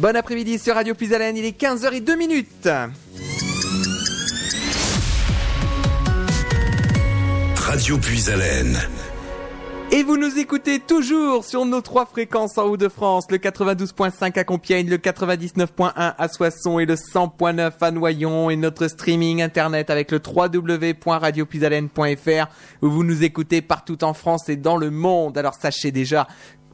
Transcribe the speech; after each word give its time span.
Bon 0.00 0.16
après-midi 0.16 0.58
sur 0.58 0.74
Radio 0.76 0.94
Plus 0.94 1.08
il 1.08 1.44
est 1.44 1.60
15h02 1.60 2.16
minutes. 2.16 2.70
Radio 7.54 7.98
Puis 7.98 8.24
Et 9.90 10.02
vous 10.02 10.16
nous 10.16 10.38
écoutez 10.38 10.78
toujours 10.78 11.44
sur 11.44 11.66
nos 11.66 11.82
trois 11.82 12.06
fréquences 12.06 12.56
en 12.56 12.62
Haut-de-France, 12.62 13.26
le 13.30 13.36
92.5 13.36 14.38
à 14.38 14.44
Compiègne, 14.44 14.88
le 14.88 14.96
99.1 14.96 15.92
à 15.94 16.28
Soissons 16.28 16.78
et 16.78 16.86
le 16.86 16.94
100.9 16.94 17.72
à 17.78 17.90
Noyon 17.90 18.48
et 18.48 18.56
notre 18.56 18.88
streaming 18.88 19.42
internet 19.42 19.90
avec 19.90 20.12
le 20.12 20.20
www.radiopuisalène.fr 20.24 22.48
où 22.80 22.88
vous 22.88 23.04
nous 23.04 23.22
écoutez 23.22 23.60
partout 23.60 24.02
en 24.02 24.14
France 24.14 24.48
et 24.48 24.56
dans 24.56 24.78
le 24.78 24.90
monde. 24.90 25.36
Alors 25.36 25.56
sachez 25.60 25.92
déjà 25.92 26.26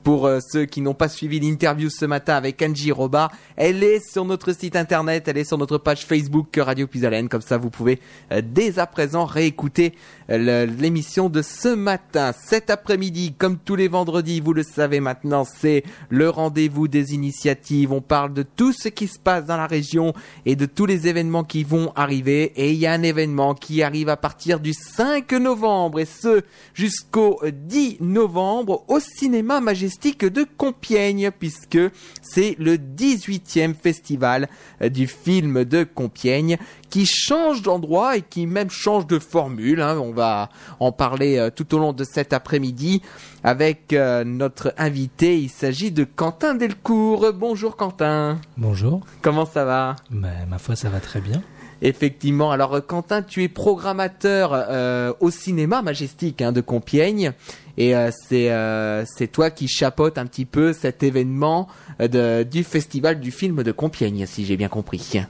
pour 0.06 0.26
euh, 0.26 0.38
ceux 0.52 0.66
qui 0.66 0.82
n'ont 0.82 0.94
pas 0.94 1.08
suivi 1.08 1.40
l'interview 1.40 1.90
ce 1.90 2.04
matin 2.04 2.36
avec 2.36 2.62
Angie 2.62 2.92
Roba, 2.92 3.28
elle 3.56 3.82
est 3.82 3.98
sur 4.08 4.24
notre 4.24 4.52
site 4.52 4.76
internet, 4.76 5.26
elle 5.26 5.36
est 5.36 5.42
sur 5.42 5.58
notre 5.58 5.78
page 5.78 6.06
Facebook 6.06 6.56
Radio 6.56 6.86
Puisalène. 6.86 7.28
Comme 7.28 7.40
ça, 7.40 7.58
vous 7.58 7.70
pouvez 7.70 7.98
euh, 8.30 8.40
dès 8.40 8.78
à 8.78 8.86
présent 8.86 9.24
réécouter 9.24 9.94
euh, 10.30 10.64
l'émission 10.66 11.28
de 11.28 11.42
ce 11.42 11.74
matin. 11.74 12.32
Cet 12.40 12.70
après-midi, 12.70 13.34
comme 13.36 13.58
tous 13.58 13.74
les 13.74 13.88
vendredis, 13.88 14.38
vous 14.38 14.52
le 14.52 14.62
savez 14.62 15.00
maintenant, 15.00 15.44
c'est 15.44 15.82
le 16.08 16.30
rendez-vous 16.30 16.86
des 16.86 17.12
initiatives. 17.12 17.92
On 17.92 18.00
parle 18.00 18.32
de 18.32 18.44
tout 18.44 18.72
ce 18.72 18.88
qui 18.88 19.08
se 19.08 19.18
passe 19.18 19.46
dans 19.46 19.56
la 19.56 19.66
région 19.66 20.14
et 20.44 20.54
de 20.54 20.66
tous 20.66 20.86
les 20.86 21.08
événements 21.08 21.42
qui 21.42 21.64
vont 21.64 21.90
arriver. 21.96 22.52
Et 22.54 22.70
il 22.70 22.78
y 22.78 22.86
a 22.86 22.92
un 22.92 23.02
événement 23.02 23.54
qui 23.54 23.82
arrive 23.82 24.08
à 24.08 24.16
partir 24.16 24.60
du 24.60 24.72
5 24.72 25.32
novembre 25.32 25.98
et 25.98 26.04
ce 26.04 26.42
jusqu'au 26.74 27.40
10 27.44 27.96
novembre 28.02 28.84
au 28.86 29.00
cinéma 29.00 29.60
de 30.04 30.46
Compiègne, 30.56 31.30
puisque 31.36 31.78
c'est 32.22 32.54
le 32.58 32.76
18e 32.76 33.74
festival 33.74 34.48
euh, 34.82 34.88
du 34.88 35.06
film 35.06 35.64
de 35.64 35.84
Compiègne 35.84 36.58
qui 36.90 37.06
change 37.06 37.62
d'endroit 37.62 38.16
et 38.16 38.22
qui 38.22 38.46
même 38.46 38.70
change 38.70 39.06
de 39.06 39.18
formule. 39.18 39.80
Hein. 39.80 39.98
On 39.98 40.12
va 40.12 40.48
en 40.80 40.92
parler 40.92 41.38
euh, 41.38 41.50
tout 41.50 41.74
au 41.74 41.78
long 41.78 41.92
de 41.92 42.04
cet 42.04 42.32
après-midi 42.32 43.02
avec 43.42 43.92
euh, 43.92 44.22
notre 44.24 44.74
invité. 44.78 45.38
Il 45.38 45.50
s'agit 45.50 45.90
de 45.90 46.04
Quentin 46.04 46.54
Delcourt. 46.54 47.32
Bonjour 47.34 47.76
Quentin. 47.76 48.38
Bonjour. 48.56 49.00
Comment 49.22 49.46
ça 49.46 49.64
va? 49.64 49.96
Bah, 50.10 50.28
Ma 50.48 50.58
foi, 50.58 50.76
ça 50.76 50.90
va 50.90 51.00
très 51.00 51.20
bien. 51.20 51.42
Effectivement. 51.82 52.50
Alors 52.50 52.86
Quentin, 52.86 53.22
tu 53.22 53.42
es 53.42 53.48
programmateur 53.48 55.14
au 55.20 55.30
cinéma 55.30 55.82
majestique 55.82 56.40
hein, 56.40 56.50
de 56.52 56.62
Compiègne. 56.62 57.34
Et 57.78 57.94
euh, 57.94 58.10
c'est 58.10 58.50
euh, 58.50 59.04
c'est 59.06 59.28
toi 59.28 59.50
qui 59.50 59.68
chapeaute 59.68 60.18
un 60.18 60.26
petit 60.26 60.46
peu 60.46 60.72
cet 60.72 61.02
événement 61.02 61.68
euh, 62.00 62.44
du 62.44 62.64
festival 62.64 63.20
du 63.20 63.30
film 63.30 63.62
de 63.62 63.72
Compiègne, 63.72 64.26
si 64.26 64.46
j'ai 64.46 64.56
bien 64.56 64.68
compris. 64.68 65.20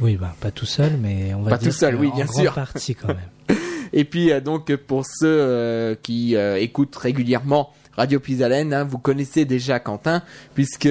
Oui, 0.00 0.16
bah 0.16 0.34
pas 0.40 0.50
tout 0.50 0.66
seul, 0.66 0.98
mais 1.00 1.32
on 1.34 1.42
va 1.42 1.50
pas 1.50 1.58
dire 1.58 1.68
tout 1.68 1.78
seul, 1.78 1.96
oui, 1.96 2.10
bien 2.14 2.26
sûr. 2.26 2.52
partie 2.52 2.94
quand 2.94 3.08
même. 3.08 3.18
Et 3.92 4.04
puis 4.04 4.30
donc 4.42 4.74
pour 4.74 5.04
ceux 5.06 5.96
qui 6.02 6.34
écoutent 6.34 6.96
régulièrement 6.96 7.72
Radio 7.96 8.18
Pisalène, 8.18 8.74
hein, 8.74 8.82
vous 8.82 8.98
connaissez 8.98 9.44
déjà 9.44 9.78
Quentin, 9.78 10.24
puisque 10.54 10.88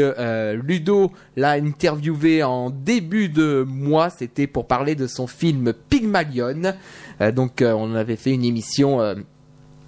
Ludo 0.53 1.11
l'a 1.36 1.52
interviewé 1.52 2.44
en 2.44 2.70
début 2.70 3.27
de 3.27 3.66
mois, 3.67 4.09
c'était 4.09 4.48
pour 4.48 4.67
parler 4.67 4.95
de 4.95 5.08
son 5.08 5.27
film 5.27 5.73
Pygmalion. 5.89 6.73
donc 7.36 7.61
on 7.61 7.94
avait 7.94 8.16
fait 8.16 8.31
une 8.31 8.45
émission 8.45 9.02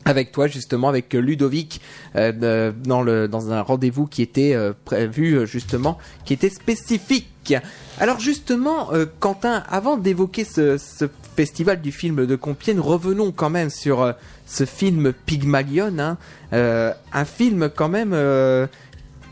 avec 0.06 0.32
toi 0.32 0.48
justement 0.48 0.88
avec 0.88 1.14
Ludovic 1.14 1.82
euh, 2.16 2.72
dans 2.72 3.02
le 3.02 3.28
dans 3.28 3.52
un 3.52 3.62
rendez-vous 3.62 4.06
qui 4.06 4.22
était 4.22 4.54
euh, 4.54 4.74
prévu 4.86 5.34
euh, 5.34 5.46
justement 5.46 5.98
qui 6.24 6.34
était 6.34 6.50
spécifique. 6.50 7.56
Alors 8.00 8.20
justement 8.20 8.90
Quentin 9.20 9.64
avant 9.70 9.98
d'évoquer 9.98 10.46
ce, 10.46 10.80
ce, 10.80 11.06
festival 11.36 11.80
du 11.80 11.92
film 11.92 12.26
de 12.26 12.36
Compiègne 12.36 12.80
revenons 12.80 13.32
quand 13.32 13.52
même 13.52 13.70
sur 13.70 14.16
ce 14.48 14.66
film 14.66 15.14
Pygmalion 15.14 15.94
hein, 16.00 16.18
un 16.52 17.26
film 17.26 17.70
quand 17.70 17.90
même 17.90 18.16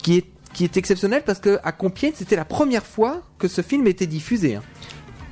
qui 0.04 0.18
est 0.18 0.26
qui 0.54 0.64
est 0.64 0.78
exceptionnel 0.78 1.24
parce 1.26 1.40
que 1.40 1.58
à 1.64 1.72
Compiègne 1.72 2.14
c'était 2.16 2.36
la 2.36 2.46
première 2.46 2.86
fois 2.86 3.24
que 3.40 3.48
ce 3.48 3.62
film 3.62 3.88
était 3.88 4.06
diffusé. 4.06 4.56
Hein. 4.56 4.64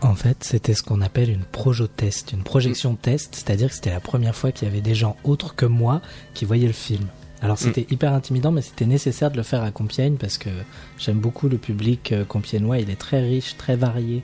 En 0.02 0.16
fait, 0.16 0.44
c'était 0.44 0.74
ce 0.74 0.82
qu'on 0.82 1.02
appelle 1.02 1.30
une 1.30 1.44
projotest, 1.44 2.32
une 2.32 2.44
projection 2.44 2.96
test, 2.96 3.36
c'est-à-dire 3.36 3.70
que 3.70 3.76
c'était 3.76 3.92
la 3.92 4.00
première 4.00 4.36
fois 4.36 4.52
qu'il 4.52 4.68
y 4.68 4.72
avait 4.72 4.82
des 4.82 4.96
gens 4.96 5.16
autres 5.24 5.56
que 5.56 5.68
moi 5.68 6.02
qui 6.34 6.46
voyaient 6.46 6.68
le 6.68 6.74
film. 6.74 7.08
Alors 7.42 7.56
mm. 7.56 7.60
c'était 7.60 7.88
hyper 7.92 8.14
intimidant, 8.14 8.52
mais 8.52 8.62
c'était 8.62 8.88
nécessaire 8.88 9.30
de 9.30 9.38
le 9.38 9.44
faire 9.44 9.62
à 9.62 9.70
Compiègne 9.70 10.16
parce 10.16 10.40
que 10.40 10.50
j'aime 10.98 11.20
beaucoup 11.20 11.50
le 11.50 11.58
public 11.58 12.12
euh, 12.12 12.26
compiègnois, 12.26 12.80
il 12.80 12.90
est 12.90 13.00
très 13.00 13.22
riche, 13.22 13.58
très 13.58 13.76
varié. 13.76 14.24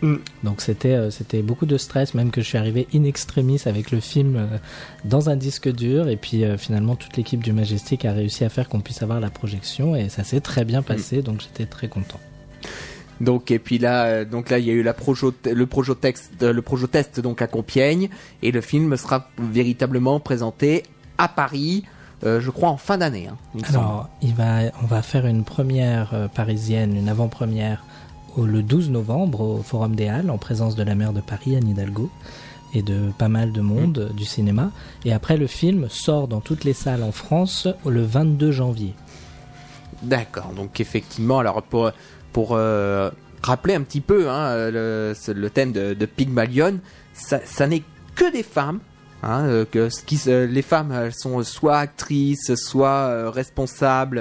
Mm. 0.00 0.16
Donc 0.42 0.60
c'était 0.60 0.94
euh, 0.94 1.10
c'était 1.10 1.42
beaucoup 1.42 1.66
de 1.66 1.76
stress, 1.76 2.14
même 2.14 2.32
que 2.32 2.40
je 2.40 2.46
suis 2.48 2.58
arrivé 2.58 2.88
in 2.92 3.04
extremis 3.04 3.62
avec 3.66 3.92
le 3.92 4.00
film 4.00 4.34
euh, 4.36 4.58
dans 5.04 5.30
un 5.30 5.36
disque 5.36 5.72
dur, 5.72 6.08
et 6.08 6.16
puis 6.16 6.44
finalement 6.58 6.96
toute 6.96 7.16
l'équipe 7.16 7.44
du 7.44 7.52
Majestic 7.52 8.04
a 8.04 8.12
réussi 8.12 8.44
à 8.44 8.48
faire 8.48 8.68
qu'on 8.68 8.80
puisse 8.80 9.02
avoir 9.02 9.20
la 9.20 9.30
projection, 9.30 9.94
et 9.94 10.08
ça 10.08 10.24
s'est 10.24 10.40
très 10.40 10.64
bien 10.64 10.82
passé, 10.82 11.18
mm. 11.18 11.22
donc 11.22 11.40
j'étais 11.40 11.66
très 11.66 11.86
content. 11.86 12.18
Donc 13.20 13.50
et 13.50 13.58
puis 13.58 13.78
là, 13.78 14.04
euh, 14.04 14.24
donc 14.24 14.50
là 14.50 14.58
il 14.58 14.66
y 14.66 14.70
a 14.70 14.72
eu 14.72 14.82
la 14.82 14.94
projo, 14.94 15.32
le 15.44 15.66
projotest, 15.66 16.32
euh, 16.42 16.52
le 16.52 16.62
projotest 16.62 17.20
donc 17.20 17.42
à 17.42 17.46
Compiègne 17.46 18.08
et 18.42 18.50
le 18.50 18.60
film 18.60 18.96
sera 18.96 19.28
véritablement 19.38 20.20
présenté 20.20 20.82
à 21.18 21.28
Paris. 21.28 21.84
Euh, 22.24 22.40
je 22.40 22.50
crois 22.50 22.68
en 22.68 22.76
fin 22.76 22.98
d'année. 22.98 23.28
Hein, 23.28 23.36
Alors, 23.68 24.08
il 24.22 24.32
va, 24.34 24.60
on 24.82 24.86
va 24.86 25.02
faire 25.02 25.26
une 25.26 25.44
première 25.44 26.28
parisienne, 26.34 26.96
une 26.96 27.08
avant-première 27.08 27.84
le 28.38 28.62
12 28.62 28.90
novembre 28.90 29.40
au 29.40 29.62
Forum 29.62 29.94
des 29.94 30.08
Halles 30.08 30.30
en 30.30 30.38
présence 30.38 30.74
de 30.74 30.82
la 30.82 30.94
maire 30.94 31.12
de 31.12 31.20
Paris, 31.20 31.56
Anne 31.56 31.68
Hidalgo, 31.68 32.10
et 32.74 32.82
de 32.82 33.10
pas 33.18 33.28
mal 33.28 33.52
de 33.52 33.60
monde 33.60 34.10
mm. 34.10 34.16
du 34.16 34.24
cinéma. 34.24 34.70
Et 35.04 35.12
après, 35.12 35.36
le 35.36 35.46
film 35.46 35.88
sort 35.88 36.28
dans 36.28 36.40
toutes 36.40 36.64
les 36.64 36.72
salles 36.72 37.02
en 37.02 37.12
France 37.12 37.68
le 37.84 38.02
22 38.02 38.52
janvier. 38.52 38.94
D'accord, 40.02 40.52
donc 40.56 40.80
effectivement, 40.80 41.38
alors 41.38 41.62
pour, 41.62 41.92
pour 42.32 42.52
euh, 42.52 43.10
rappeler 43.42 43.74
un 43.74 43.82
petit 43.82 44.00
peu 44.00 44.28
hein, 44.28 44.70
le, 44.70 45.14
thème 45.52 45.72
de, 45.72 46.06
Pygmalion, 46.06 46.78
ça, 47.12 47.66
n'est 47.66 47.82
que 48.14 48.30
des 48.32 48.42
femmes. 48.42 48.80
Hein, 49.24 49.46
euh, 49.46 49.64
que 49.64 49.88
les 50.28 50.62
femmes 50.62 50.90
elles 50.90 51.14
sont 51.14 51.44
soit 51.44 51.78
actrices, 51.78 52.56
soit 52.56 52.88
euh, 52.88 53.30
responsables, 53.30 54.20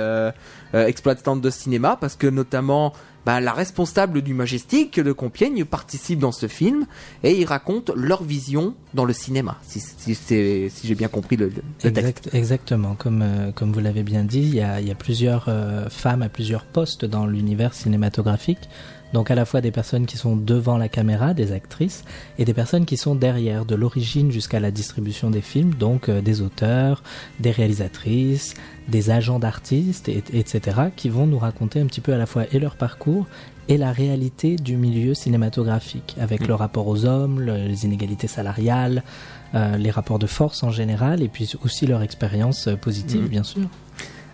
exploitantes 0.73 1.41
de 1.41 1.49
cinéma, 1.49 1.97
parce 1.99 2.15
que 2.15 2.27
notamment 2.27 2.93
bah, 3.25 3.39
la 3.39 3.53
responsable 3.53 4.21
du 4.21 4.33
Majestic 4.33 4.99
de 4.99 5.11
Compiègne 5.11 5.65
participe 5.65 6.19
dans 6.19 6.31
ce 6.31 6.47
film 6.47 6.85
et 7.23 7.39
ils 7.39 7.45
racontent 7.45 7.93
leur 7.95 8.23
vision 8.23 8.75
dans 8.93 9.05
le 9.05 9.13
cinéma, 9.13 9.57
si, 9.61 9.79
si, 9.79 10.15
si 10.15 10.87
j'ai 10.87 10.95
bien 10.95 11.07
compris 11.07 11.37
le, 11.37 11.51
le 11.83 11.93
texte. 11.93 12.29
Exactement, 12.33 12.95
comme, 12.95 13.21
euh, 13.21 13.51
comme 13.51 13.71
vous 13.71 13.79
l'avez 13.79 14.03
bien 14.03 14.23
dit, 14.23 14.41
il 14.41 14.55
y 14.55 14.61
a, 14.61 14.81
y 14.81 14.91
a 14.91 14.95
plusieurs 14.95 15.45
euh, 15.47 15.89
femmes 15.89 16.21
à 16.21 16.29
plusieurs 16.29 16.65
postes 16.65 17.05
dans 17.05 17.25
l'univers 17.25 17.73
cinématographique. 17.73 18.69
Donc 19.13 19.31
à 19.31 19.35
la 19.35 19.45
fois 19.45 19.61
des 19.61 19.71
personnes 19.71 20.05
qui 20.05 20.17
sont 20.17 20.35
devant 20.35 20.77
la 20.77 20.89
caméra, 20.89 21.33
des 21.33 21.51
actrices, 21.51 22.03
et 22.37 22.45
des 22.45 22.53
personnes 22.53 22.85
qui 22.85 22.97
sont 22.97 23.15
derrière, 23.15 23.65
de 23.65 23.75
l'origine 23.75 24.31
jusqu'à 24.31 24.59
la 24.59 24.71
distribution 24.71 25.29
des 25.29 25.41
films, 25.41 25.73
donc 25.73 26.09
euh, 26.09 26.21
des 26.21 26.41
auteurs, 26.41 27.03
des 27.39 27.51
réalisatrices, 27.51 28.53
des 28.87 29.09
agents 29.09 29.39
d'artistes, 29.39 30.09
etc., 30.09 30.61
qui 30.95 31.09
vont 31.09 31.27
nous 31.27 31.39
raconter 31.39 31.79
un 31.79 31.85
petit 31.85 32.01
peu 32.01 32.13
à 32.13 32.17
la 32.17 32.25
fois 32.25 32.45
et 32.51 32.59
leur 32.59 32.75
parcours 32.75 33.27
et 33.67 33.77
la 33.77 33.91
réalité 33.91 34.55
du 34.55 34.75
milieu 34.75 35.13
cinématographique, 35.13 36.15
avec 36.19 36.41
mm. 36.41 36.47
le 36.47 36.55
rapport 36.55 36.87
aux 36.87 37.05
hommes, 37.05 37.41
les 37.41 37.85
inégalités 37.85 38.27
salariales, 38.27 39.03
euh, 39.55 39.77
les 39.77 39.91
rapports 39.91 40.19
de 40.19 40.27
force 40.27 40.63
en 40.63 40.71
général, 40.71 41.21
et 41.21 41.27
puis 41.27 41.53
aussi 41.63 41.85
leur 41.85 42.01
expérience 42.01 42.67
euh, 42.67 42.75
positive, 42.75 43.23
mm. 43.23 43.27
bien 43.27 43.43
sûr. 43.43 43.61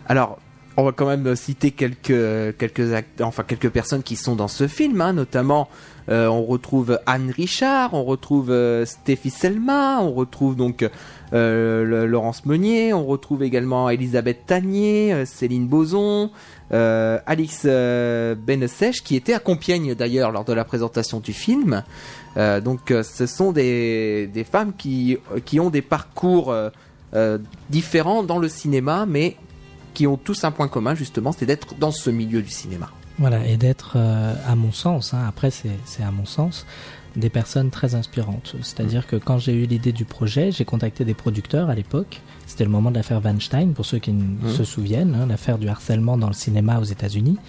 Alors, 0.08 0.40
on 0.78 0.84
va 0.84 0.92
quand 0.92 1.08
même 1.08 1.36
citer 1.36 1.72
quelques 1.72 2.56
quelques 2.58 3.04
enfin 3.20 3.44
quelques 3.44 3.70
personnes 3.70 4.04
qui 4.04 4.16
sont 4.16 4.36
dans 4.36 4.48
ce 4.48 4.68
film, 4.68 5.02
hein, 5.02 5.12
notamment 5.12 5.70
euh, 6.10 6.28
on 6.28 6.46
retrouve 6.46 7.00
Anne 7.08 7.32
Richard, 7.36 7.96
on 7.96 8.04
retrouve 8.04 8.52
euh, 8.52 8.86
Stéphie 8.86 9.32
Selma, 9.32 10.00
on 10.02 10.14
retrouve 10.14 10.56
donc 10.56 10.88
euh, 11.34 12.06
Laurence 12.06 12.46
Meunier, 12.46 12.94
on 12.94 13.06
retrouve 13.06 13.42
également 13.42 13.90
Elisabeth 13.90 14.46
Tanier, 14.46 15.26
Céline 15.26 15.68
Boson, 15.68 16.30
Alix 16.70 17.66
Benesèche 17.66 19.04
qui 19.04 19.16
était 19.16 19.34
à 19.34 19.40
Compiègne 19.40 19.96
d'ailleurs 19.96 20.32
lors 20.32 20.46
de 20.46 20.54
la 20.54 20.64
présentation 20.64 21.20
du 21.20 21.34
film. 21.34 21.84
donc 22.36 22.94
ce 23.04 23.26
sont 23.26 23.52
des, 23.52 24.28
des 24.28 24.44
femmes 24.44 24.74
qui, 24.78 25.18
qui 25.44 25.60
ont 25.60 25.70
des 25.70 25.82
parcours 25.82 26.54
différents 27.70 28.24
dans 28.24 28.38
le 28.38 28.50
cinéma 28.50 29.06
mais 29.08 29.38
qui 29.98 30.06
ont 30.06 30.16
tous 30.16 30.44
un 30.44 30.52
point 30.52 30.68
commun 30.68 30.94
justement, 30.94 31.32
c'est 31.32 31.48
d'être 31.48 31.74
dans 31.80 31.90
ce 31.90 32.12
milieu 32.12 32.44
du 32.44 32.52
cinéma. 32.52 32.92
Voilà, 33.18 33.44
et 33.48 33.58
d'être, 33.58 33.94
euh, 33.96 34.36
à 34.48 34.54
mon 34.54 34.72
sens, 34.72 35.16
hein, 35.16 35.26
après 35.28 35.50
c'est 35.50 36.04
à 36.04 36.12
mon 36.12 36.26
sens, 36.26 36.68
des 37.16 37.32
personnes 37.32 37.72
très 37.72 37.96
inspirantes. 37.96 38.56
C'est-à-dire 38.62 39.02
mm. 39.02 39.10
que 39.10 39.16
quand 39.16 39.40
j'ai 39.40 39.54
eu 39.54 39.66
l'idée 39.66 39.94
du 39.94 40.06
projet, 40.06 40.52
j'ai 40.52 40.66
contacté 40.66 41.04
des 41.04 41.16
producteurs 41.16 41.72
à 41.72 41.74
l'époque. 41.74 42.22
C'était 42.46 42.64
le 42.64 42.70
moment 42.70 42.92
de 42.92 42.98
l'affaire 42.98 43.26
Weinstein, 43.26 43.74
pour 43.74 43.88
ceux 43.88 43.98
qui 43.98 44.12
mm. 44.12 44.50
se 44.56 44.64
souviennent, 44.64 45.16
hein, 45.16 45.26
l'affaire 45.26 45.58
du 45.58 45.68
harcèlement 45.68 46.16
dans 46.16 46.28
le 46.28 46.34
cinéma 46.34 46.78
aux 46.78 46.84
États-Unis. 46.84 47.40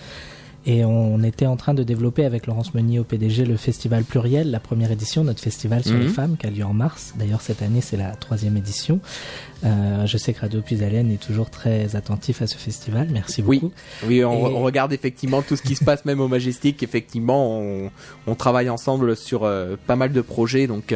Et 0.66 0.84
on 0.84 1.22
était 1.22 1.46
en 1.46 1.56
train 1.56 1.72
de 1.72 1.82
développer 1.82 2.24
avec 2.26 2.46
Laurence 2.46 2.74
Meunier 2.74 2.98
au 2.98 3.04
PDG 3.04 3.46
le 3.46 3.56
festival 3.56 4.04
pluriel, 4.04 4.50
la 4.50 4.60
première 4.60 4.90
édition, 4.92 5.24
notre 5.24 5.40
festival 5.40 5.82
sur 5.82 5.96
les 5.96 6.06
Mhm. 6.06 6.12
femmes 6.12 6.36
qui 6.36 6.46
a 6.46 6.50
lieu 6.50 6.64
en 6.64 6.74
mars. 6.74 7.14
D'ailleurs, 7.16 7.40
cette 7.40 7.62
année, 7.62 7.80
c'est 7.80 7.96
la 7.96 8.10
troisième 8.16 8.56
édition. 8.56 9.00
Euh, 9.64 10.04
je 10.04 10.18
sais 10.18 10.34
que 10.34 10.40
Radio 10.40 10.60
Puisalène 10.60 11.10
est 11.10 11.22
toujours 11.22 11.48
très 11.48 11.96
attentif 11.96 12.42
à 12.42 12.46
ce 12.46 12.56
festival. 12.56 13.08
Merci 13.10 13.42
Oui. 13.46 13.60
beaucoup. 13.60 13.72
Oui, 14.06 14.22
on, 14.24 14.32
Et- 14.50 14.52
on 14.56 14.62
regarde 14.62 14.92
effectivement 14.92 15.40
tout 15.40 15.56
ce 15.56 15.62
qui 15.62 15.74
se 15.74 15.84
passe 15.84 16.04
même 16.04 16.20
au 16.20 16.28
Majestic. 16.28 16.82
Effectivement, 16.82 17.60
on, 17.60 17.90
on 18.26 18.34
travaille 18.34 18.68
ensemble 18.68 19.16
sur 19.16 19.44
euh, 19.44 19.76
pas 19.86 19.96
mal 19.96 20.12
de 20.12 20.20
projets. 20.20 20.66
Donc, 20.66 20.94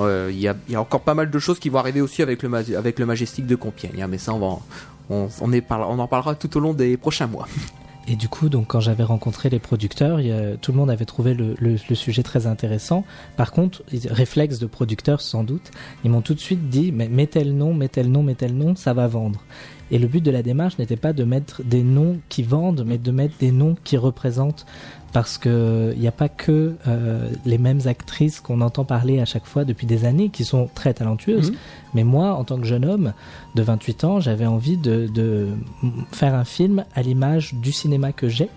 euh, 0.00 0.28
il 0.30 0.38
y, 0.38 0.48
a, 0.48 0.56
il 0.68 0.72
y 0.72 0.76
a 0.76 0.80
encore 0.80 1.00
pas 1.00 1.14
mal 1.14 1.30
de 1.30 1.38
choses 1.38 1.58
qui 1.58 1.70
vont 1.70 1.78
arriver 1.78 2.02
aussi 2.02 2.20
avec 2.22 2.42
le, 2.42 2.50
Ma- 2.50 2.58
avec 2.76 2.98
le 2.98 3.06
Majestic 3.06 3.46
de 3.46 3.54
Compiègne. 3.56 4.02
hein, 4.02 4.08
mais 4.08 4.18
ça, 4.18 4.34
on, 4.34 4.40
va 4.40 4.46
en- 4.46 4.62
on, 5.08 5.28
on, 5.40 5.52
est 5.52 5.62
par- 5.62 5.88
on 5.88 5.98
en 6.00 6.06
parlera 6.08 6.34
tout 6.34 6.54
au 6.56 6.60
long 6.60 6.74
des 6.74 6.98
prochains 6.98 7.28
mois. 7.28 7.48
Et 8.08 8.14
du 8.14 8.28
coup, 8.28 8.48
donc, 8.48 8.68
quand 8.68 8.78
j'avais 8.78 9.02
rencontré 9.02 9.50
les 9.50 9.58
producteurs, 9.58 10.20
tout 10.60 10.70
le 10.70 10.78
monde 10.78 10.90
avait 10.90 11.04
trouvé 11.04 11.34
le, 11.34 11.54
le- 11.58 11.76
le 11.88 11.94
sujet 11.96 12.22
très 12.22 12.46
intéressant. 12.46 13.04
Par 13.36 13.50
contre, 13.50 13.82
réflexe 14.10 14.60
de 14.60 14.66
producteurs 14.66 15.20
sans 15.20 15.42
doute, 15.42 15.72
ils 16.04 16.10
m'ont 16.10 16.20
tout 16.22 16.34
de 16.34 16.38
suite 16.40 16.68
dit 16.68 16.92
mais 16.92 17.08
mets 17.08 17.26
tel 17.26 17.56
nom, 17.56 17.74
mets 17.74 17.88
tel 17.88 18.08
nom, 18.10 18.22
mets 18.22 18.36
tel 18.36 18.54
nom, 18.56 18.76
ça 18.76 18.94
va 18.94 19.08
vendre. 19.08 19.40
Et 19.90 19.98
le 19.98 20.06
but 20.06 20.20
de 20.22 20.30
la 20.30 20.42
démarche 20.42 20.78
n'était 20.78 20.96
pas 20.96 21.12
de 21.12 21.24
mettre 21.24 21.62
des 21.64 21.82
noms 21.82 22.18
qui 22.28 22.42
vendent, 22.44 22.84
mais 22.86 22.98
de 22.98 23.10
mettre 23.10 23.34
des 23.38 23.50
noms 23.52 23.76
qui 23.82 23.96
représentent. 23.96 24.66
Parce 25.16 25.38
que 25.38 25.94
il 25.94 26.00
n'y 26.02 26.08
a 26.08 26.12
pas 26.12 26.28
que 26.28 26.74
euh, 26.86 27.30
les 27.46 27.56
mêmes 27.56 27.80
actrices 27.86 28.40
qu'on 28.40 28.60
entend 28.60 28.84
parler 28.84 29.18
à 29.18 29.24
chaque 29.24 29.46
fois 29.46 29.64
depuis 29.64 29.86
des 29.86 30.04
années, 30.04 30.28
qui 30.28 30.44
sont 30.44 30.68
très 30.74 30.92
talentueuses. 30.92 31.52
Mhm. 31.52 31.56
Mais 31.94 32.04
moi, 32.04 32.34
en 32.34 32.44
tant 32.44 32.58
que 32.58 32.66
jeune 32.66 32.84
homme 32.84 33.14
de 33.54 33.62
28 33.62 34.04
ans, 34.04 34.20
j'avais 34.20 34.44
envie 34.44 34.76
de, 34.76 35.48
faire 36.12 36.34
un 36.34 36.44
film 36.44 36.84
à 36.94 37.00
l'image 37.00 37.54
du 37.54 37.72
cinéma 37.72 38.12
que 38.12 38.28
j'ai, 38.28 38.50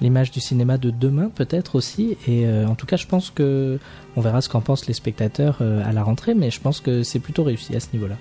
l'image 0.00 0.30
du 0.30 0.38
cinéma 0.38 0.78
de 0.78 0.90
demain 0.90 1.32
peut-être 1.34 1.74
aussi. 1.74 2.16
Et 2.28 2.46
euh, 2.46 2.68
en 2.68 2.76
tout 2.76 2.86
cas, 2.86 2.96
je 2.96 3.08
pense 3.08 3.30
que 3.30 3.80
on 4.14 4.20
verra 4.20 4.40
ce 4.40 4.48
qu'en 4.48 4.60
pensent 4.60 4.86
les 4.86 4.94
spectateurs 4.94 5.58
euh, 5.62 5.82
à 5.84 5.92
la 5.92 6.04
rentrée, 6.04 6.34
mais 6.34 6.52
je 6.52 6.60
pense 6.60 6.78
que 6.80 7.02
c'est 7.02 7.18
plutôt 7.18 7.42
réussi 7.42 7.74
à 7.74 7.80
ce 7.80 7.88
niveau-là. 7.92 8.14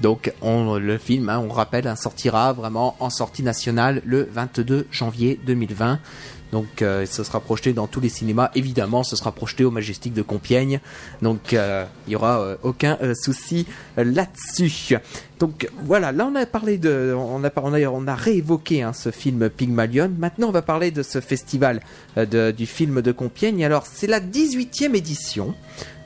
Donc, 0.00 0.32
on, 0.40 0.78
le 0.78 0.98
film, 0.98 1.28
hein, 1.28 1.40
on 1.44 1.52
rappelle, 1.52 1.88
hein, 1.88 1.96
sortira 1.96 2.52
vraiment 2.52 2.94
en 3.00 3.10
sortie 3.10 3.42
nationale 3.42 4.02
le 4.04 4.28
22 4.32 4.86
janvier 4.92 5.40
2020. 5.46 5.98
Donc, 6.52 6.82
euh, 6.82 7.06
ce 7.06 7.24
sera 7.24 7.40
projeté 7.40 7.72
dans 7.72 7.86
tous 7.86 8.00
les 8.00 8.10
cinémas. 8.10 8.50
Évidemment, 8.54 9.02
ce 9.02 9.16
sera 9.16 9.32
projeté 9.32 9.64
au 9.64 9.70
Majestic 9.70 10.12
de 10.12 10.20
Compiègne. 10.20 10.80
Donc, 11.22 11.54
euh, 11.54 11.86
il 12.06 12.12
y 12.12 12.16
aura 12.16 12.40
euh, 12.40 12.56
aucun 12.62 12.98
euh, 13.02 13.14
souci 13.14 13.66
là-dessus. 13.96 14.98
Donc, 15.38 15.70
voilà. 15.82 16.12
Là, 16.12 16.28
on 16.30 16.34
a 16.34 16.44
parlé 16.44 16.76
de, 16.76 17.14
on 17.16 17.42
a, 17.42 17.50
on 17.56 18.06
a, 18.06 18.14
réévoqué 18.14 18.82
hein, 18.82 18.92
ce 18.92 19.10
film 19.10 19.48
Pygmalion. 19.48 20.10
Maintenant, 20.18 20.48
on 20.48 20.52
va 20.52 20.62
parler 20.62 20.90
de 20.90 21.02
ce 21.02 21.20
festival 21.20 21.80
du 22.16 22.66
film 22.66 23.00
de 23.00 23.12
Compiègne. 23.12 23.64
Alors, 23.64 23.86
c'est 23.86 24.06
la 24.06 24.20
18e 24.20 24.94
édition 24.94 25.54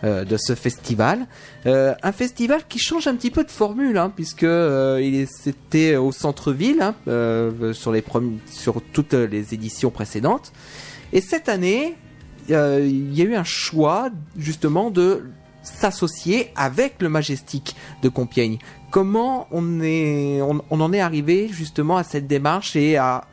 euh, 0.06 0.24
de 0.24 0.36
ce 0.36 0.54
festival. 0.54 1.26
Euh, 1.66 1.92
un 2.04 2.12
festival 2.12 2.62
qui 2.68 2.78
change 2.78 3.08
un 3.08 3.16
petit 3.16 3.32
peu 3.32 3.42
de 3.42 3.50
formule, 3.50 3.98
hein, 3.98 4.12
puisque 4.14 4.44
euh, 4.44 5.26
c'était 5.28 5.96
au 5.96 6.12
centre-ville 6.12 6.80
hein, 6.80 6.94
sur 7.72 7.92
sur 8.46 8.82
toutes 8.92 9.14
les 9.14 9.52
éditions 9.52 9.90
précédentes. 9.90 10.52
Et 11.12 11.20
cette 11.20 11.48
année, 11.48 11.96
il 12.48 13.14
y 13.14 13.22
a 13.22 13.24
eu 13.24 13.34
un 13.34 13.42
choix 13.42 14.10
justement 14.36 14.92
de 14.92 15.24
s'associer 15.64 16.52
avec 16.54 17.02
le 17.02 17.08
Majestic 17.08 17.74
de 18.02 18.08
Compiègne. 18.08 18.58
Comment 18.92 19.48
on 19.50 19.80
est, 19.80 20.40
on, 20.40 20.80
en 20.80 20.92
est 20.92 21.00
arrivé 21.00 21.48
justement 21.48 21.96
à 21.96 22.04
cette 22.04 22.28
démarche 22.28 22.76
et 22.76 22.96
à, 22.96 23.24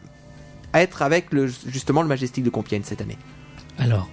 être 0.74 1.04
avec 1.04 1.28
justement 1.68 2.02
le 2.02 2.08
Majestic 2.08 2.44
de 2.44 2.50
Compiègne 2.50 2.84
cette 2.84 3.02
année? 3.02 3.18
Alors, 3.78 4.10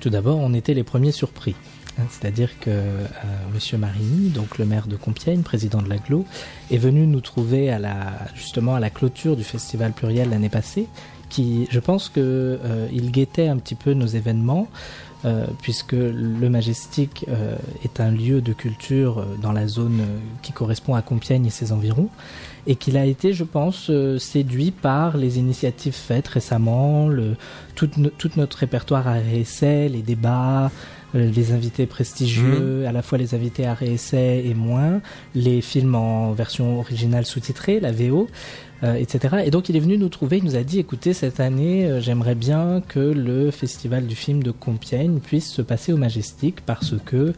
tout 0.00 0.10
d'abord, 0.10 0.36
on 0.38 0.52
était 0.52 0.74
les 0.74 0.84
premiers 0.84 1.12
surpris. 1.12 1.56
Hein, 1.98 2.04
C'est-à-dire 2.10 2.58
que 2.58 2.70
euh, 2.70 3.06
Monsieur 3.52 3.78
Marini, 3.78 4.30
donc 4.30 4.58
le 4.58 4.64
maire 4.64 4.86
de 4.86 4.96
Compiègne, 4.96 5.42
président 5.42 5.82
de 5.82 5.88
l'aglo, 5.88 6.24
est 6.70 6.78
venu 6.78 7.06
nous 7.06 7.20
trouver 7.20 7.70
à 7.70 7.78
la, 7.78 8.12
justement 8.34 8.74
à 8.74 8.80
la 8.80 8.90
clôture 8.90 9.36
du 9.36 9.44
festival 9.44 9.92
pluriel 9.92 10.30
l'année 10.30 10.48
passée, 10.48 10.86
qui, 11.28 11.66
je 11.70 11.80
pense 11.80 12.08
que 12.08 12.58
euh, 12.64 12.88
guettait 12.90 13.48
un 13.48 13.56
petit 13.56 13.74
peu 13.74 13.92
nos 13.92 14.06
événements, 14.06 14.68
euh, 15.24 15.46
puisque 15.62 15.92
le 15.92 16.48
Majestic 16.50 17.24
euh, 17.28 17.56
est 17.82 17.98
un 17.98 18.10
lieu 18.10 18.42
de 18.42 18.52
culture 18.52 19.20
euh, 19.20 19.24
dans 19.40 19.52
la 19.52 19.66
zone 19.66 20.00
euh, 20.00 20.18
qui 20.42 20.52
correspond 20.52 20.94
à 20.94 21.02
Compiègne 21.02 21.46
et 21.46 21.50
ses 21.50 21.72
environs, 21.72 22.10
et 22.66 22.76
qu'il 22.76 22.96
a 22.98 23.06
été, 23.06 23.32
je 23.32 23.44
pense, 23.44 23.88
euh, 23.88 24.18
séduit 24.18 24.70
par 24.70 25.16
les 25.16 25.38
initiatives 25.38 25.94
faites 25.94 26.28
récemment, 26.28 27.08
le, 27.08 27.36
tout, 27.74 27.88
tout 28.18 28.30
notre 28.36 28.58
répertoire 28.58 29.08
à 29.08 29.14
réessai, 29.14 29.88
les 29.88 30.02
débats, 30.02 30.70
les 31.14 31.52
invités 31.52 31.86
prestigieux, 31.86 32.86
à 32.86 32.92
la 32.92 33.02
fois 33.02 33.18
les 33.18 33.34
invités 33.34 33.66
à 33.66 33.74
réessai 33.74 34.42
et 34.44 34.54
moins, 34.54 35.00
les 35.34 35.60
films 35.60 35.94
en 35.94 36.32
version 36.32 36.80
originale 36.80 37.24
sous-titrée, 37.24 37.80
la 37.80 37.92
VO, 37.92 38.28
euh, 38.82 38.94
etc. 38.94 39.36
Et 39.46 39.50
donc 39.50 39.68
il 39.68 39.76
est 39.76 39.80
venu 39.80 39.96
nous 39.96 40.08
trouver, 40.08 40.38
il 40.38 40.44
nous 40.44 40.56
a 40.56 40.62
dit, 40.62 40.78
écoutez, 40.78 41.14
cette 41.14 41.40
année, 41.40 41.86
euh, 41.86 42.00
j'aimerais 42.00 42.34
bien 42.34 42.82
que 42.86 42.98
le 42.98 43.50
festival 43.50 44.06
du 44.06 44.16
film 44.16 44.42
de 44.42 44.50
Compiègne 44.50 45.20
puisse 45.20 45.50
se 45.50 45.62
passer 45.62 45.92
au 45.92 45.96
Majestic 45.96 46.60
parce 46.60 46.94
que 47.06 47.32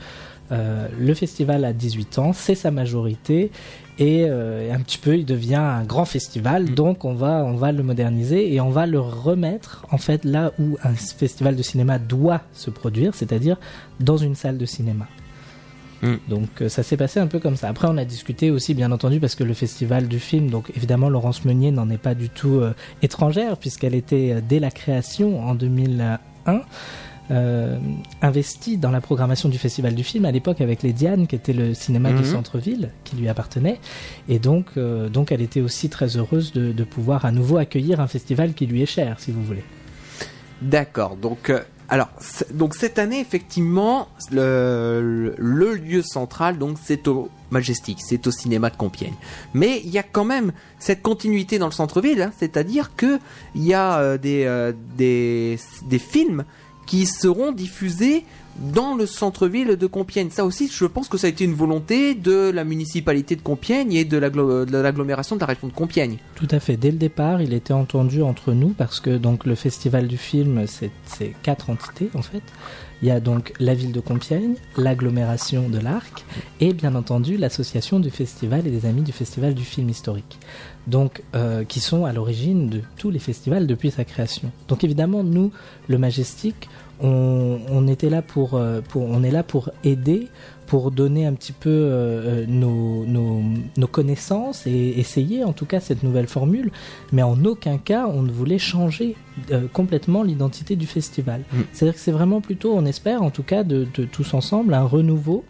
euh, 0.51 0.89
le 0.99 1.15
festival 1.15 1.65
a 1.65 1.73
18 1.73 2.19
ans, 2.19 2.33
c'est 2.33 2.55
sa 2.55 2.71
majorité 2.71 3.51
et 3.99 4.27
euh, 4.29 4.73
un 4.73 4.81
petit 4.81 4.99
peu 4.99 5.17
il 5.17 5.25
devient 5.25 5.55
un 5.55 5.85
grand 5.85 6.05
festival. 6.05 6.75
Donc 6.75 7.05
on 7.05 7.15
va 7.15 7.45
on 7.45 7.55
va 7.55 7.73
le 7.73 7.83
moderniser 7.83 8.53
et 8.53 8.61
on 8.61 8.71
va 8.71 8.87
le 8.87 9.01
remettre 9.01 9.87
en 9.91 9.99
fait 9.99 10.25
là 10.25 10.53
où 10.59 10.77
un 10.83 10.95
festival 10.95 11.57
de 11.57 11.63
cinéma 11.63 11.99
doit 11.99 12.43
se 12.53 12.71
produire 12.71 13.15
c'est-à-dire 13.15 13.57
dans 14.01 14.17
une 14.17 14.35
salle 14.35 14.59
de 14.59 14.67
cinéma. 14.67 15.07
Mm. 16.03 16.17
donc 16.29 16.49
euh, 16.61 16.69
ça 16.69 16.83
s'est 16.83 16.97
passé 16.97 17.21
un 17.21 17.27
peu 17.27 17.39
comme 17.39 17.57
ça. 17.57 17.69
Après 17.69 17.89
on 17.89 17.97
a 17.97 18.05
discuté 18.05 18.51
aussi 18.51 18.75
bien 18.75 18.93
entendu 18.93 19.21
parce 19.21 19.35
que 19.35 19.45
le 19.45 19.55
festival 19.55 20.09
du 20.09 20.21
film 20.21 20.51
donc 20.51 20.71
évidemment 20.77 21.09
Laurence 21.09 21.45
Meunier 21.45 21.71
n'en 21.71 21.89
est 21.91 21.99
pas 21.99 22.15
du 22.15 22.29
tout 22.29 22.57
euh, 22.57 22.75
étrangère 23.03 23.57
puisqu'elle 23.57 23.95
était 23.95 24.33
euh, 24.33 24.41
dès 24.47 24.61
la 24.61 24.71
création 24.71 25.43
en 25.43 25.55
2001 25.55 26.61
euh, 27.31 27.79
investie 28.23 28.77
dans 28.77 28.91
la 28.91 29.01
programmation 29.01 29.49
du 29.49 29.59
Festival 29.59 29.95
du 29.95 30.05
film 30.05 30.25
à 30.25 30.33
l'époque 30.33 30.61
avec 30.61 30.83
les 30.83 30.93
Dianes, 30.93 31.27
qui 31.27 31.35
était 31.35 31.53
le 31.53 31.75
cinéma 31.75 32.11
Mhm. 32.11 32.19
du 32.19 32.25
centre-ville 32.25 32.91
qui 33.05 33.17
lui 33.17 33.29
appartenait. 33.29 33.81
Et 34.29 34.39
donc, 34.39 34.67
euh, 34.77 35.09
donc 35.09 35.33
elle 35.33 35.43
était 35.43 35.61
aussi 35.61 35.89
très 35.89 36.17
heureuse 36.17 36.53
de, 36.53 36.73
de 36.73 36.85
pouvoir 36.85 37.25
à 37.25 37.33
nouveau 37.33 37.57
accueillir 37.57 38.01
un 38.01 38.07
festival 38.07 38.55
qui 38.55 38.67
lui 38.67 38.83
est 38.83 38.87
cher, 38.87 39.19
si 39.19 39.33
vous 39.33 39.43
voulez. 39.43 39.65
D'accord. 40.63 41.17
Donc, 41.17 41.51
euh, 41.51 41.61
alors, 41.89 42.09
donc 42.53 42.75
cette 42.75 42.99
année, 42.99 43.21
effectivement, 43.21 44.09
le, 44.33 45.35
lieu 45.39 46.03
central, 46.03 46.59
donc, 46.59 46.79
c'est 46.83 47.07
au 47.07 47.29
Majestic, 47.51 47.99
c'est 48.01 48.27
au 48.27 48.33
cinéma 48.33 48.71
de 48.71 48.77
Compiègne. 48.77 49.15
Mais 49.55 49.81
il 49.85 49.91
y 49.91 49.99
a 49.99 50.03
quand 50.03 50.25
même 50.25 50.53
cette 50.81 51.01
continuité 51.03 51.59
dans 51.59 51.67
le 51.67 51.73
centre-ville, 51.73 52.23
hein, 52.23 52.33
c'est-à-dire 52.39 52.97
que 52.97 53.21
il 53.55 53.65
y 53.65 53.75
a 53.75 54.19
des, 54.19 54.45
euh, 54.47 54.73
des 54.97 55.59
des 55.89 55.99
films 56.01 56.45
qui 56.87 57.07
seront 57.07 57.53
diffusés 57.53 58.25
dans 58.73 58.95
le 58.95 59.05
centre-ville 59.05 59.77
de 59.77 59.87
Compiègne. 59.87 60.31
Ça 60.31 60.47
aussi, 60.47 60.71
je 60.73 60.87
pense 60.87 61.09
que 61.09 61.19
ça 61.19 61.27
a 61.27 61.31
été 61.31 61.45
une 61.45 61.53
volonté 61.53 62.15
de 62.15 62.51
la 62.51 62.65
municipalité 62.65 63.37
de 63.37 63.43
Compiègne 63.43 63.93
et 63.93 64.05
de 64.07 64.17
l'agglo- 64.17 64.65
de 64.65 64.79
l'agglomération 64.79 65.37
de 65.37 65.41
la 65.41 65.47
région 65.47 65.69
de 65.69 65.75
Compiègne. 65.75 66.17
Tout 66.37 66.49
à 66.51 66.59
fait. 66.59 66.79
Dès 66.79 66.91
le 66.91 66.97
départ, 66.97 67.43
il 67.43 67.53
était 67.53 67.75
entendu 67.75 68.23
entre 68.23 68.53
nous 68.55 68.69
parce 68.71 69.01
que 69.01 69.11
donc 69.19 69.45
le 69.45 69.57
festival 69.57 70.07
du 70.07 70.17
film, 70.17 70.65
c'est 70.67 70.91
quatre 71.43 71.69
entités 71.69 72.09
en 72.15 72.23
fait. 72.23 72.43
Il 73.03 73.09
y 73.09 73.11
a 73.11 73.21
donc 73.21 73.53
la 73.61 73.75
ville 73.75 73.93
de 73.93 74.01
Compiègne, 74.01 74.55
l'agglomération 74.79 75.69
de 75.69 75.79
l'Arc 75.79 76.25
et 76.61 76.73
bien 76.73 76.95
entendu 76.95 77.37
l'association 77.37 78.01
du 78.01 78.09
festival 78.09 78.67
et 78.67 78.71
des 78.71 78.87
amis 78.87 79.03
du 79.03 79.13
festival 79.13 79.53
du 79.53 79.65
film 79.65 79.91
historique. 79.91 80.39
Donc 80.87 81.23
euh, 81.35 81.65
qui 81.65 81.81
sont 81.81 82.05
à 82.05 82.13
l'origine 82.13 82.69
de 82.69 82.81
tous 82.97 83.11
les 83.11 83.19
festivals 83.19 83.67
depuis 83.67 83.91
sa 83.91 84.05
création. 84.05 84.51
Donc 84.69 84.85
évidemment 84.85 85.25
nous, 85.25 85.51
le 85.89 85.99
Majestic, 85.99 86.69
on, 87.01 87.87
était 87.89 88.09
là 88.09 88.23
pour, 88.23 88.55
euh, 88.55 88.81
pour 88.81 89.03
on 89.03 89.23
est 89.23 89.31
là 89.31 89.43
pour 89.43 89.71
aider 89.85 90.29
pour 90.67 90.91
donner 90.91 91.27
un 91.27 91.35
petit 91.35 91.53
peu 91.53 91.71
euh, 91.71 92.45
nos 92.47 93.87
connaissances 93.87 94.67
et 94.67 94.95
essayer 94.99 95.45
en 95.45 95.53
tout 95.53 95.67
cas 95.67 95.79
cette 95.79 96.03
nouvelle 96.03 96.27
formule, 96.27 96.73
mais 97.13 97.23
en 97.23 97.45
aucun 97.45 97.79
cas 97.79 98.07
on 98.07 98.23
ne 98.23 98.33
voulait 98.33 98.59
changer 98.59 99.15
euh, 99.51 99.67
complètement 99.73 100.23
l'identité 100.23 100.77
du 100.77 100.87
festival. 100.87 101.43
Mm. 101.53 101.61
C'est-à-dire 101.73 101.95
que 101.95 102.01
c'est 102.01 102.13
vraiment 102.13 102.41
plutôt, 102.41 102.75
on 102.75 102.85
espère 102.87 103.23
en 103.23 103.31
tout 103.31 103.43
cas 103.43 103.65
de, 103.65 103.87
de 103.95 104.05
tous 104.05 104.35
ensemble, 104.35 104.75
un 104.75 104.85
renouveau 104.85 105.45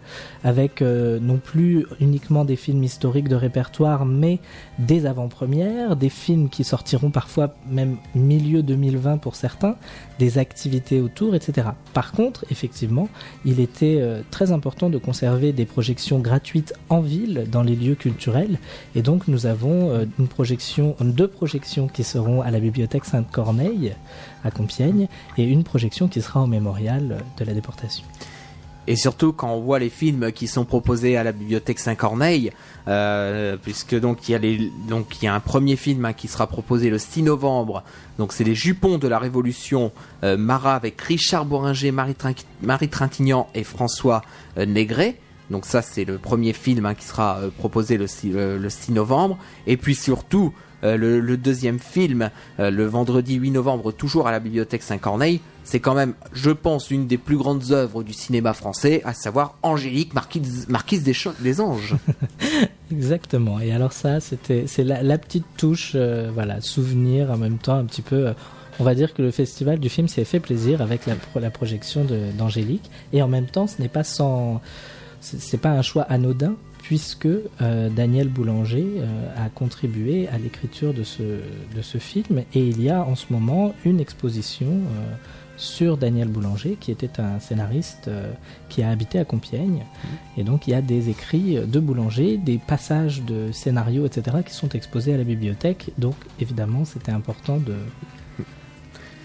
avec 0.44 0.80
euh, 0.80 1.18
non 1.20 1.38
plus 1.38 1.86
uniquement 2.00 2.44
des 2.44 2.56
films 2.56 2.84
historiques 2.84 3.28
de 3.28 3.34
répertoire, 3.34 4.06
mais 4.06 4.38
des 4.78 5.06
avant-premières, 5.06 5.96
des 5.96 6.08
films 6.08 6.48
qui 6.48 6.64
sortiront 6.64 7.10
parfois 7.10 7.54
même 7.68 7.96
milieu 8.14 8.62
2020 8.62 9.18
pour 9.18 9.34
certains, 9.34 9.76
des 10.18 10.38
activités 10.38 11.00
autour, 11.00 11.34
etc. 11.34 11.68
Par 11.92 12.12
contre, 12.12 12.44
effectivement, 12.50 13.08
il 13.44 13.60
était 13.60 13.98
euh, 14.00 14.22
très 14.30 14.52
important 14.52 14.88
de 14.88 14.98
conserver 14.98 15.52
des 15.52 15.66
projections 15.66 16.20
gratuites 16.20 16.74
en 16.88 17.00
ville 17.00 17.46
dans 17.50 17.62
les 17.62 17.74
lieux 17.74 17.94
culturels. 17.94 18.58
Et 18.94 19.02
donc 19.02 19.28
nous 19.28 19.46
avons 19.46 19.90
euh, 19.90 20.04
une 20.18 20.28
projection, 20.28 20.94
deux 21.00 21.28
projections 21.28 21.88
qui 21.88 22.04
seront 22.04 22.40
à 22.42 22.50
la 22.50 22.60
bibliothèque 22.60 23.04
Sainte-Corneille 23.04 23.75
à 24.44 24.50
Compiègne 24.50 25.08
et 25.38 25.44
une 25.44 25.64
projection 25.64 26.08
qui 26.08 26.22
sera 26.22 26.42
au 26.42 26.46
mémorial 26.46 27.18
de 27.38 27.44
la 27.44 27.52
déportation. 27.54 28.04
Et 28.88 28.94
surtout 28.94 29.32
quand 29.32 29.50
on 29.52 29.60
voit 29.60 29.80
les 29.80 29.88
films 29.90 30.30
qui 30.30 30.46
sont 30.46 30.64
proposés 30.64 31.16
à 31.16 31.24
la 31.24 31.32
bibliothèque 31.32 31.80
Saint-Corneille, 31.80 32.52
euh, 32.86 33.56
puisque 33.60 33.98
donc 33.98 34.28
il 34.28 34.38
y 35.22 35.26
a 35.26 35.34
un 35.34 35.40
premier 35.40 35.74
film 35.74 36.04
hein, 36.04 36.12
qui 36.12 36.28
sera 36.28 36.46
proposé 36.46 36.88
le 36.88 36.98
6 36.98 37.24
novembre. 37.24 37.82
Donc 38.18 38.32
c'est 38.32 38.44
les 38.44 38.54
Jupons 38.54 38.98
de 38.98 39.08
la 39.08 39.18
Révolution, 39.18 39.90
euh, 40.22 40.36
Marat 40.36 40.76
avec 40.76 41.00
Richard 41.00 41.46
Boringer, 41.46 41.90
Marie, 41.90 42.14
Trin- 42.14 42.34
Marie 42.62 42.88
Trintignant 42.88 43.48
et 43.56 43.64
François 43.64 44.22
euh, 44.56 44.66
Négret. 44.66 45.16
Donc 45.50 45.64
ça 45.66 45.82
c'est 45.82 46.04
le 46.04 46.18
premier 46.18 46.52
film 46.52 46.86
hein, 46.86 46.94
qui 46.94 47.06
sera 47.06 47.38
euh, 47.38 47.50
proposé 47.58 47.96
le 47.98 48.06
6, 48.06 48.30
le- 48.30 48.56
le 48.58 48.70
6 48.70 48.92
novembre. 48.92 49.36
Et 49.66 49.76
puis 49.76 49.96
surtout 49.96 50.52
euh, 50.84 50.96
le, 50.96 51.36
deuxième 51.36 51.78
film 51.78 52.30
euh, 52.60 52.70
le 52.70 52.84
vendredi 52.86 53.34
8 53.34 53.50
novembre 53.52 53.92
toujours 53.92 54.28
à 54.28 54.30
la 54.30 54.40
bibliothèque 54.40 54.82
Saint-Corneille. 54.82 55.40
C'est 55.64 55.80
quand 55.80 55.94
même, 55.94 56.14
je 56.32 56.50
pense, 56.50 56.90
une 56.90 57.06
des 57.06 57.18
plus 57.18 57.36
grandes 57.36 57.72
œuvres 57.72 58.04
du 58.04 58.12
cinéma 58.12 58.52
français, 58.52 59.02
à 59.04 59.14
savoir 59.14 59.56
Angélique, 59.62 60.14
marquise, 60.14 61.02
des, 61.02 61.60
Anges. 61.60 61.96
Exactement. 62.92 63.58
Et 63.58 63.72
alors 63.72 63.92
ça, 63.92 64.20
c'était 64.20 64.64
c'est 64.66 64.84
la, 64.84 65.18
petite 65.18 65.46
touche, 65.56 65.92
euh, 65.94 66.30
voilà, 66.32 66.60
souvenir 66.60 67.30
en 67.30 67.36
même 67.36 67.58
temps 67.58 67.74
un 67.76 67.84
petit 67.84 68.02
peu. 68.02 68.32
on 68.78 68.84
va 68.84 68.94
dire 68.94 69.12
que 69.12 69.22
le 69.22 69.32
festival 69.32 69.80
du 69.80 69.88
film 69.88 70.06
s'est 70.06 70.24
fait 70.24 70.38
plaisir 70.40 70.82
avec 70.82 71.06
la, 71.06 71.16
pro- 71.16 71.40
la 71.40 71.50
projection 71.50 72.06
d'Angélique, 72.38 72.88
et 73.12 73.22
en 73.22 73.28
même 73.28 73.46
temps, 73.46 73.66
ce 73.66 73.82
n'est 73.82 73.88
pas 73.88 74.04
sans, 74.04 74.60
c'est 75.20 75.60
pas 75.60 75.70
un 75.70 75.82
choix 75.82 76.02
anodin 76.02 76.54
puisque 76.86 77.26
euh, 77.26 77.88
Daniel 77.90 78.28
Boulanger 78.28 78.86
euh, 78.98 79.44
a 79.44 79.48
contribué 79.48 80.28
à 80.28 80.38
l'écriture 80.38 80.94
de 80.94 81.02
ce 81.02 81.22
de 81.74 81.82
ce 81.82 81.98
film, 81.98 82.44
et 82.54 82.60
il 82.60 82.80
y 82.80 82.90
a 82.90 83.04
en 83.04 83.16
ce 83.16 83.32
moment 83.32 83.74
une 83.84 83.98
exposition. 84.00 84.68
euh, 84.68 85.14
sur 85.58 85.96
Daniel 85.96 86.28
Boulanger, 86.28 86.76
qui 86.78 86.90
était 86.90 87.18
un 87.18 87.40
scénariste 87.40 88.10
qui 88.68 88.82
a 88.82 88.90
habité 88.90 89.18
à 89.18 89.24
Compiègne, 89.24 89.86
et 90.36 90.44
donc 90.44 90.68
il 90.68 90.72
y 90.72 90.74
a 90.74 90.82
des 90.82 91.08
écrits 91.08 91.54
de 91.54 91.80
Boulanger, 91.80 92.36
des 92.36 92.58
passages 92.58 93.22
de 93.22 93.50
scénarios, 93.52 94.04
etc., 94.04 94.36
qui 94.44 94.52
sont 94.52 94.68
exposés 94.68 95.14
à 95.14 95.16
la 95.16 95.24
bibliothèque. 95.24 95.92
Donc 95.96 96.14
évidemment, 96.42 96.84
c'était 96.84 97.10
important 97.10 97.56
de, 97.56 97.76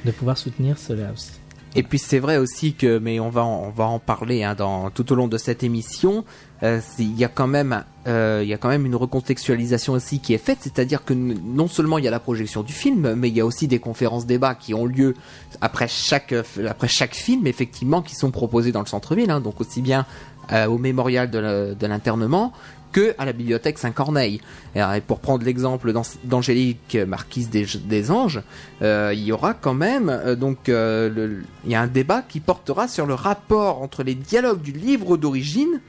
de 0.05 0.11
pouvoir 0.11 0.37
soutenir 0.37 0.77
cela 0.77 1.11
aussi. 1.11 1.40
Et 1.75 1.83
puis 1.83 1.99
c'est 1.99 2.19
vrai 2.19 2.37
aussi 2.37 2.73
que, 2.73 2.99
mais 2.99 3.19
on 3.19 3.29
va 3.29 3.43
en, 3.45 3.63
on 3.67 3.69
va 3.69 3.85
en 3.85 3.99
parler 3.99 4.43
hein, 4.43 4.55
dans, 4.55 4.89
tout 4.89 5.09
au 5.11 5.15
long 5.15 5.27
de 5.27 5.37
cette 5.37 5.63
émission. 5.63 6.25
euh, 6.63 6.81
Il 6.99 7.17
y 7.17 7.23
a 7.23 7.29
quand 7.29 7.47
même, 7.47 7.85
euh, 8.07 8.43
y 8.45 8.53
a 8.53 8.57
quand 8.57 8.67
même 8.67 8.85
une 8.85 8.95
recontextualisation 8.95 9.93
aussi 9.93 10.19
qui 10.19 10.33
est 10.33 10.37
faite, 10.37 10.57
c'est-à-dire 10.61 11.05
que 11.05 11.13
non 11.13 11.67
seulement 11.67 11.97
il 11.97 12.03
y 12.03 12.07
a 12.09 12.11
la 12.11 12.19
projection 12.19 12.61
du 12.61 12.73
film, 12.73 13.13
mais 13.15 13.29
il 13.29 13.35
y 13.35 13.39
a 13.39 13.45
aussi 13.45 13.69
des 13.69 13.79
conférences 13.79 14.25
débats 14.25 14.55
qui 14.55 14.73
ont 14.73 14.85
lieu 14.85 15.15
après 15.61 15.87
chaque 15.87 16.35
après 16.67 16.89
chaque 16.89 17.15
film, 17.15 17.47
effectivement, 17.47 18.01
qui 18.01 18.15
sont 18.15 18.31
proposés 18.31 18.73
dans 18.73 18.81
le 18.81 18.87
centre-ville, 18.87 19.31
hein, 19.31 19.39
donc 19.39 19.61
aussi 19.61 19.81
bien 19.81 20.05
euh, 20.51 20.65
au 20.65 20.77
mémorial 20.77 21.29
de 21.31 21.87
l'internement 21.87 22.51
que 22.91 23.15
à 23.17 23.25
la 23.25 23.33
bibliothèque 23.33 23.77
Saint-Corneille. 23.77 24.41
Et, 24.75 24.81
pour 25.05 25.19
prendre 25.19 25.43
l'exemple 25.43 25.93
d'An- 25.93 26.01
d'Angélique 26.23 26.97
Marquise 27.07 27.49
des, 27.49 28.11
Anges, 28.11 28.41
euh, 28.81 29.11
il 29.13 29.23
y 29.23 29.31
aura 29.31 29.53
quand 29.53 29.73
même 29.73 30.09
euh, 30.09 30.35
donc 30.35 30.69
euh, 30.69 31.41
il 31.65 31.71
y 31.71 31.75
a 31.75 31.81
un 31.81 31.87
débat 31.87 32.21
qui 32.21 32.39
portera 32.39 32.87
sur 32.87 33.05
le 33.05 33.13
rapport 33.13 33.81
entre 33.81 34.03
les 34.03 34.15
dialogues 34.15 34.61
du 34.61 34.71
livre 34.71 35.17
d'origine, 35.17 35.81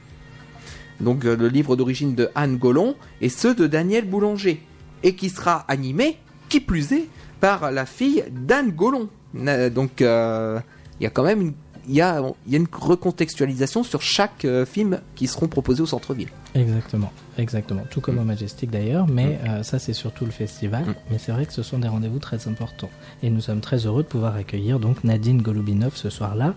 donc 0.99 1.23
le 1.23 1.47
livre 1.47 1.75
d'origine 1.75 2.15
de 2.15 2.29
Anne 2.35 2.57
Gollon, 2.57 2.95
et 3.21 3.29
ceux 3.29 3.55
de 3.55 3.67
Daniel 3.67 4.05
Boulanger, 4.05 4.61
et 5.03 5.15
qui 5.15 5.29
sera 5.29 5.65
animé, 5.67 6.17
qui 6.49 6.59
plus 6.59 6.91
est, 6.93 7.07
par 7.39 7.71
la 7.71 7.85
fille 7.85 8.23
d'Anne 8.31 8.71
Gollon. 8.71 9.09
Donc 9.33 9.99
il 9.99 11.03
y 11.03 11.05
a 11.07 11.09
quand 11.11 11.23
même 11.23 11.41
une 11.41 11.53
il 11.87 11.95
y 11.95 12.01
a, 12.01 12.21
il 12.45 12.51
y 12.51 12.55
a 12.55 12.59
une 12.59 12.67
recontextualisation 12.71 13.83
sur 13.83 14.01
chaque 14.01 14.45
euh, 14.45 14.65
film 14.65 14.99
qui 15.15 15.27
seront 15.27 15.47
proposés 15.47 15.81
au 15.81 15.85
centre-ville. 15.85 16.29
Exactement, 16.55 17.11
exactement. 17.37 17.83
Tout 17.89 18.01
comme 18.01 18.17
au 18.19 18.23
Majestic 18.23 18.69
d'ailleurs, 18.71 19.07
mais 19.07 19.39
euh, 19.47 19.63
ça 19.63 19.79
c'est 19.79 19.93
surtout 19.93 20.25
le 20.25 20.31
festival. 20.31 20.83
Mm. 20.85 20.95
Mais 21.11 21.17
c'est 21.17 21.31
vrai 21.31 21.45
que 21.45 21.53
ce 21.53 21.63
sont 21.63 21.79
des 21.79 21.87
rendez-vous 21.87 22.19
très 22.19 22.47
importants. 22.47 22.89
Et 23.21 23.29
nous 23.29 23.41
sommes 23.41 23.59
très 23.61 23.85
heureux 23.85 24.03
de 24.03 24.07
pouvoir 24.07 24.35
accueillir 24.35 24.79
donc 24.79 25.03
Nadine 25.03 25.41
Golubinov 25.41 25.95
ce 25.95 26.09
soir-là, 26.09 26.53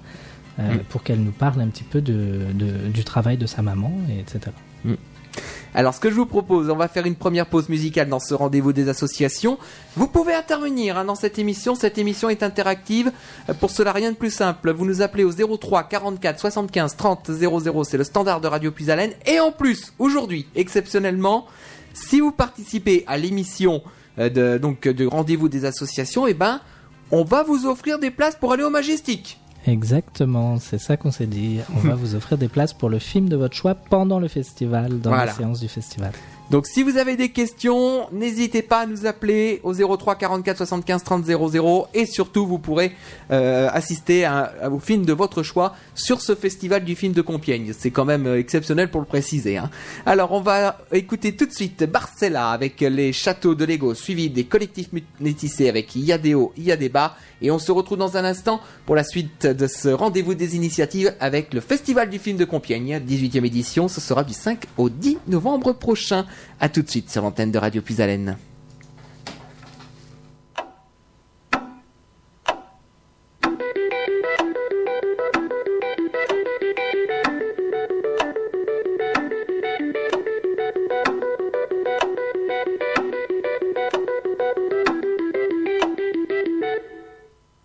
euh, 0.58 0.74
Mm. 0.74 0.78
pour 0.88 1.02
qu'elle 1.02 1.20
nous 1.20 1.32
parle 1.32 1.60
un 1.60 1.68
petit 1.68 1.84
peu 1.84 2.00
de, 2.00 2.40
de- 2.54 2.88
du 2.88 3.04
travail 3.04 3.36
de 3.36 3.46
sa 3.46 3.62
maman, 3.62 3.92
et 4.10 4.20
etc. 4.20 4.52
Alors, 5.74 5.94
ce 5.94 6.00
que 6.00 6.08
je 6.08 6.14
vous 6.14 6.26
propose, 6.26 6.70
on 6.70 6.76
va 6.76 6.88
faire 6.88 7.04
une 7.06 7.16
première 7.16 7.46
pause 7.46 7.68
musicale 7.68 8.08
dans 8.08 8.20
ce 8.20 8.32
rendez-vous 8.34 8.72
des 8.72 8.88
associations. 8.88 9.58
Vous 9.96 10.08
pouvez 10.08 10.32
intervenir 10.34 10.96
hein, 10.96 11.04
dans 11.04 11.14
cette 11.14 11.38
émission. 11.38 11.74
Cette 11.74 11.98
émission 11.98 12.30
est 12.30 12.42
interactive. 12.42 13.12
Euh, 13.48 13.54
Pour 13.54 13.70
cela, 13.70 13.92
rien 13.92 14.12
de 14.12 14.16
plus 14.16 14.30
simple. 14.30 14.72
Vous 14.72 14.86
nous 14.86 15.02
appelez 15.02 15.24
au 15.24 15.32
03 15.32 15.84
44 15.84 16.40
75 16.40 16.96
30 16.96 17.30
00. 17.30 17.84
C'est 17.84 17.98
le 17.98 18.04
standard 18.04 18.40
de 18.40 18.48
Radio 18.48 18.70
Puisalène. 18.70 19.12
Et 19.26 19.38
en 19.38 19.52
plus, 19.52 19.92
aujourd'hui, 19.98 20.46
exceptionnellement, 20.54 21.46
si 21.92 22.20
vous 22.20 22.32
participez 22.32 23.04
à 23.06 23.18
l'émission 23.18 23.82
euh, 24.18 24.28
de, 24.30 24.92
de 24.92 25.06
rendez-vous 25.06 25.48
des 25.48 25.64
associations, 25.64 26.26
eh 26.26 26.34
ben, 26.34 26.60
on 27.10 27.24
va 27.24 27.42
vous 27.42 27.66
offrir 27.66 27.98
des 27.98 28.10
places 28.10 28.36
pour 28.36 28.52
aller 28.52 28.62
au 28.62 28.70
Majestic. 28.70 29.38
Exactement, 29.66 30.58
c'est 30.58 30.78
ça 30.78 30.96
qu'on 30.96 31.10
s'est 31.10 31.26
dit. 31.26 31.58
On 31.74 31.80
va 31.80 31.94
vous 31.96 32.14
offrir 32.14 32.38
des 32.38 32.48
places 32.48 32.72
pour 32.72 32.88
le 32.88 32.98
film 32.98 33.28
de 33.28 33.36
votre 33.36 33.54
choix 33.56 33.74
pendant 33.74 34.18
le 34.20 34.28
festival, 34.28 35.00
dans 35.00 35.10
Voilà. 35.10 35.26
la 35.26 35.32
séance 35.32 35.60
du 35.60 35.68
festival. 35.68 36.12
Donc 36.48 36.68
si 36.68 36.84
vous 36.84 36.96
avez 36.96 37.16
des 37.16 37.30
questions, 37.30 38.06
n'hésitez 38.12 38.62
pas 38.62 38.80
à 38.82 38.86
nous 38.86 39.04
appeler 39.04 39.60
au 39.64 39.74
03 39.74 40.14
44 40.14 40.58
75 40.58 41.02
30 41.02 41.24
00 41.24 41.88
et 41.92 42.06
surtout 42.06 42.46
vous 42.46 42.60
pourrez 42.60 42.92
euh, 43.32 43.68
assister 43.72 44.24
à, 44.24 44.52
à- 44.62 44.70
au 44.70 44.78
film 44.78 45.04
de 45.04 45.12
votre 45.12 45.42
choix 45.42 45.74
sur 45.96 46.20
ce 46.20 46.36
festival 46.36 46.84
du 46.84 46.94
film 46.94 47.12
de 47.12 47.20
Compiègne. 47.20 47.72
C'est 47.76 47.90
quand 47.90 48.04
même 48.04 48.26
euh, 48.28 48.38
exceptionnel 48.38 48.92
pour 48.92 49.00
le 49.00 49.08
préciser. 49.08 49.56
hein. 49.56 49.70
Alors 50.06 50.30
on 50.30 50.40
va 50.40 50.78
écouter 50.92 51.34
tout 51.34 51.46
de 51.46 51.52
suite 51.52 51.82
Barcella 51.82 52.50
avec 52.50 52.80
les 52.80 53.12
châteaux 53.12 53.56
de 53.56 53.64
Lego 53.64 53.94
suivi 53.94 54.30
des 54.30 54.44
collectifs 54.44 54.90
métissés 55.18 55.68
avec 55.68 55.96
Il 55.96 56.04
y 56.04 56.12
a 56.12 56.18
des 56.18 56.34
hauts, 56.34 56.52
il 56.56 56.62
y 56.62 56.70
a 56.70 56.76
des 56.76 56.88
bas 56.88 57.16
et 57.42 57.50
on 57.50 57.58
se 57.58 57.72
retrouve 57.72 57.98
dans 57.98 58.16
un 58.16 58.24
instant 58.24 58.60
pour 58.86 58.94
la 58.94 59.02
suite 59.02 59.46
de 59.46 59.66
ce 59.66 59.88
rendez-vous 59.88 60.34
des 60.34 60.54
initiatives 60.54 61.12
avec 61.18 61.52
le 61.52 61.60
festival 61.60 62.08
du 62.08 62.20
film 62.20 62.36
de 62.36 62.44
Compiègne, 62.44 62.98
18e 63.06 63.44
édition, 63.44 63.88
ce 63.88 64.00
sera 64.00 64.22
du 64.22 64.32
5 64.32 64.62
au 64.78 64.88
10 64.88 65.18
novembre 65.26 65.72
prochain. 65.72 66.24
A 66.60 66.68
tout 66.68 66.82
de 66.82 66.90
suite 66.90 67.10
sur 67.10 67.22
l'antenne 67.22 67.50
de 67.50 67.58
Radio 67.58 67.82
Puisalène. 67.82 68.36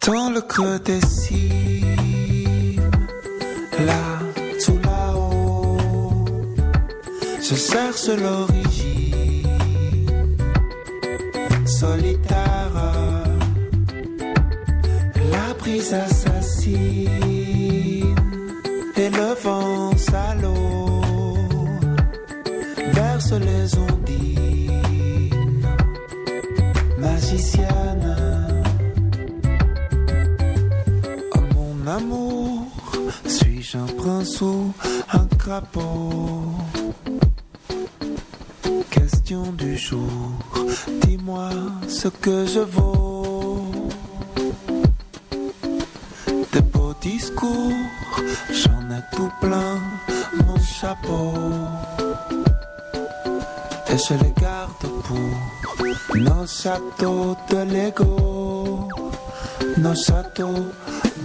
Dans 0.08 0.30
le 0.32 0.42
creux 0.42 0.80
des 0.80 1.00
cimes, 1.00 2.82
là, 3.86 4.20
tout 4.66 4.80
là-haut, 4.84 5.78
je 7.40 7.56
cherche 7.56 8.08
l'origine, 8.08 8.61
solitaire, 11.82 12.78
la 15.34 15.48
brise 15.60 15.94
assassine, 15.94 17.10
et 19.02 19.10
le 19.10 19.30
vent 19.44 19.98
salaud, 19.98 21.02
berce 22.94 23.34
les 23.48 23.68
ondines, 23.90 25.66
magicienne. 27.00 28.16
Mon 31.56 31.88
amour, 31.88 32.68
suis-je 33.26 33.78
un 33.80 33.92
prince 33.98 34.40
ou 34.42 34.72
un 35.14 35.26
crapaud? 35.40 36.71
Du 39.32 39.78
jour, 39.78 40.12
dis-moi 41.04 41.52
ce 41.88 42.10
que 42.10 42.46
je 42.46 42.60
vaux. 42.60 43.64
Des 46.52 46.60
beaux 46.60 46.94
discours, 47.00 47.72
j'en 48.52 48.82
ai 48.92 49.02
tout 49.16 49.32
plein 49.40 49.80
mon 50.46 50.58
chapeau. 50.60 51.32
Et 53.88 53.98
je 53.98 54.16
les 54.16 54.34
garde 54.42 54.72
pour 55.06 56.18
nos 56.18 56.46
châteaux 56.46 57.38
de 57.50 57.58
Lego 57.74 58.90
nos 59.78 59.96
châteaux 59.96 60.72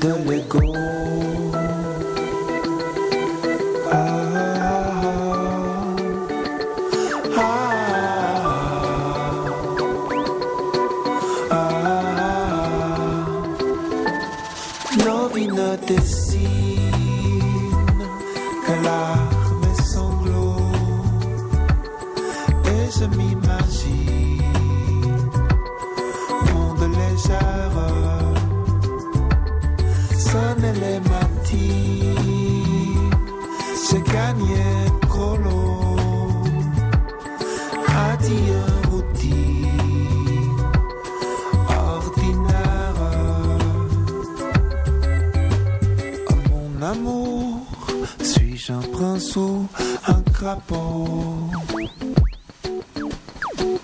de 0.01 0.31
Lego. 0.31 0.63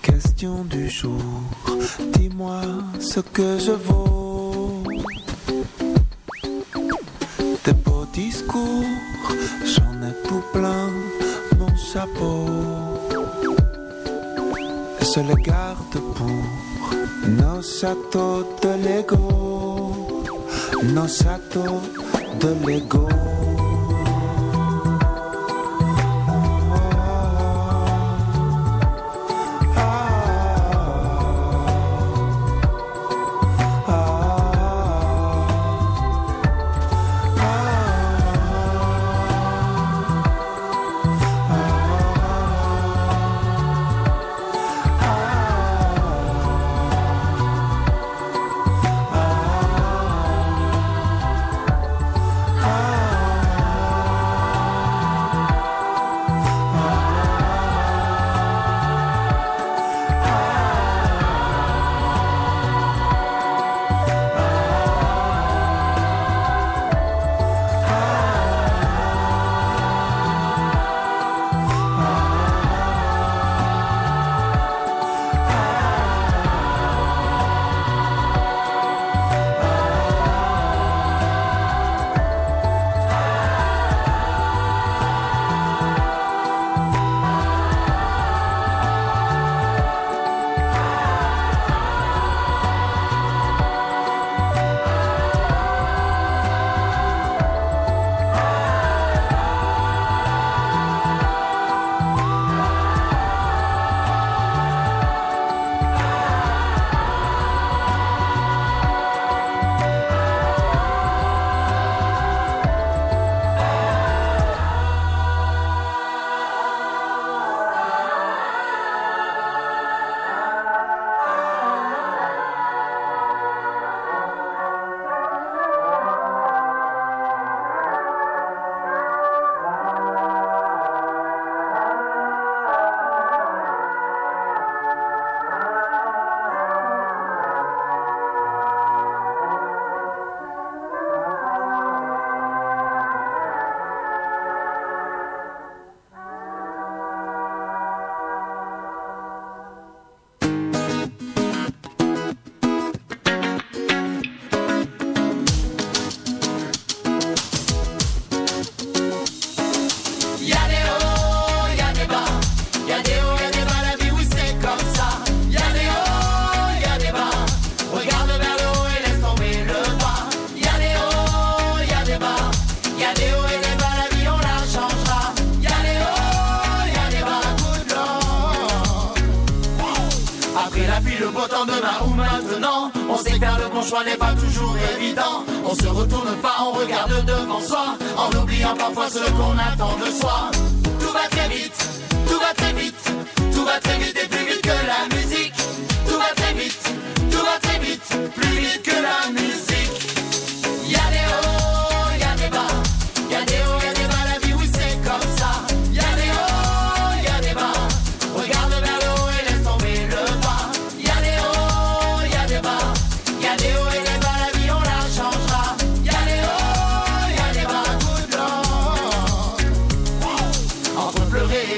Question 0.01 0.63
du 0.63 0.89
jour, 0.89 1.19
dis-moi 2.13 2.61
ce 3.01 3.19
que 3.19 3.59
je 3.59 3.71
vaux. 3.71 4.81
Des 7.65 7.73
beaux 7.73 8.05
discours, 8.13 8.85
j'en 9.65 10.07
ai 10.07 10.13
tout 10.25 10.41
plein 10.53 10.87
mon 11.59 11.75
chapeau. 11.75 12.45
Et 15.01 15.05
je 15.13 15.19
le 15.19 15.35
garde 15.43 15.99
pour 16.15 16.29
nos 17.27 17.61
châteaux 17.61 18.47
de 18.61 18.69
l'ego, 18.85 20.23
nos 20.93 21.09
châteaux 21.09 21.81
de 22.39 22.55
l'ego. 22.65 23.09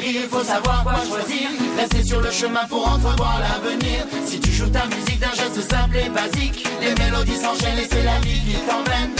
Il 0.03 0.27
faut 0.29 0.43
savoir 0.43 0.84
quoi 0.84 0.95
choisir. 1.08 1.49
Rester 1.77 2.03
sur 2.03 2.21
le 2.21 2.31
chemin 2.31 2.65
pour 2.67 2.88
entrevoir 2.88 3.39
l'avenir. 3.39 4.05
Si 4.25 4.39
tu 4.39 4.51
joues 4.51 4.69
ta 4.69 4.86
musique 4.88 5.19
d'un 5.19 5.34
geste 5.34 5.62
simple 5.69 5.97
et 5.97 6.10
basique, 6.10 6.65
les 6.81 6.93
mélodies 7.03 7.38
s'enchaînent 7.38 7.77
et 7.77 7.88
c'est 7.89 8.03
la 8.03 8.19
vie 8.19 8.39
qui 8.41 8.58
t'emmène. 8.67 9.13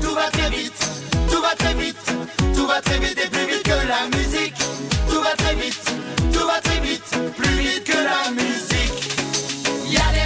Tout 0.00 0.14
va 0.14 0.30
très 0.30 0.50
vite, 0.50 0.80
tout 1.30 1.40
va 1.40 1.54
très 1.56 1.74
vite, 1.74 2.14
tout 2.54 2.66
va 2.66 2.80
très 2.80 2.98
vite 2.98 3.18
et 3.24 3.28
plus 3.28 3.46
vite 3.46 3.62
que 3.62 3.70
la 3.88 4.16
musique. 4.16 4.54
Tout 5.08 5.20
va 5.20 5.34
très 5.36 5.54
vite, 5.54 5.92
tout 6.32 6.46
va 6.46 6.60
très 6.60 6.80
vite, 6.80 7.10
plus 7.36 7.56
vite 7.58 7.84
que 7.84 7.92
la 7.92 8.30
musique. 8.30 8.98
Y 9.88 9.96
a 9.96 10.21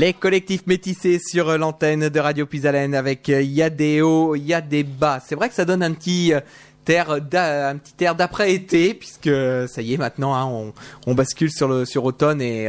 Les 0.00 0.12
collectifs 0.12 0.64
métissés 0.68 1.18
sur 1.18 1.48
euh, 1.48 1.58
l'antenne 1.58 2.08
de 2.08 2.20
Radio 2.20 2.46
Puisalène 2.46 2.94
avec 2.94 3.28
euh, 3.28 3.42
il 3.42 3.50
y 3.50 3.62
a 3.62 3.68
des 3.68 4.00
hauts, 4.00 4.36
il 4.36 4.46
y 4.46 4.54
a 4.54 4.60
des 4.60 4.84
bas. 4.84 5.20
C'est 5.26 5.34
vrai 5.34 5.48
que 5.48 5.56
ça 5.56 5.64
donne 5.64 5.82
un 5.82 5.92
petit 5.92 6.32
euh, 6.32 6.38
un 6.96 7.76
petit 7.76 8.04
air 8.04 8.14
d'après-été 8.14 8.94
puisque 8.94 9.30
ça 9.68 9.82
y 9.82 9.94
est 9.94 9.96
maintenant 9.96 10.34
hein, 10.34 10.72
on, 11.06 11.14
bascule 11.14 11.50
sur 11.50 11.68
le 11.68 11.84
sur 11.84 12.04
automne 12.04 12.40
et 12.40 12.68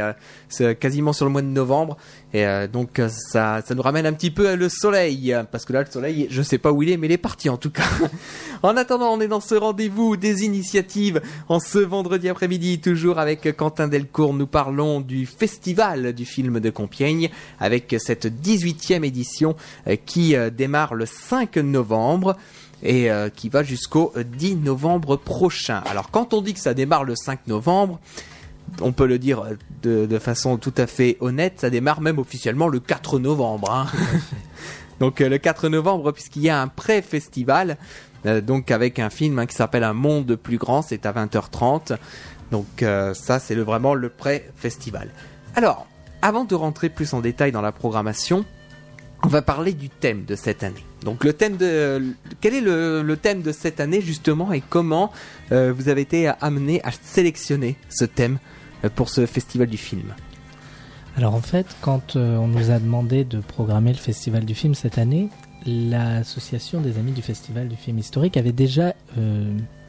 euh, 0.60 0.74
quasiment 0.74 1.12
sur 1.12 1.24
le 1.24 1.30
mois 1.30 1.42
de 1.42 1.46
novembre 1.46 1.96
et 2.32 2.44
euh, 2.46 2.66
donc 2.66 2.98
euh, 2.98 3.08
ça 3.08 3.62
ça 3.64 3.74
nous 3.74 3.82
ramène 3.82 4.06
un 4.06 4.12
petit 4.12 4.30
peu 4.30 4.56
le 4.56 4.68
soleil 4.68 5.34
parce 5.52 5.64
que 5.64 5.72
là 5.72 5.80
le 5.80 5.90
soleil 5.90 6.26
je 6.30 6.42
sais 6.42 6.58
pas 6.58 6.72
où 6.72 6.82
il 6.82 6.90
est 6.90 6.96
mais 6.96 7.06
il 7.06 7.12
est 7.12 7.18
parti 7.18 7.48
en 7.48 7.56
tout 7.56 7.70
cas. 7.70 7.84
en 8.62 8.76
attendant 8.76 9.12
on 9.12 9.20
est 9.20 9.28
dans 9.28 9.40
ce 9.40 9.54
rendez-vous 9.54 10.16
des 10.16 10.44
initiatives 10.44 11.20
en 11.48 11.60
ce 11.60 11.78
vendredi 11.78 12.28
après-midi 12.28 12.80
toujours 12.80 13.18
avec 13.18 13.56
Quentin 13.56 13.88
Delcourt 13.88 14.34
nous 14.34 14.46
parlons 14.46 15.00
du 15.00 15.26
festival 15.26 16.12
du 16.12 16.24
film 16.24 16.60
de 16.60 16.70
Compiègne 16.70 17.30
avec 17.58 17.94
cette 17.98 18.26
18e 18.26 19.04
édition 19.04 19.56
qui 20.04 20.34
démarre 20.52 20.94
le 20.94 21.06
5 21.06 21.56
novembre 21.56 22.36
et 22.82 23.10
euh, 23.10 23.28
qui 23.28 23.48
va 23.48 23.62
jusqu'au 23.62 24.12
10 24.16 24.56
novembre 24.56 25.16
prochain. 25.16 25.82
Alors 25.86 26.10
quand 26.10 26.34
on 26.34 26.42
dit 26.42 26.54
que 26.54 26.60
ça 26.60 26.74
démarre 26.74 27.04
le 27.04 27.14
5 27.16 27.46
novembre, 27.46 27.98
on 28.80 28.92
peut 28.92 29.06
le 29.06 29.18
dire 29.18 29.44
de, 29.82 30.06
de 30.06 30.18
façon 30.18 30.56
tout 30.56 30.74
à 30.76 30.86
fait 30.86 31.16
honnête, 31.20 31.54
ça 31.58 31.70
démarre 31.70 32.00
même 32.00 32.18
officiellement 32.18 32.68
le 32.68 32.80
4 32.80 33.18
novembre. 33.18 33.70
hein. 33.70 33.86
donc 35.00 35.20
euh, 35.20 35.28
le 35.28 35.38
4 35.38 35.68
novembre 35.68 36.12
puisqu'il 36.12 36.42
y 36.42 36.50
a 36.50 36.60
un 36.60 36.68
pré-festival, 36.68 37.76
euh, 38.26 38.40
donc 38.40 38.70
avec 38.70 38.98
un 38.98 39.10
film 39.10 39.38
hein, 39.38 39.46
qui 39.46 39.54
s'appelle 39.56 39.84
Un 39.84 39.94
monde 39.94 40.36
plus 40.36 40.58
grand, 40.58 40.82
c'est 40.82 41.06
à 41.06 41.12
20h30. 41.12 41.96
Donc 42.50 42.82
euh, 42.82 43.14
ça 43.14 43.38
c'est 43.38 43.54
le, 43.54 43.62
vraiment 43.62 43.94
le 43.94 44.08
pré-festival. 44.08 45.08
Alors, 45.56 45.86
avant 46.22 46.44
de 46.44 46.54
rentrer 46.54 46.88
plus 46.90 47.14
en 47.14 47.20
détail 47.20 47.50
dans 47.50 47.62
la 47.62 47.72
programmation, 47.72 48.44
on 49.24 49.28
va 49.28 49.42
parler 49.42 49.72
du 49.72 49.88
thème 49.88 50.24
de 50.24 50.36
cette 50.36 50.62
année. 50.62 50.84
Donc 51.04 51.24
le 51.24 51.32
thème 51.32 51.56
de 51.56 52.14
quel 52.40 52.54
est 52.54 52.60
le, 52.60 53.16
thème 53.16 53.42
de 53.42 53.52
cette 53.52 53.80
année 53.80 54.00
justement 54.00 54.52
et 54.52 54.60
comment 54.60 55.12
euh, 55.52 55.72
vous 55.74 55.88
avez 55.88 56.02
été 56.02 56.30
amené 56.40 56.82
à 56.84 56.90
sélectionner 56.90 57.76
ce 57.88 58.04
thème 58.04 58.38
euh, 58.84 58.90
pour 58.94 59.08
ce 59.08 59.26
festival 59.26 59.68
du 59.68 59.76
film? 59.76 60.14
Alors 61.16 61.34
en 61.34 61.40
fait, 61.40 61.66
quand 61.80 62.16
euh, 62.16 62.36
on 62.36 62.48
nous 62.48 62.70
a 62.70 62.78
demandé 62.78 63.24
de 63.24 63.40
programmer 63.40 63.92
le 63.92 63.98
Festival 63.98 64.44
du 64.44 64.54
film 64.54 64.74
cette 64.74 64.98
année, 64.98 65.28
l'association 65.66 66.80
des 66.80 66.98
amis 66.98 67.12
du 67.12 67.22
Festival 67.22 67.68
du 67.68 67.76
film 67.76 67.98
historique 67.98 68.36
avait 68.36 68.52
déjà 68.52 68.94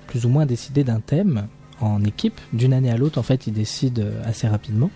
plus 0.08 0.26
ou 0.26 0.30
moins 0.30 0.46
décidé 0.46 0.84
d'un 0.84 1.00
thème 1.00 1.48
en 1.80 2.04
équipe. 2.04 2.42
D'une 2.52 2.74
année 2.74 2.92
à 2.92 2.98
l'autre, 2.98 3.18
en 3.20 3.24
fait, 3.24 3.48
ils 3.48 3.54
décident 3.54 4.04
assez 4.26 4.48
rapidement. 4.48 4.90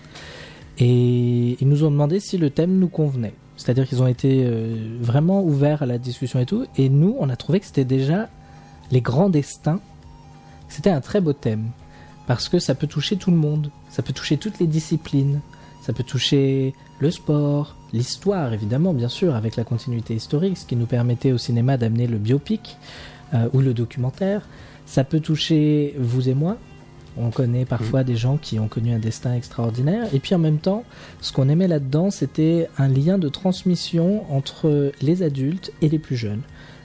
Et 0.77 1.55
ils 1.61 1.69
nous 1.69 1.85
ont 1.85 1.91
demandé 1.91 2.19
si 2.19 2.37
le 2.37 2.49
thème 2.49 2.77
nous 2.79 2.89
convenait. 2.89 3.33
C'est-à-dire 3.57 3.87
qu'ils 3.87 4.01
ont 4.01 4.07
été 4.07 4.43
euh, 4.45 4.97
vraiment 4.99 5.43
ouverts 5.43 5.81
à 5.81 5.85
la 5.85 5.97
discussion 5.97 6.39
et 6.39 6.45
tout. 6.45 6.65
Et 6.77 6.89
nous, 6.89 7.15
on 7.19 7.29
a 7.29 7.35
trouvé 7.35 7.59
que 7.59 7.65
c'était 7.65 7.85
déjà 7.85 8.29
les 8.91 9.01
grands 9.01 9.29
destins. 9.29 9.79
C'était 10.67 10.89
un 10.89 11.01
très 11.01 11.21
beau 11.21 11.33
thème. 11.33 11.69
Parce 12.27 12.49
que 12.49 12.59
ça 12.59 12.75
peut 12.75 12.87
toucher 12.87 13.17
tout 13.17 13.31
le 13.31 13.37
monde. 13.37 13.71
Ça 13.89 14.01
peut 14.01 14.13
toucher 14.13 14.37
toutes 14.37 14.59
les 14.59 14.67
disciplines. 14.67 15.41
Ça 15.81 15.93
peut 15.93 16.03
toucher 16.03 16.73
le 16.99 17.11
sport, 17.11 17.75
l'histoire 17.93 18.53
évidemment, 18.53 18.93
bien 18.93 19.09
sûr, 19.09 19.35
avec 19.35 19.55
la 19.55 19.63
continuité 19.63 20.15
historique, 20.15 20.57
ce 20.57 20.65
qui 20.65 20.75
nous 20.75 20.87
permettait 20.87 21.31
au 21.31 21.37
cinéma 21.37 21.77
d'amener 21.77 22.07
le 22.07 22.17
biopic 22.17 22.77
euh, 23.33 23.47
ou 23.53 23.59
le 23.59 23.73
documentaire. 23.73 24.47
Ça 24.87 25.03
peut 25.03 25.19
toucher 25.19 25.95
vous 25.99 26.27
et 26.27 26.33
moi. 26.33 26.57
On 27.17 27.29
connaît 27.31 27.65
parfois 27.65 28.03
des 28.03 28.15
gens 28.15 28.37
qui 28.37 28.59
ont 28.59 28.67
connu 28.67 28.91
un 28.93 28.99
destin 28.99 29.33
extraordinaire. 29.33 30.13
Et 30.13 30.19
puis 30.19 30.35
en 30.35 30.39
même 30.39 30.57
temps, 30.57 30.83
ce 31.21 31.31
qu'on 31.31 31.47
aimait 31.49 31.67
là-dedans, 31.67 32.11
c'était 32.11 32.67
un 32.77 32.87
lien 32.89 33.17
de 33.17 33.29
transmission 33.29 34.23
entre 34.33 34.91
les 35.01 35.23
adultes 35.23 35.71
et 35.81 35.87
les 35.89 35.99
plus 35.99 36.17
jeunes. 36.17 36.41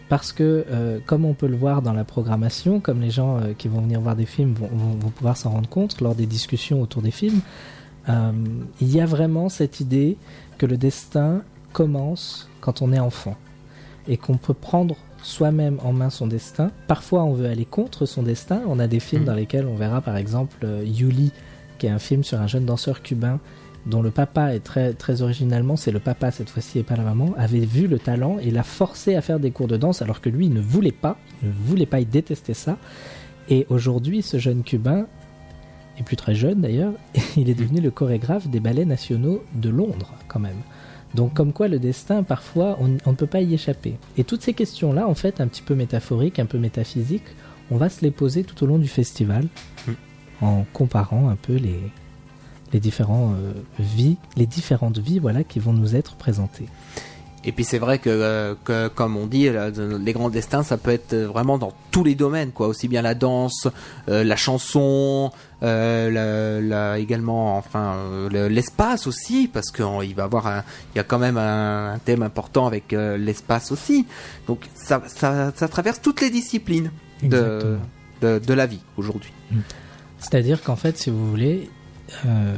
Parce 0.09 0.33
que, 0.33 0.65
euh, 0.71 0.99
comme 1.07 1.25
on 1.25 1.35
peut 1.35 1.47
le 1.47 1.57
voir 1.57 1.83
dans 1.83 1.93
la 1.93 2.05
programmation, 2.05 2.81
comme 2.81 3.01
les 3.01 3.11
gens 3.11 3.39
euh, 3.39 3.53
qui 3.57 3.69
vont 3.69 3.81
venir 3.81 4.01
voir 4.01 4.17
des 4.17 4.27
films 4.27 4.55
vont, 4.55 4.69
vont- 4.73 4.97
vont 4.99 5.11
pouvoir 5.11 5.37
s'en 5.37 5.51
rendre 5.51 5.69
compte 5.69 6.01
lors 6.01 6.15
des 6.17 6.27
discussions 6.27 6.81
autour 6.83 7.01
des 7.03 7.13
films, 7.13 7.41
euh, 8.09 8.33
il 8.81 8.93
y 8.93 9.01
a 9.01 9.07
vraiment 9.07 9.49
cette 9.49 9.79
idée 9.81 10.17
que 10.59 10.67
le 10.67 10.77
destin 10.77 11.43
commence 11.73 12.49
quand 12.61 12.83
on 12.83 12.93
est 12.93 12.99
enfant 12.99 13.37
et 14.09 14.17
qu'on 14.17 14.37
peut 14.37 14.55
prendre 14.55 14.97
soi-même 15.23 15.79
en 15.85 15.93
main 15.93 16.11
son 16.11 16.27
destin. 16.27 16.71
Parfois, 16.87 17.25
on 17.25 17.33
veut 17.35 17.49
aller 17.49 17.65
contre 17.65 18.07
son 18.07 18.23
destin. 18.23 18.63
On 18.67 18.79
a 18.79 18.87
des 18.87 19.01
films 19.01 19.23
Mhm. 19.23 19.27
dans 19.27 19.35
lesquels 19.35 19.67
on 19.67 19.75
verra 19.75 20.01
par 20.01 20.17
exemple 20.17 20.57
euh, 20.65 20.83
Yuli, 20.85 21.33
qui 21.79 21.87
est 21.87 21.91
un 21.91 21.99
film 21.99 22.25
sur 22.25 22.41
un 22.41 22.47
jeune 22.47 22.65
danseur 22.67 23.03
cubain 23.03 23.39
dont 23.87 24.03
le 24.03 24.11
papa 24.11 24.55
est 24.55 24.61
très 24.61 24.93
très 24.93 25.23
originalement, 25.23 25.75
c'est 25.75 25.91
le 25.91 26.01
papa 26.01 26.31
cette 26.31 26.51
fois-ci 26.51 26.79
et 26.79 26.83
pas 26.83 26.97
la 26.97 27.03
maman, 27.03 27.33
avait 27.39 27.61
vu 27.61 27.87
le 27.87 27.99
talent 27.99 28.37
et 28.39 28.51
l'a 28.51 28.63
forcé 28.63 29.15
à 29.15 29.23
faire 29.23 29.41
des 29.41 29.53
cours 29.53 29.69
de 29.69 29.79
danse 29.79 30.03
alors 30.03 30.21
que 30.21 30.29
lui 30.29 30.47
il 30.47 30.53
ne 30.53 30.61
voulait 30.61 30.93
pas, 30.93 31.17
il 31.43 31.49
ne 31.49 31.55
voulait 31.55 31.87
pas, 31.87 32.01
il 32.01 32.09
détestait 32.09 32.53
ça. 32.53 32.77
Et 33.49 33.67
aujourd'hui, 33.71 34.21
ce 34.21 34.39
jeune 34.39 34.63
cubain 34.65 35.07
est 35.99 36.03
plus 36.03 36.17
très 36.17 36.35
jeune 36.35 36.61
d'ailleurs, 36.61 36.93
il 37.39 37.49
est 37.49 37.55
devenu 37.55 37.81
le 37.81 37.91
chorégraphe 37.91 38.49
des 38.49 38.61
ballets 38.61 38.85
nationaux 38.85 39.43
de 39.55 39.71
Londres 39.71 40.13
quand 40.29 40.41
même. 40.41 40.61
Donc 41.15 41.35
comme 41.35 41.53
quoi 41.53 41.69
le 41.69 41.79
destin, 41.79 42.23
parfois, 42.23 42.79
on, 42.81 42.97
on 43.07 43.11
ne 43.11 43.17
peut 43.17 43.27
pas 43.27 43.41
y 43.41 43.55
échapper. 43.55 43.95
Et 44.17 44.25
toutes 44.25 44.43
ces 44.43 44.55
questions-là, 44.55 45.09
en 45.09 45.15
fait, 45.15 45.41
un 45.41 45.49
petit 45.49 45.63
peu 45.63 45.75
métaphoriques, 45.75 46.39
un 46.39 46.47
peu 46.47 46.59
métaphysiques, 46.59 47.35
on 47.71 47.77
va 47.77 47.89
se 47.89 48.03
les 48.03 48.11
poser 48.11 48.45
tout 48.45 48.63
au 48.65 48.67
long 48.67 48.79
du 48.79 48.89
festival, 48.89 49.47
Mm. 49.87 49.93
en 50.45 50.67
comparant 50.73 51.29
un 51.29 51.37
peu 51.37 51.55
les, 51.55 51.79
les, 52.73 52.81
différents, 52.81 53.33
euh, 53.33 53.53
vies, 53.79 54.17
les 54.37 54.47
différentes 54.47 54.99
vies 54.99 55.19
voilà, 55.19 55.45
qui 55.45 55.59
vont 55.59 55.73
nous 55.73 55.97
être 55.97 56.17
présentées. 56.17 56.67
Et 57.43 57.53
puis 57.53 57.65
c'est 57.65 57.79
vrai 57.79 57.99
que, 57.99 58.11
euh, 58.11 58.55
que, 58.65 58.89
comme 58.89 59.17
on 59.17 59.27
dit, 59.27 59.49
les 59.49 60.13
grands 60.13 60.29
destins, 60.29 60.63
ça 60.63 60.77
peut 60.77 60.91
être 60.91 61.15
vraiment 61.17 61.57
dans 61.57 61.73
tous 61.91 62.05
les 62.05 62.15
domaines, 62.15 62.53
quoi. 62.53 62.69
Aussi 62.69 62.87
bien 62.87 63.01
la 63.01 63.15
danse, 63.15 63.67
euh, 64.11 64.23
la 64.25 64.37
chanson, 64.37 65.33
euh, 65.63 66.11
la, 66.11 66.61
la- 66.61 66.99
également, 66.99 67.57
enfin, 67.57 67.95
euh, 67.97 68.29
le- 68.29 68.49
l'espace 68.49 69.07
aussi, 69.07 69.49
parce 69.51 69.71
qu'il 69.71 70.15
va 70.15 70.25
avoir, 70.25 70.47
un, 70.49 70.65
il 70.95 70.99
y 70.99 71.01
a 71.01 71.05
quand 71.05 71.19
même 71.19 71.39
un, 71.39 71.95
un 71.95 71.99
thème 71.99 72.23
important 72.23 72.67
avec 72.67 72.93
euh, 72.93 73.17
l'espace 73.17 73.73
aussi. 73.73 74.07
Donc 74.47 74.67
ça, 74.75 75.01
ça, 75.07 75.51
ça 75.57 75.67
traverse 75.69 76.03
toutes 76.03 76.21
les 76.21 76.29
disciplines 76.31 76.91
de, 77.23 77.79
de, 78.21 78.39
de 78.39 78.55
la 78.55 78.67
vie 78.67 78.81
aujourd'hui. 78.99 79.33
C'est-à-dire 80.19 80.63
qu'en 80.63 80.77
fait, 80.77 80.99
si 80.99 81.09
vous 81.09 81.27
voulez, 81.31 81.71
euh, 82.27 82.55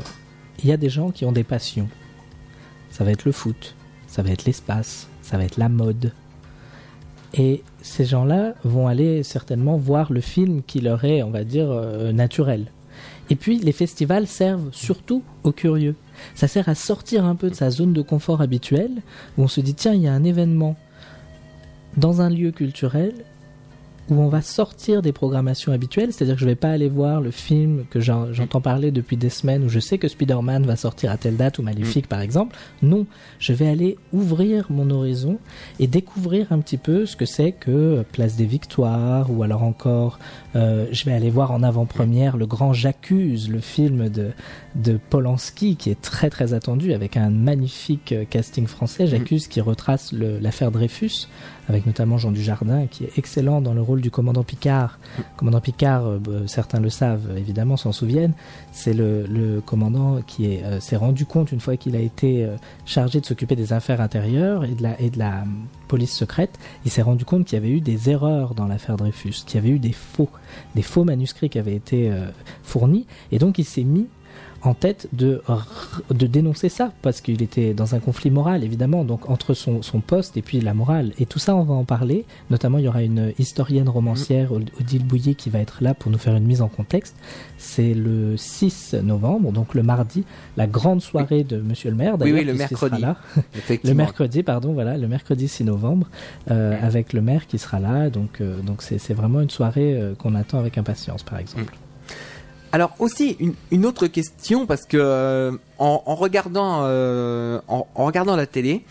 il 0.62 0.68
y 0.68 0.72
a 0.72 0.76
des 0.76 0.88
gens 0.90 1.12
qui 1.12 1.24
ont 1.24 1.30
des 1.32 1.44
passions. 1.44 1.88
Ça 2.90 3.04
va 3.04 3.12
être 3.12 3.24
le 3.24 3.32
foot, 3.32 3.76
ça 4.12 4.20
va 4.20 4.29
être 4.29 4.44
l'espace, 4.44 5.09
ça 5.22 5.38
va 5.38 5.44
être 5.44 5.57
la 5.57 5.70
mode. 5.70 6.12
Et 7.33 7.62
ces 7.81 8.05
gens-là 8.05 8.53
vont 8.62 8.87
aller 8.87 9.22
certainement 9.22 9.79
voir 9.79 10.12
le 10.12 10.20
film 10.20 10.62
qui 10.66 10.83
leur 10.83 11.07
est, 11.07 11.22
on 11.22 11.31
va 11.31 11.44
dire, 11.44 11.70
euh, 11.70 12.12
naturel. 12.12 12.66
Et 13.31 13.37
puis, 13.37 13.59
les 13.59 13.72
festivals 13.72 14.27
servent 14.27 14.68
surtout 14.70 15.22
aux 15.44 15.53
curieux. 15.53 15.94
Ça 16.35 16.46
sert 16.46 16.68
à 16.68 16.75
sortir 16.75 17.25
un 17.25 17.35
peu 17.35 17.48
de 17.48 17.55
sa 17.55 17.70
zone 17.70 17.94
de 17.94 18.03
confort 18.03 18.42
habituelle, 18.42 19.01
où 19.38 19.44
on 19.44 19.48
se 19.48 19.62
dit, 19.62 19.75
tiens, 19.75 19.94
il 19.94 20.03
y 20.03 20.09
a 20.09 20.12
un 20.12 20.25
événement 20.25 20.77
dans 21.96 22.20
un 22.20 22.29
lieu 22.29 22.51
culturel 22.51 23.14
où 24.10 24.14
on 24.20 24.28
va 24.28 24.42
sortir 24.42 25.00
des 25.00 25.12
programmations 25.12 25.72
habituelles, 25.72 26.12
c'est-à-dire 26.12 26.34
que 26.34 26.40
je 26.40 26.46
vais 26.46 26.54
pas 26.56 26.70
aller 26.70 26.88
voir 26.88 27.20
le 27.20 27.30
film 27.30 27.84
que 27.88 28.00
j'en- 28.00 28.32
j'entends 28.32 28.60
parler 28.60 28.90
depuis 28.90 29.16
des 29.16 29.28
semaines 29.30 29.64
où 29.64 29.68
je 29.68 29.78
sais 29.78 29.96
que 29.98 30.08
Spider-Man 30.08 30.66
va 30.66 30.76
sortir 30.76 31.10
à 31.12 31.16
telle 31.16 31.36
date 31.36 31.58
ou 31.58 31.62
Maléfique 31.62 32.08
par 32.08 32.20
exemple. 32.20 32.56
Non, 32.82 33.06
je 33.38 33.52
vais 33.52 33.68
aller 33.68 33.96
ouvrir 34.12 34.66
mon 34.70 34.90
horizon 34.90 35.38
et 35.78 35.86
découvrir 35.86 36.52
un 36.52 36.58
petit 36.58 36.78
peu 36.78 37.06
ce 37.06 37.16
que 37.16 37.26
c'est 37.26 37.52
que 37.52 38.04
Place 38.12 38.36
des 38.36 38.44
Victoires 38.46 39.30
ou 39.30 39.42
alors 39.44 39.62
encore 39.62 40.18
euh, 40.56 40.86
je 40.90 41.04
vais 41.04 41.12
aller 41.12 41.30
voir 41.30 41.52
en 41.52 41.62
avant-première 41.62 42.36
le 42.36 42.46
grand 42.46 42.72
J'accuse, 42.72 43.48
le 43.48 43.60
film 43.60 44.08
de 44.08 44.30
de 44.74 44.98
Polanski 45.11 45.76
qui 45.76 45.90
est 45.90 46.00
très 46.00 46.30
très 46.30 46.54
attendu 46.54 46.92
avec 46.92 47.16
un 47.16 47.30
magnifique 47.30 48.12
euh, 48.12 48.24
casting 48.28 48.66
français. 48.66 49.06
J'accuse 49.06 49.48
qui 49.48 49.61
retrace 49.61 50.12
l'affaire 50.12 50.70
Dreyfus 50.70 51.28
avec 51.68 51.87
notamment 51.87 52.18
Jean 52.18 52.32
Dujardin 52.32 52.87
qui 52.87 53.04
est 53.04 53.18
excellent 53.18 53.61
dans 53.61 53.74
le 53.74 53.82
rôle 53.82 54.00
du 54.00 54.11
commandant 54.11 54.42
Picard. 54.42 54.98
Commandant 55.37 55.61
Picard, 55.61 56.06
euh, 56.06 56.18
bah, 56.18 56.32
certains 56.46 56.80
le 56.80 56.90
savent 56.90 57.37
évidemment, 57.37 57.76
s'en 57.76 57.92
souviennent, 57.92 58.32
c'est 58.72 58.94
le, 58.94 59.61
commandant 59.64 60.20
qui 60.26 60.52
est, 60.52 60.64
euh, 60.64 60.80
s'est 60.80 60.96
rendu 60.96 61.26
compte 61.26 61.52
une 61.52 61.61
fois 61.61 61.76
qu'il 61.76 61.96
a 61.96 62.00
été 62.00 62.44
euh, 62.44 62.56
chargé 62.85 63.20
de 63.20 63.26
s'occuper 63.26 63.56
des 63.56 63.72
affaires 63.72 64.00
intérieures 64.00 64.64
et 64.64 64.74
de 64.74 64.82
la, 64.82 65.00
et 65.00 65.11
de 65.11 65.18
la 65.18 65.44
police 65.88 66.12
secrète, 66.12 66.58
il 66.85 66.90
s'est 66.90 67.02
rendu 67.02 67.24
compte 67.24 67.44
qu'il 67.44 67.58
y 67.58 67.62
avait 67.62 67.70
eu 67.70 67.80
des 67.80 68.11
erreurs 68.11 68.54
dans 68.54 68.66
l'affaire 68.66 68.96
Dreyfus, 68.96 69.44
qu'il 69.46 69.56
y 69.56 69.58
avait 69.58 69.74
eu 69.74 69.78
des 69.78 69.92
faux, 69.92 70.30
des 70.74 70.82
faux 70.82 71.04
manuscrits 71.04 71.50
qui 71.50 71.58
avaient 71.58 71.74
été 71.74 72.11
euh, 72.11 72.26
fournis, 72.62 73.06
et 73.30 73.38
donc 73.38 73.58
il 73.58 73.64
s'est 73.64 73.85
mis 73.85 74.06
en 74.64 74.75
tête 74.75 75.09
de, 75.12 75.42
de 76.11 76.27
dénoncer 76.29 76.68
ça, 76.68 76.92
parce 77.03 77.20
qu'il 77.20 77.42
était 77.42 77.75
dans 77.75 77.94
un 77.96 77.98
conflit 77.98 78.31
moral, 78.31 78.62
évidemment, 78.62 79.05
donc 79.05 79.29
entre 79.29 79.55
son, 79.55 79.83
son 79.83 80.01
poste 80.01 80.37
et 80.37 80.42
puis 80.42 80.61
la 80.61 80.72
morale. 80.72 81.12
Et 81.18 81.27
tout 81.27 81.40
ça, 81.40 81.57
on 81.57 81.64
va 81.64 81.75
en 81.75 81.85
parler. 81.85 82.25
Notamment, 82.51 82.79
il 82.79 82.85
y 82.85 82.88
aura 82.88 83.03
une 83.03 83.33
historienne 83.40 83.88
romancière, 83.88 84.53
Od- 84.53 84.70
Odile 84.81 85.05
Bouillet, 85.05 85.35
qui 85.35 85.51
va 85.51 85.59
être 85.59 85.79
là 85.83 85.94
pour 85.94 86.12
nous 86.12 86.18
faire 86.18 86.37
une 86.37 86.44
mise 86.44 86.62
en 86.62 86.68
contexte. 86.68 87.16
C'est 87.59 87.92
le 87.94 88.37
6 88.37 88.94
novembre, 89.03 89.51
donc 89.51 89.75
le 89.75 89.83
mardi, 89.83 90.25
la 90.57 90.66
grande 90.68 91.03
soirée 91.03 91.42
de 91.42 91.57
Monsieur 91.57 91.90
le 91.90 91.96
maire. 91.96 92.14
Oui, 92.20 92.33
oui, 92.33 92.44
le 92.44 92.55
mercredi. 92.55 93.01
là. 93.01 93.16
Le 93.85 93.94
mercredi, 93.94 94.42
pardon, 94.42 94.72
voilà, 94.75 94.96
le 94.96 95.09
mercredi 95.09 95.48
6 95.48 95.64
novembre, 95.64 96.09
euh, 96.51 96.77
avec 96.81 97.12
le 97.12 97.20
maire 97.20 97.46
qui 97.46 97.59
sera 97.59 97.81
là. 97.81 98.11
Donc, 98.11 98.40
euh, 98.40 98.61
donc 98.61 98.83
c'est 98.83 98.98
c'est 98.98 99.14
vraiment 99.14 99.40
une 99.40 99.51
soirée 99.51 99.94
euh, 99.94 100.14
qu'on 100.14 100.35
attend 100.35 100.59
avec 100.59 100.79
impatience, 100.79 101.22
par 101.22 101.38
exemple. 101.38 101.75
Alors 102.74 102.94
aussi 102.98 103.37
une, 103.70 103.85
autre 103.85 104.06
question 104.06 104.64
parce 104.64 104.87
que 104.87 104.96
euh, 104.98 105.52
en, 105.78 105.98
regardant 106.14 106.80
euh, 106.85 107.61
en, 107.68 107.87
regardant 107.94 108.35
la 108.35 108.46
télé, 108.46 108.82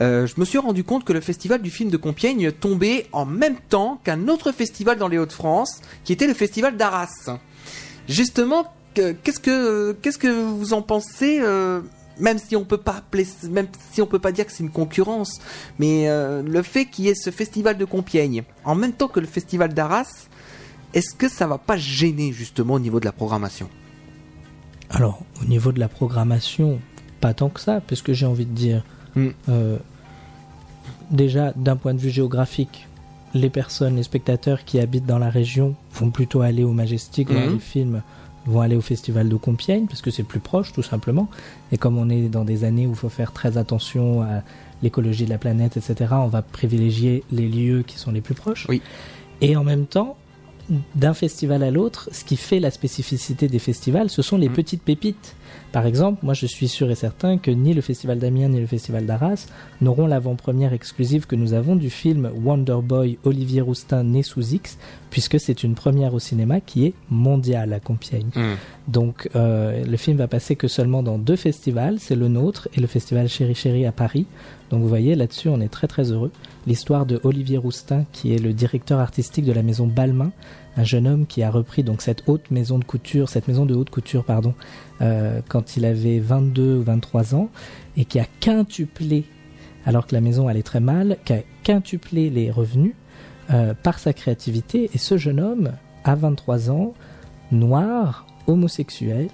euh, 0.00 0.28
je 0.28 0.34
me 0.38 0.44
suis 0.44 0.58
rendu 0.58 0.84
compte 0.84 1.04
que 1.04 1.12
le 1.12 1.20
festival 1.20 1.60
du 1.60 1.70
film 1.70 1.90
de 1.90 1.96
Compiègne 1.96 2.52
tombait 2.52 3.06
en 3.10 3.26
même 3.26 3.56
temps 3.68 3.98
qu'un 4.04 4.28
autre 4.28 4.52
festival 4.52 4.98
dans 4.98 5.08
les 5.08 5.18
Hauts-de-France, 5.18 5.80
qui 6.04 6.12
était 6.12 6.28
le 6.28 6.34
festival 6.34 6.76
d'Arras. 6.76 7.08
Justement, 8.08 8.72
que- 8.94 9.10
qu'est-ce 9.10 9.40
que 9.40 9.96
qu'est-ce 10.00 10.18
que 10.18 10.28
vous 10.28 10.72
en 10.72 10.82
pensez 10.82 11.40
même 12.20 12.38
si 12.38 12.54
on 12.54 12.64
peut 12.64 12.78
pas 12.78 12.98
appeler, 12.98 13.26
même 13.50 13.66
si 13.90 14.00
on 14.00 14.06
peut 14.06 14.20
pas 14.20 14.30
dire 14.30 14.46
que 14.46 14.52
c'est 14.52 14.62
une 14.62 14.70
concurrence, 14.70 15.40
mais 15.80 16.06
le 16.08 16.62
fait 16.62 16.84
qu'il 16.84 17.06
y 17.06 17.08
ait 17.08 17.16
ce 17.16 17.30
festival 17.30 17.78
de 17.78 17.84
Compiègne 17.84 18.44
en 18.64 18.76
même 18.76 18.92
temps 18.92 19.08
que 19.08 19.18
le 19.18 19.26
festival 19.26 19.74
d'Arras, 19.74 20.28
est-ce 20.94 21.14
que 21.14 21.28
ça 21.28 21.46
va 21.46 21.58
pas 21.58 21.76
gêner 21.76 22.32
justement 22.32 22.74
au 22.74 22.78
niveau 22.80 23.00
de 23.00 23.04
la 23.04 23.12
programmation? 23.12 23.68
Alors, 24.90 25.20
au 25.42 25.44
niveau 25.44 25.72
de 25.72 25.80
la 25.80 25.88
programmation, 25.88 26.78
pas 27.20 27.34
tant 27.34 27.48
que 27.50 27.60
ça, 27.60 27.80
parce 27.86 28.00
que 28.02 28.12
j'ai 28.12 28.26
envie 28.26 28.46
de 28.46 28.52
dire, 28.54 28.84
Mm. 29.16 29.28
euh, 29.48 29.76
déjà 31.10 31.52
d'un 31.56 31.76
point 31.76 31.94
de 31.94 31.98
vue 32.00 32.10
géographique, 32.10 32.86
les 33.34 33.50
personnes, 33.50 33.96
les 33.96 34.02
spectateurs 34.04 34.64
qui 34.64 34.78
habitent 34.78 35.06
dans 35.06 35.18
la 35.18 35.30
région 35.30 35.74
vont 35.94 36.10
plutôt 36.10 36.40
aller 36.42 36.62
au 36.64 36.72
Majestic 36.72 37.30
voir 37.30 37.46
Mhm. 37.46 37.52
les 37.54 37.58
films, 37.58 38.02
vont 38.46 38.60
aller 38.60 38.76
au 38.76 38.80
festival 38.80 39.28
de 39.28 39.36
Compiègne 39.36 39.86
parce 39.86 40.02
que 40.02 40.10
c'est 40.10 40.22
plus 40.22 40.38
proche 40.40 40.72
tout 40.72 40.82
simplement. 40.82 41.28
Et 41.72 41.78
comme 41.78 41.96
on 41.98 42.10
est 42.10 42.28
dans 42.28 42.44
des 42.44 42.62
années 42.64 42.86
où 42.86 42.90
il 42.90 42.96
faut 42.96 43.08
faire 43.08 43.32
très 43.32 43.56
attention 43.56 44.22
à 44.22 44.42
l'écologie 44.82 45.24
de 45.24 45.30
la 45.30 45.38
planète, 45.38 45.76
etc., 45.76 46.10
on 46.12 46.28
va 46.28 46.42
privilégier 46.42 47.24
les 47.32 47.48
lieux 47.48 47.82
qui 47.86 47.98
sont 47.98 48.12
les 48.12 48.20
plus 48.20 48.34
proches. 48.34 48.66
Oui. 48.68 48.82
Et 49.40 49.56
en 49.56 49.64
même 49.64 49.86
temps, 49.86 50.16
d'un 50.94 51.14
festival 51.14 51.62
à 51.62 51.70
l'autre, 51.70 52.08
ce 52.12 52.24
qui 52.24 52.36
fait 52.36 52.60
la 52.60 52.70
spécificité 52.70 53.48
des 53.48 53.58
festivals, 53.58 54.08
ce 54.10 54.22
sont 54.22 54.36
les 54.38 54.48
Mhm. 54.48 54.54
petites 54.54 54.82
pépites. 54.82 55.36
Par 55.72 55.86
exemple, 55.86 56.20
moi 56.24 56.34
je 56.34 56.46
suis 56.46 56.68
sûr 56.68 56.90
et 56.90 56.94
certain 56.94 57.36
que 57.38 57.50
ni 57.50 57.74
le 57.74 57.80
festival 57.80 58.18
d'Amiens 58.18 58.48
ni 58.48 58.60
le 58.60 58.66
festival 58.66 59.06
d'Arras 59.06 59.46
n'auront 59.80 60.06
l'avant-première 60.06 60.72
exclusive 60.72 61.26
que 61.26 61.36
nous 61.36 61.52
avons 61.52 61.76
du 61.76 61.90
film 61.90 62.30
Wonder 62.44 62.78
Boy 62.82 63.18
Olivier 63.24 63.60
Roustin 63.60 64.04
né 64.04 64.22
sous 64.22 64.54
X, 64.54 64.78
puisque 65.10 65.38
c'est 65.40 65.62
une 65.64 65.74
première 65.74 66.14
au 66.14 66.18
cinéma 66.18 66.60
qui 66.60 66.86
est 66.86 66.94
mondiale 67.10 67.72
à 67.72 67.80
Compiègne. 67.80 68.30
Donc 68.88 69.28
euh, 69.36 69.84
le 69.84 69.96
film 69.96 70.16
va 70.16 70.28
passer 70.28 70.56
que 70.56 70.68
seulement 70.68 71.02
dans 71.02 71.18
deux 71.18 71.36
festivals, 71.36 71.98
c'est 71.98 72.16
le 72.16 72.28
nôtre 72.28 72.68
et 72.76 72.80
le 72.80 72.86
festival 72.86 73.28
Chéri 73.28 73.54
Chéri 73.54 73.84
à 73.86 73.92
Paris. 73.92 74.26
Donc 74.70 74.82
vous 74.82 74.88
voyez 74.88 75.14
là-dessus 75.14 75.48
on 75.48 75.60
est 75.60 75.68
très 75.68 75.86
très 75.86 76.10
heureux. 76.10 76.32
L'histoire 76.66 77.06
de 77.06 77.20
Olivier 77.24 77.58
Roustin 77.58 78.04
qui 78.12 78.34
est 78.34 78.38
le 78.38 78.52
directeur 78.52 78.98
artistique 78.98 79.44
de 79.44 79.52
la 79.52 79.62
maison 79.62 79.86
Balmain, 79.86 80.32
un 80.76 80.84
jeune 80.84 81.06
homme 81.06 81.26
qui 81.26 81.42
a 81.42 81.50
repris 81.50 81.82
donc 81.82 82.02
cette 82.02 82.22
haute 82.26 82.50
maison 82.50 82.78
de 82.78 82.84
couture, 82.84 83.28
cette 83.28 83.48
maison 83.48 83.66
de 83.66 83.74
haute 83.74 83.90
couture 83.90 84.24
pardon, 84.24 84.54
euh, 85.00 85.40
quand 85.48 85.76
il 85.76 85.84
avait 85.84 86.18
22 86.18 86.76
ou 86.78 86.82
23 86.82 87.34
ans 87.34 87.48
et 87.96 88.04
qui 88.04 88.18
a 88.18 88.26
quintuplé 88.40 89.24
alors 89.86 90.06
que 90.06 90.14
la 90.14 90.20
maison 90.20 90.48
allait 90.48 90.62
très 90.62 90.80
mal, 90.80 91.18
qui 91.24 91.34
a 91.34 91.42
quintuplé 91.62 92.30
les 92.30 92.50
revenus 92.50 92.94
euh, 93.50 93.74
par 93.74 93.98
sa 93.98 94.12
créativité. 94.12 94.90
Et 94.94 94.98
ce 94.98 95.18
jeune 95.18 95.40
homme, 95.40 95.72
à 96.04 96.14
23 96.14 96.70
ans, 96.70 96.94
noir, 97.52 98.26
homosexuel, 98.46 99.28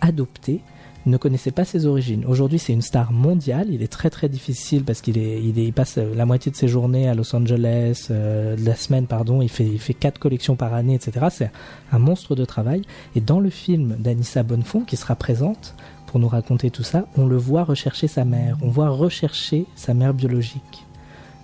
adopté, 0.00 0.60
ne 1.06 1.16
connaissait 1.16 1.50
pas 1.50 1.64
ses 1.64 1.86
origines. 1.86 2.24
Aujourd'hui, 2.26 2.58
c'est 2.58 2.72
une 2.72 2.82
star 2.82 3.12
mondiale. 3.12 3.68
Il 3.70 3.82
est 3.82 3.92
très 3.92 4.10
très 4.10 4.28
difficile 4.28 4.84
parce 4.84 5.00
qu'il 5.00 5.18
est, 5.18 5.42
il, 5.42 5.58
il 5.58 5.72
passe 5.72 5.96
la 5.96 6.26
moitié 6.26 6.50
de 6.50 6.56
ses 6.56 6.68
journées 6.68 7.08
à 7.08 7.14
Los 7.14 7.34
Angeles, 7.34 8.08
euh, 8.10 8.56
de 8.56 8.64
la 8.64 8.74
semaine, 8.74 9.06
pardon. 9.06 9.42
Il 9.42 9.48
fait, 9.48 9.66
il 9.66 9.94
quatre 9.94 10.18
collections 10.18 10.56
par 10.56 10.74
année, 10.74 10.94
etc. 10.94 11.26
C'est 11.30 11.50
un 11.92 11.98
monstre 11.98 12.34
de 12.34 12.44
travail. 12.44 12.82
Et 13.14 13.20
dans 13.20 13.40
le 13.40 13.50
film 13.50 13.96
d'Anissa 13.98 14.42
Bonnefond, 14.42 14.80
qui 14.80 14.96
sera 14.96 15.14
présente 15.14 15.74
pour 16.06 16.20
nous 16.20 16.28
raconter 16.28 16.70
tout 16.70 16.82
ça, 16.82 17.06
on 17.16 17.26
le 17.26 17.36
voit 17.36 17.64
rechercher 17.64 18.08
sa 18.08 18.24
mère. 18.24 18.56
On 18.62 18.68
voit 18.68 18.88
rechercher 18.88 19.66
sa 19.74 19.94
mère 19.94 20.14
biologique. 20.14 20.83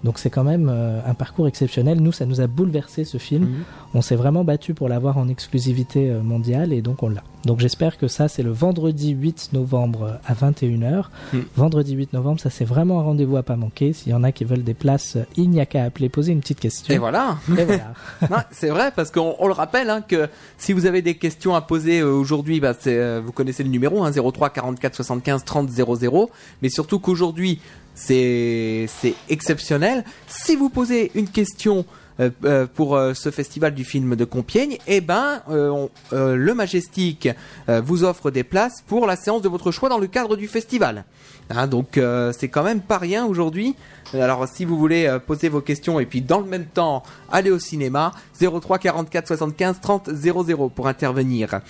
Donc 0.04 0.18
c'est 0.18 0.30
quand 0.30 0.44
même 0.44 0.68
euh, 0.70 1.00
un 1.06 1.14
parcours 1.14 1.46
exceptionnel. 1.48 2.00
Nous, 2.00 2.12
ça 2.12 2.26
nous 2.26 2.40
a 2.40 2.46
bouleversé 2.46 3.04
ce 3.04 3.18
film. 3.18 3.44
Mhm. 3.44 3.64
On 3.94 4.02
s'est 4.02 4.16
vraiment 4.16 4.44
battu 4.44 4.74
pour 4.74 4.88
l'avoir 4.88 5.18
en 5.18 5.28
exclusivité 5.28 6.10
euh, 6.10 6.22
mondiale 6.22 6.72
et 6.72 6.82
donc 6.82 7.02
on 7.02 7.08
l'a. 7.08 7.22
Donc 7.44 7.58
j'espère 7.58 7.96
que 7.96 8.06
ça, 8.06 8.28
c'est 8.28 8.42
le 8.42 8.50
vendredi 8.50 9.10
8 9.10 9.50
novembre 9.54 10.18
à 10.26 10.34
21h. 10.34 11.04
Mm. 11.32 11.38
Vendredi 11.56 11.94
8 11.94 12.12
novembre, 12.12 12.38
ça 12.38 12.50
c'est 12.50 12.66
vraiment 12.66 13.00
un 13.00 13.02
rendez-vous 13.02 13.36
à 13.38 13.42
pas 13.42 13.56
manquer. 13.56 13.92
S'il 13.94 14.12
y 14.12 14.14
en 14.14 14.22
a 14.22 14.32
qui 14.32 14.44
veulent 14.44 14.62
des 14.62 14.74
places, 14.74 15.16
euh, 15.16 15.24
il 15.36 15.48
n'y 15.48 15.60
a 15.60 15.66
qu'à 15.66 15.84
appeler, 15.84 16.10
poser 16.10 16.32
une 16.32 16.40
petite 16.40 16.60
question. 16.60 16.94
Et 16.94 16.98
voilà. 16.98 17.38
Et 17.56 17.64
voilà. 17.64 17.94
Non, 18.30 18.36
c'est 18.50 18.68
vrai 18.68 18.92
parce 18.94 19.10
qu'on 19.10 19.34
on 19.38 19.46
le 19.46 19.54
rappelle 19.54 19.88
hein, 19.88 20.02
que 20.06 20.28
si 20.58 20.72
vous 20.72 20.84
avez 20.84 21.00
des 21.00 21.14
questions 21.14 21.54
à 21.54 21.62
poser 21.62 22.00
euh, 22.00 22.12
aujourd'hui, 22.12 22.60
bah, 22.60 22.74
euh, 22.86 23.22
vous 23.24 23.32
connaissez 23.32 23.62
le 23.62 23.70
numéro 23.70 24.04
hein, 24.04 24.10
03 24.12 24.50
44 24.50 24.94
75 24.94 25.44
30 25.44 25.70
00. 25.70 26.30
Mais 26.60 26.68
surtout 26.68 26.98
qu'aujourd'hui 26.98 27.60
c'est 28.00 29.14
exceptionnel. 29.28 30.04
Si 30.26 30.56
vous 30.56 30.70
posez 30.70 31.10
une 31.14 31.28
question 31.28 31.84
euh, 32.20 32.28
euh, 32.44 32.66
pour 32.66 32.96
euh, 32.96 33.14
ce 33.14 33.30
festival 33.30 33.72
du 33.72 33.84
film 33.84 34.14
de 34.14 34.24
Compiègne, 34.26 34.76
eh 34.86 35.00
ben 35.00 35.40
euh, 35.48 35.86
euh, 36.12 36.36
le 36.36 36.54
Majestic 36.54 37.30
euh, 37.68 37.80
vous 37.80 38.04
offre 38.04 38.30
des 38.30 38.44
places 38.44 38.82
pour 38.86 39.06
la 39.06 39.16
séance 39.16 39.40
de 39.40 39.48
votre 39.48 39.70
choix 39.70 39.88
dans 39.88 39.98
le 39.98 40.06
cadre 40.06 40.36
du 40.36 40.46
festival. 40.46 41.04
Hein, 41.48 41.66
donc 41.66 41.98
c'est 42.32 42.48
quand 42.48 42.62
même 42.62 42.80
pas 42.80 42.98
rien 42.98 43.24
aujourd'hui. 43.24 43.74
Alors 44.14 44.46
si 44.46 44.64
vous 44.64 44.78
voulez 44.78 45.18
poser 45.26 45.48
vos 45.48 45.60
questions 45.60 45.98
et 45.98 46.06
puis 46.06 46.20
dans 46.20 46.40
le 46.40 46.46
même 46.46 46.66
temps 46.66 47.02
aller 47.32 47.50
au 47.50 47.58
cinéma, 47.58 48.12
03 48.38 48.78
44 48.78 49.26
75 49.26 49.80
30 49.80 50.10
00 50.14 50.68
pour 50.68 50.86
intervenir. 50.86 51.60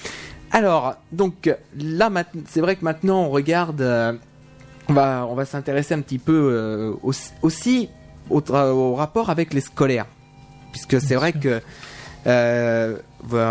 Alors 0.50 0.96
donc 1.12 1.50
là 1.78 2.10
c'est 2.46 2.60
vrai 2.60 2.76
que 2.76 2.84
maintenant 2.84 3.22
on 3.22 3.30
regarde, 3.30 4.18
on 4.90 4.92
va 4.92 5.26
on 5.30 5.34
va 5.34 5.44
s'intéresser 5.44 5.94
un 5.94 6.00
petit 6.00 6.18
peu 6.18 6.50
euh, 6.52 6.92
aussi, 7.02 7.30
aussi 7.42 7.88
au, 8.28 8.94
rapport 8.94 9.30
avec 9.30 9.54
les 9.54 9.60
scolaires, 9.60 10.06
puisque 10.72 11.00
c'est 11.00 11.14
vrai 11.14 11.32
que 11.32 11.60
euh, 12.26 12.96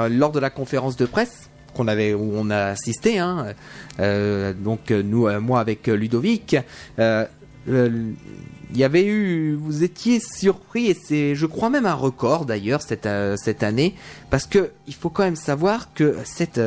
lors 0.10 0.32
de 0.32 0.40
la 0.40 0.50
conférence 0.50 0.96
de 0.98 1.06
presse 1.06 1.50
qu'on 1.74 1.88
avait 1.88 2.14
où 2.14 2.32
on 2.36 2.50
a 2.50 2.66
assisté, 2.66 3.20
hein, 3.20 3.54
euh, 4.00 4.54
donc 4.54 4.90
nous, 4.92 5.30
moi 5.40 5.60
avec 5.60 5.88
Ludovic, 5.88 6.58
il 6.98 8.78
y 8.78 8.84
avait 8.84 9.06
eu, 9.06 9.56
vous 9.56 9.84
étiez 9.84 10.20
surpris 10.20 10.88
et 10.88 10.94
c'est, 10.94 11.36
je 11.36 11.46
crois 11.46 11.70
même 11.70 11.86
un 11.86 11.94
record 11.94 12.46
d'ailleurs 12.46 12.82
cette 12.82 13.08
cette 13.38 13.64
année, 13.64 13.96
parce 14.30 14.46
que 14.46 14.72
il 14.88 14.94
faut 14.94 15.10
quand 15.10 15.24
même 15.24 15.36
savoir 15.36 15.94
que 15.94 16.18
cette 16.26 16.60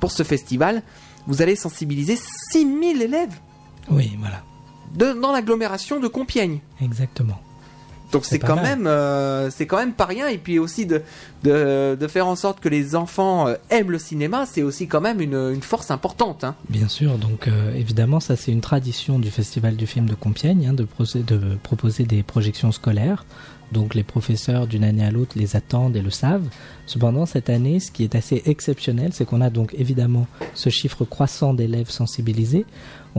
pour 0.00 0.10
ce 0.10 0.24
festival, 0.24 0.82
vous 1.26 1.42
allez 1.42 1.56
sensibiliser 1.56 2.18
6000 2.50 3.02
élèves 3.02 3.38
Oui, 3.90 4.12
voilà. 4.18 4.42
de, 4.94 5.20
dans 5.20 5.32
l'agglomération 5.32 6.00
de 6.00 6.08
Compiègne. 6.08 6.60
Exactement. 6.82 7.38
Donc 8.12 8.24
C'est 8.24 8.38
quand 8.38 8.54
mal. 8.54 8.64
même 8.64 8.86
euh, 8.86 9.50
c'est 9.50 9.66
quand 9.66 9.78
même 9.78 9.92
pas 9.92 10.04
rien 10.04 10.28
et 10.28 10.38
puis 10.38 10.60
aussi 10.60 10.86
de 10.86 11.02
de, 11.42 11.96
de 12.00 12.06
faire 12.06 12.28
en 12.28 12.36
sorte 12.36 12.60
que 12.60 12.68
les 12.68 12.94
enfants 12.94 13.48
euh, 13.48 13.56
aiment 13.68 13.90
le 13.90 13.98
cinéma, 13.98 14.46
c'est 14.46 14.62
aussi 14.62 14.86
quand 14.86 15.00
même 15.00 15.20
une, 15.20 15.34
une 15.34 15.60
force 15.62 15.90
importante. 15.90 16.44
Hein. 16.44 16.54
Bien 16.68 16.86
sûr, 16.86 17.18
donc 17.18 17.48
euh, 17.48 17.74
évidemment, 17.74 18.20
ça 18.20 18.36
c'est 18.36 18.52
une 18.52 18.60
tradition 18.60 19.18
du 19.18 19.30
Festival 19.32 19.74
du 19.74 19.88
film 19.88 20.06
de 20.06 20.14
Compiègne, 20.14 20.68
hein, 20.68 20.72
de 20.72 20.86
proposer 21.64 22.04
des 22.04 22.22
projections 22.22 22.70
scolaires. 22.70 23.24
Donc 23.72 23.96
les 23.96 24.04
professeurs 24.04 24.68
d'une 24.68 24.84
année 24.84 25.04
à 25.04 25.10
l'autre 25.10 25.32
les 25.36 25.56
attendent 25.56 25.96
et 25.96 26.02
le 26.02 26.10
savent. 26.10 26.46
Cependant, 26.86 27.26
cette 27.26 27.50
année, 27.50 27.80
ce 27.80 27.90
qui 27.90 28.04
est 28.04 28.14
assez 28.14 28.40
exceptionnel, 28.46 29.10
c'est 29.12 29.24
qu'on 29.24 29.40
a 29.40 29.50
donc 29.50 29.74
évidemment 29.76 30.28
ce 30.54 30.70
chiffre 30.70 31.04
croissant 31.04 31.52
d'élèves 31.54 31.90
sensibilisés. 31.90 32.64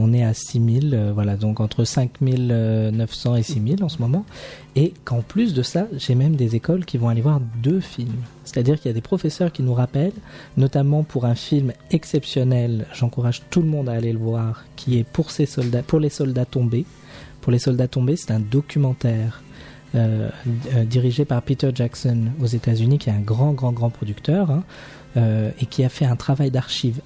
On 0.00 0.12
est 0.12 0.22
à 0.22 0.32
6000, 0.32 0.94
euh, 0.94 1.12
voilà, 1.12 1.36
donc 1.36 1.58
entre 1.58 1.82
5900 1.82 3.34
et 3.34 3.42
6000 3.42 3.82
en 3.82 3.88
ce 3.88 3.98
moment. 3.98 4.24
Et 4.76 4.94
qu'en 5.04 5.22
plus 5.22 5.54
de 5.54 5.62
ça, 5.62 5.88
j'ai 5.92 6.14
même 6.14 6.36
des 6.36 6.54
écoles 6.54 6.84
qui 6.84 6.98
vont 6.98 7.08
aller 7.08 7.20
voir 7.20 7.40
deux 7.60 7.80
films. 7.80 8.22
C'est-à-dire 8.44 8.76
qu'il 8.76 8.86
y 8.86 8.90
a 8.90 8.94
des 8.94 9.00
professeurs 9.00 9.50
qui 9.50 9.64
nous 9.64 9.74
rappellent, 9.74 10.12
notamment 10.56 11.02
pour 11.02 11.24
un 11.24 11.34
film 11.34 11.72
exceptionnel, 11.90 12.86
j'encourage 12.94 13.42
tout 13.50 13.60
le 13.60 13.66
monde 13.66 13.88
à 13.88 13.92
aller 13.92 14.12
le 14.12 14.20
voir, 14.20 14.64
qui 14.76 14.98
est 14.98 15.04
pour, 15.04 15.32
ces 15.32 15.46
soldats, 15.46 15.82
pour 15.82 15.98
les 15.98 16.10
soldats 16.10 16.46
tombés. 16.46 16.84
Pour 17.40 17.50
les 17.50 17.58
soldats 17.58 17.88
tombés, 17.88 18.14
c'est 18.14 18.30
un 18.30 18.40
documentaire 18.40 19.42
euh, 19.96 20.28
euh, 20.76 20.84
dirigé 20.84 21.24
par 21.24 21.42
Peter 21.42 21.70
Jackson 21.74 22.26
aux 22.40 22.46
États-Unis, 22.46 22.98
qui 22.98 23.10
est 23.10 23.14
un 23.14 23.20
grand, 23.20 23.52
grand, 23.52 23.72
grand 23.72 23.90
producteur, 23.90 24.52
hein, 24.52 24.62
et 25.60 25.66
qui 25.66 25.82
a 25.82 25.88
fait 25.88 26.04
un 26.04 26.14
travail 26.14 26.52
d'archive 26.52 27.00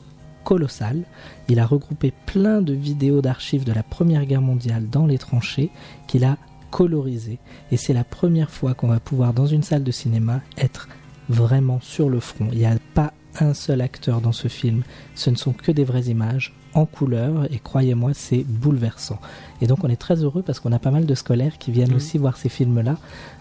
colossal. 0.45 1.03
Il 1.49 1.59
a 1.59 1.67
regroupé 1.67 2.13
plein 2.27 2.63
de 2.63 2.73
vidéos 2.73 3.23
d'archives 3.23 3.65
de 3.65 3.73
la 3.73 3.83
Première 3.83 4.25
Guerre 4.27 4.43
mondiale 4.43 4.89
dans 4.89 5.07
les 5.07 5.19
tranchées 5.19 5.71
qu'il 6.07 6.25
a 6.25 6.37
colorisées. 6.71 7.39
Et 7.71 7.77
c'est 7.77 7.93
la 7.93 8.05
première 8.05 8.51
fois 8.51 8.75
qu'on 8.75 8.89
va 8.89 9.01
pouvoir, 9.01 9.33
dans 9.35 9.47
une 9.47 9.63
salle 9.63 9.85
de 9.85 9.91
cinéma, 9.91 10.41
être 10.57 10.89
vraiment 11.29 11.81
sur 11.81 12.09
le 12.09 12.21
front. 12.21 12.49
Il 12.53 12.59
n'y 12.59 12.67
a 12.67 12.77
pas 12.95 13.13
un 13.41 13.55
seul 13.55 13.81
acteur 13.81 14.21
dans 14.21 14.33
ce 14.33 14.49
film. 14.49 14.83
Ce 15.15 15.31
ne 15.31 15.37
sont 15.37 15.53
que 15.53 15.73
des 15.73 15.85
vraies 15.85 16.05
images 16.05 16.55
en 16.75 16.87
couleur 16.87 17.47
et 17.53 17.59
croyez-moi, 17.59 18.13
c'est 18.15 18.45
bouleversant. 18.45 19.21
Et 19.61 19.67
donc 19.67 19.85
on 19.85 19.89
est 19.89 19.97
très 19.97 20.23
heureux 20.23 20.43
parce 20.43 20.61
qu'on 20.61 20.73
a 20.73 20.79
pas 20.79 20.91
mal 20.91 21.07
de 21.07 21.15
scolaires 21.15 21.59
qui 21.59 21.71
viennent 21.71 21.95
aussi 21.95 22.19
voir 22.19 22.37
ces 22.37 22.49
films-là. 22.49 22.97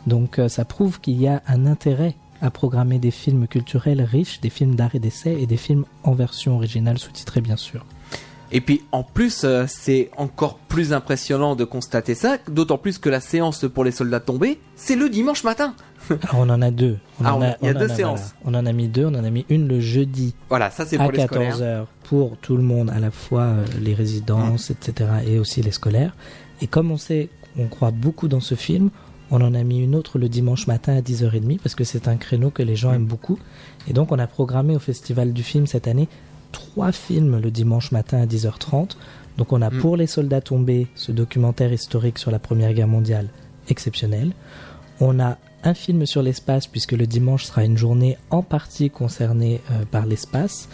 Donc 0.07 0.39
euh, 0.39 0.47
ça 0.47 0.65
prouve 0.65 0.99
qu'il 0.99 1.19
y 1.19 1.27
a 1.27 1.41
un 1.47 1.65
intérêt 1.65 2.15
à 2.41 2.49
programmer 2.51 2.99
des 2.99 3.11
films 3.11 3.47
culturels 3.47 4.01
riches, 4.01 4.41
des 4.41 4.49
films 4.49 4.75
d'art 4.75 4.95
et 4.95 4.99
d'essai 4.99 5.37
et 5.39 5.45
des 5.45 5.57
films 5.57 5.85
en 6.03 6.13
version 6.13 6.55
originale 6.55 6.97
sous-titrée 6.97 7.41
bien 7.41 7.55
sûr. 7.57 7.85
Et 8.53 8.59
puis 8.59 8.81
en 8.91 9.03
plus, 9.03 9.43
euh, 9.45 9.63
c'est 9.67 10.09
encore 10.17 10.57
plus 10.57 10.91
impressionnant 10.91 11.55
de 11.55 11.63
constater 11.63 12.15
ça, 12.15 12.37
d'autant 12.49 12.77
plus 12.77 12.97
que 12.97 13.07
la 13.07 13.21
séance 13.21 13.63
pour 13.73 13.85
les 13.85 13.91
soldats 13.91 14.19
tombés, 14.19 14.59
c'est 14.75 14.97
le 14.97 15.07
dimanche 15.07 15.45
matin. 15.45 15.73
Alors 16.09 16.19
on 16.39 16.49
en 16.49 16.61
a 16.61 16.69
deux. 16.69 16.97
On 17.21 17.25
Ah, 17.25 17.35
en 17.35 17.41
a- 17.43 17.55
il 17.61 17.67
y 17.67 17.69
a 17.69 17.73
deux 17.73 17.79
voilà. 17.79 17.95
séances. 17.95 18.35
On 18.43 18.53
en 18.53 18.65
a 18.65 18.73
mis 18.73 18.89
deux. 18.89 19.05
On 19.05 19.15
en 19.15 19.23
a 19.23 19.29
mis 19.29 19.45
une 19.49 19.69
le 19.69 19.79
jeudi 19.79 20.33
Voilà, 20.49 20.69
ça 20.69 20.85
c'est 20.85 20.97
à 20.99 21.03
pour 21.03 21.13
les 21.13 21.23
scolaires. 21.23 21.57
14h 21.57 21.85
pour 22.03 22.35
tout 22.37 22.57
le 22.57 22.63
monde, 22.63 22.89
à 22.89 22.99
la 22.99 23.09
fois 23.11 23.43
euh, 23.43 23.65
les 23.79 23.93
résidences, 23.93 24.69
etc. 24.69 25.09
et 25.25 25.39
aussi 25.39 25.61
les 25.61 25.71
scolaires. 25.71 26.13
Et 26.61 26.67
comme 26.67 26.91
on 26.91 26.97
sait, 26.97 27.29
on 27.57 27.67
croit 27.67 27.91
beaucoup 27.91 28.27
dans 28.27 28.41
ce 28.41 28.55
film, 28.55 28.89
on 29.31 29.41
en 29.41 29.53
a 29.53 29.63
mis 29.63 29.79
une 29.79 29.95
autre 29.95 30.19
le 30.19 30.29
dimanche 30.29 30.67
matin 30.67 30.95
à 30.95 31.01
10h30 31.01 31.59
parce 31.59 31.75
que 31.75 31.83
c'est 31.83 32.07
un 32.07 32.17
créneau 32.17 32.49
que 32.49 32.63
les 32.63 32.75
gens 32.75 32.93
aiment 32.93 33.05
beaucoup. 33.05 33.39
Et 33.87 33.93
donc 33.93 34.11
on 34.11 34.19
a 34.19 34.27
programmé 34.27 34.75
au 34.75 34.79
Festival 34.79 35.33
du 35.33 35.41
film 35.43 35.65
cette 35.67 35.87
année 35.87 36.07
trois 36.51 36.91
films 36.91 37.39
le 37.39 37.49
dimanche 37.49 37.91
matin 37.91 38.21
à 38.21 38.25
10h30. 38.25 38.97
Donc 39.37 39.53
on 39.53 39.61
a 39.61 39.69
Mm. 39.69 39.79
pour 39.79 39.95
les 39.97 40.07
soldats 40.07 40.41
tombés 40.41 40.87
ce 40.95 41.11
documentaire 41.11 41.71
historique 41.71 42.19
sur 42.19 42.31
la 42.31 42.39
Première 42.39 42.73
Guerre 42.73 42.89
mondiale 42.89 43.29
exceptionnel. 43.69 44.33
On 44.99 45.19
a 45.19 45.37
un 45.63 45.73
film 45.73 46.05
sur 46.05 46.21
l'espace 46.21 46.67
puisque 46.67 46.91
le 46.91 47.07
dimanche 47.07 47.45
sera 47.45 47.63
une 47.63 47.77
journée 47.77 48.17
en 48.31 48.41
partie 48.41 48.89
concernée 48.89 49.61
euh, 49.71 49.85
par 49.89 50.05
l'espace 50.05 50.67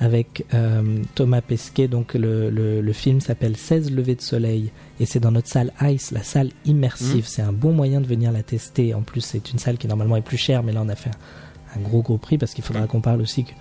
avec 0.00 0.44
euh, 0.54 0.82
Thomas 1.14 1.40
Pesquet. 1.42 1.86
Donc 1.86 2.14
le, 2.14 2.50
le- 2.50 2.80
le 2.80 2.92
film 2.92 3.20
s'appelle 3.20 3.56
16 3.56 3.92
levées 3.92 4.14
de 4.16 4.22
soleil 4.22 4.72
et 4.98 5.06
c'est 5.06 5.20
dans 5.20 5.30
notre 5.30 5.48
salle 5.48 5.72
Ice, 5.82 6.10
la 6.10 6.22
salle 6.22 6.50
immersive. 6.64 7.26
C'est 7.28 7.42
un 7.42 7.52
bon 7.52 7.72
moyen 7.72 8.00
de 8.00 8.06
venir 8.06 8.32
la 8.32 8.42
tester. 8.42 8.94
En 8.94 9.02
plus, 9.02 9.20
c'est 9.20 9.52
une 9.52 9.58
salle 9.58 9.78
qui 9.78 9.86
normalement 9.86 10.16
est 10.16 10.22
plus 10.22 10.38
chère, 10.38 10.62
mais 10.62 10.72
là 10.72 10.80
on 10.84 10.88
a 10.88 10.96
fait 10.96 11.10
un, 11.10 11.78
un 11.78 11.82
gros 11.82 12.02
gros 12.02 12.18
prix 12.18 12.38
parce 12.38 12.54
qu'il 12.54 12.64
faudra 12.64 12.86
qu'on 12.86 13.00
parle 13.00 13.20
aussi 13.20 13.44
que- 13.44 13.52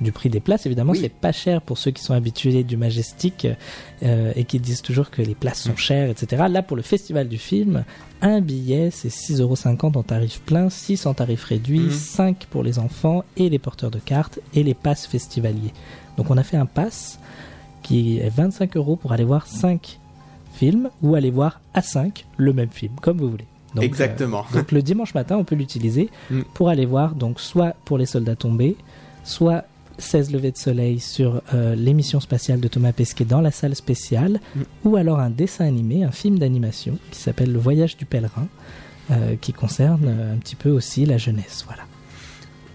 du 0.00 0.12
prix 0.12 0.28
des 0.30 0.40
places. 0.40 0.66
Évidemment, 0.66 0.92
Oui. 0.92 0.98
c'est 1.00 1.08
pas 1.12 1.32
cher 1.32 1.60
pour 1.62 1.76
ceux 1.78 1.90
qui 1.90 2.02
sont 2.02 2.14
habitués 2.14 2.62
du 2.64 2.76
Majestic 2.76 3.46
euh, 4.02 4.32
et 4.36 4.44
qui 4.44 4.60
disent 4.60 4.82
toujours 4.82 5.10
que 5.10 5.22
les 5.22 5.34
places 5.34 5.62
sont 5.62 5.76
chères, 5.76 6.08
etc. 6.10 6.44
Là, 6.48 6.62
pour 6.62 6.76
le 6.76 6.82
festival 6.82 7.28
du 7.28 7.38
film, 7.38 7.84
un 8.22 8.40
billet, 8.40 8.90
c'est 8.92 9.08
6,50€ 9.10 9.96
en 9.96 10.02
tarif 10.02 10.40
plein, 10.40 10.70
6 10.70 11.06
en 11.06 11.14
tarif 11.14 11.44
réduit, 11.44 11.80
Mhm. 11.80 11.90
5 11.90 12.46
pour 12.50 12.62
les 12.62 12.78
enfants 12.78 13.24
et 13.36 13.48
les 13.48 13.58
porteurs 13.58 13.90
de 13.90 13.98
cartes 13.98 14.38
et 14.54 14.62
les 14.62 14.74
passes 14.74 15.06
festivaliers. 15.06 15.72
Donc 16.16 16.30
on 16.30 16.36
a 16.36 16.42
fait 16.42 16.56
un 16.56 16.66
pass 16.66 17.18
qui 17.82 18.18
est 18.18 18.28
25 18.28 18.76
euros 18.76 18.96
pour 18.96 19.12
aller 19.12 19.24
voir 19.24 19.46
5 19.46 19.98
films 20.54 20.90
ou 21.02 21.14
aller 21.14 21.30
voir 21.30 21.60
à 21.74 21.82
5 21.82 22.26
le 22.36 22.52
même 22.52 22.70
film, 22.70 22.92
comme 23.00 23.18
vous 23.18 23.30
voulez. 23.30 23.46
Donc, 23.74 23.84
Exactement. 23.84 24.44
euh, 24.54 24.58
donc 24.58 24.72
le 24.72 24.82
dimanche 24.82 25.14
matin, 25.14 25.36
on 25.36 25.44
peut 25.44 25.54
l'utiliser 25.54 26.08
Mm. 26.30 26.40
pour 26.54 26.68
aller 26.70 26.86
voir 26.86 27.14
donc 27.14 27.38
soit 27.40 27.74
pour 27.84 27.98
les 27.98 28.06
soldats 28.06 28.34
tombés, 28.34 28.76
soit 29.24 29.64
16 29.98 30.32
levées 30.32 30.52
de 30.52 30.56
soleil 30.56 31.00
sur 31.00 31.42
euh, 31.54 31.74
l'émission 31.74 32.20
spatiale 32.20 32.60
de 32.60 32.68
Thomas 32.68 32.92
Pesquet 32.92 33.24
dans 33.24 33.40
la 33.40 33.50
salle 33.50 33.74
spéciale, 33.74 34.40
Mm. 34.54 34.60
ou 34.84 34.96
alors 34.96 35.18
un 35.20 35.30
dessin 35.30 35.66
animé, 35.66 36.04
un 36.04 36.12
film 36.12 36.38
d'animation 36.38 36.98
qui 37.10 37.20
s'appelle 37.20 37.52
Le 37.52 37.58
Voyage 37.58 37.96
du 37.96 38.04
pèlerin, 38.04 38.48
euh, 39.10 39.36
qui 39.40 39.52
concerne 39.52 40.06
euh, 40.06 40.34
un 40.34 40.38
petit 40.38 40.56
peu 40.56 40.70
aussi 40.70 41.04
la 41.06 41.18
jeunesse. 41.18 41.64
Voilà. 41.66 41.82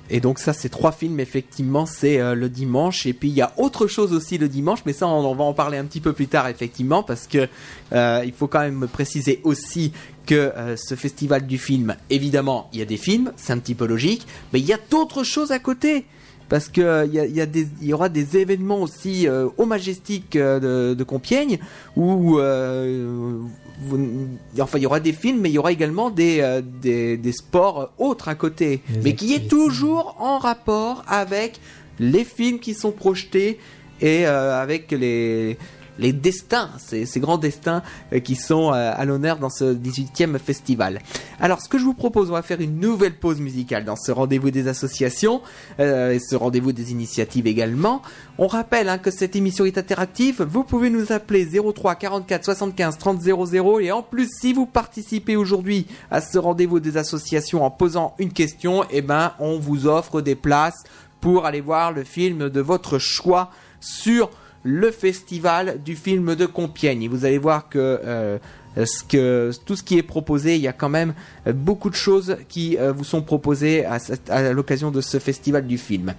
Et 0.10 0.20
donc 0.20 0.38
ça, 0.38 0.54
ces 0.54 0.70
trois 0.70 0.92
films, 0.92 1.20
effectivement, 1.20 1.86
c'est 1.86 2.20
euh, 2.20 2.36
le 2.36 2.50
dimanche. 2.50 3.06
Et 3.06 3.14
puis 3.14 3.30
il 3.30 3.36
y 3.36 3.42
a 3.42 3.54
autre 3.58 3.88
chose 3.88 4.14
aussi 4.14 4.38
le 4.38 4.50
dimanche, 4.50 4.80
mais 4.86 4.94
ça, 4.94 5.08
on, 5.08 5.26
on 5.26 5.34
va 5.36 5.44
en 5.44 5.54
parler 5.54 5.78
un 5.78 5.86
petit 5.86 6.02
peu 6.02 6.14
plus 6.14 6.28
tard, 6.28 6.48
effectivement, 6.48 7.04
parce 7.04 7.26
que 7.28 7.48
euh, 7.94 8.22
il 8.26 8.34
faut 8.34 8.48
quand 8.48 8.60
même 8.60 8.88
préciser 8.92 9.40
aussi 9.44 9.92
que 10.26 10.36
euh, 10.36 10.76
ce 10.78 10.96
festival 10.96 11.48
du 11.48 11.58
film, 11.58 11.96
évidemment, 12.10 12.70
il 12.74 12.80
y 12.80 12.82
a 12.82 12.86
des 12.86 12.98
films, 12.98 13.32
c'est 13.38 13.54
un 13.54 13.60
petit 13.60 13.76
peu 13.76 13.86
logique, 13.86 14.28
mais 14.52 14.60
il 14.60 14.66
y 14.66 14.74
a 14.74 14.80
d'autres 14.92 15.24
choses 15.24 15.52
à 15.52 15.60
côté. 15.60 16.06
Parce 16.54 16.70
que 16.70 16.82
euh, 16.82 17.06
il 17.08 17.14
y, 17.16 17.20
a- 17.20 17.26
il 17.26 17.36
y, 17.36 17.42
a 17.42 17.48
des- 17.48 17.68
il 17.82 17.88
y 17.88 17.94
aura 17.94 18.10
des 18.10 18.38
événements 18.38 18.80
aussi 18.84 19.28
euh, 19.28 19.48
au 19.58 19.66
Majestic 19.66 20.36
euh, 20.36 20.60
de, 20.92 20.94
de 20.94 21.04
Compiègne 21.04 21.58
où 21.96 22.38
euh, 22.38 23.40
vous- 23.88 24.28
enfin 24.60 24.78
il 24.78 24.84
y 24.84 24.86
aura 24.86 25.00
des 25.00 25.14
films, 25.14 25.40
mais 25.42 25.50
il 25.50 25.54
y 25.54 25.58
aura 25.58 25.72
également 25.72 26.12
des, 26.12 26.42
euh, 26.42 26.62
des, 26.64 27.18
des 27.18 27.32
sports 27.32 27.92
autres 27.98 28.28
à 28.28 28.36
côté, 28.36 28.82
mais 29.04 29.14
qui 29.16 29.34
est 29.34 29.48
toujours 29.50 30.16
en 30.20 30.38
rapport 30.38 31.04
avec 31.08 31.60
les 32.00 32.24
films 32.24 32.60
qui 32.60 32.76
sont 32.76 32.92
projetés 32.92 33.58
et 34.00 34.28
euh, 34.28 34.62
avec 34.62 34.92
les 34.92 35.58
les 36.00 36.14
destins, 36.14 36.70
ces, 36.78 37.06
grands 37.20 37.38
destins 37.38 37.84
euh, 38.12 38.20
qui 38.20 38.36
sont 38.36 38.74
euh, 38.74 38.92
à 38.96 39.06
l'honneur 39.06 39.38
dans 39.38 39.50
ce 39.50 39.74
18e 39.74 40.38
festival. 40.40 41.00
Alors, 41.40 41.62
ce 41.62 41.70
que 41.70 41.78
je 41.78 41.84
vous 41.84 41.94
propose, 41.94 42.30
on 42.30 42.34
va 42.34 42.42
faire 42.42 42.62
une 42.62 42.80
nouvelle 42.80 43.18
pause 43.18 43.40
musicale 43.40 43.86
dans 43.86 43.96
ce 43.96 44.12
rendez-vous 44.12 44.52
des 44.52 44.68
associations 44.68 45.42
euh, 45.80 46.14
et 46.14 46.20
ce 46.20 46.36
rendez-vous 46.36 46.72
des 46.72 46.92
initiatives 46.92 47.48
également. 47.48 48.02
On 48.38 48.48
rappelle 48.48 48.90
hein, 48.90 48.98
que 48.98 49.12
cette 49.12 49.36
émission 49.36 49.66
est 49.66 49.78
interactive. 49.78 50.42
Vous 50.42 50.64
pouvez 50.64 50.90
nous 50.90 51.12
appeler 51.12 51.48
03 51.48 51.96
44 51.96 52.46
75 52.46 52.98
30 52.98 53.22
00 53.22 53.80
et 53.80 53.92
en 53.92 54.02
plus, 54.02 54.30
si 54.40 54.54
vous 54.54 54.66
participez 54.66 55.36
aujourd'hui 55.36 55.88
à 56.10 56.22
ce 56.22 56.38
rendez-vous 56.38 56.80
des 56.80 56.98
associations 56.98 57.64
en 57.64 57.72
posant 57.72 58.16
une 58.20 58.34
question, 58.34 58.84
eh 58.90 59.02
ben, 59.02 59.34
on 59.40 59.60
vous 59.60 59.88
offre 59.88 60.22
des 60.22 60.36
places 60.36 60.84
pour 61.22 61.46
aller 61.46 61.62
voir 61.62 61.92
le 61.92 62.04
film 62.04 62.50
de 62.50 62.62
votre 62.62 63.00
choix 63.00 63.50
sur 63.80 64.30
le 64.64 64.92
festival 64.92 65.82
du 65.84 65.96
film 65.96 66.36
de 66.36 66.46
Compiègne. 66.46 67.04
Et 67.04 67.08
vous 67.08 67.26
allez 67.26 67.38
voir 67.38 67.70
que, 67.70 68.00
euh, 68.04 68.38
ce 68.78 69.04
que 69.04 69.52
tout 69.66 69.76
ce 69.76 69.84
qui 69.84 69.98
est 69.98 70.04
proposé, 70.04 70.56
il 70.56 70.62
y 70.62 70.68
a 70.68 70.74
quand 70.74 70.90
même 70.90 71.14
beaucoup 71.48 71.90
de 71.90 71.96
choses 71.96 72.38
qui 72.50 72.78
euh, 72.78 72.92
vous 72.92 73.04
sont 73.04 73.22
proposées 73.22 73.86
à, 73.86 74.54
l'occasion 74.54 74.90
de 74.90 75.02
ce 75.02 75.20
festival 75.20 75.68
du 75.68 75.78
film. 75.78 76.14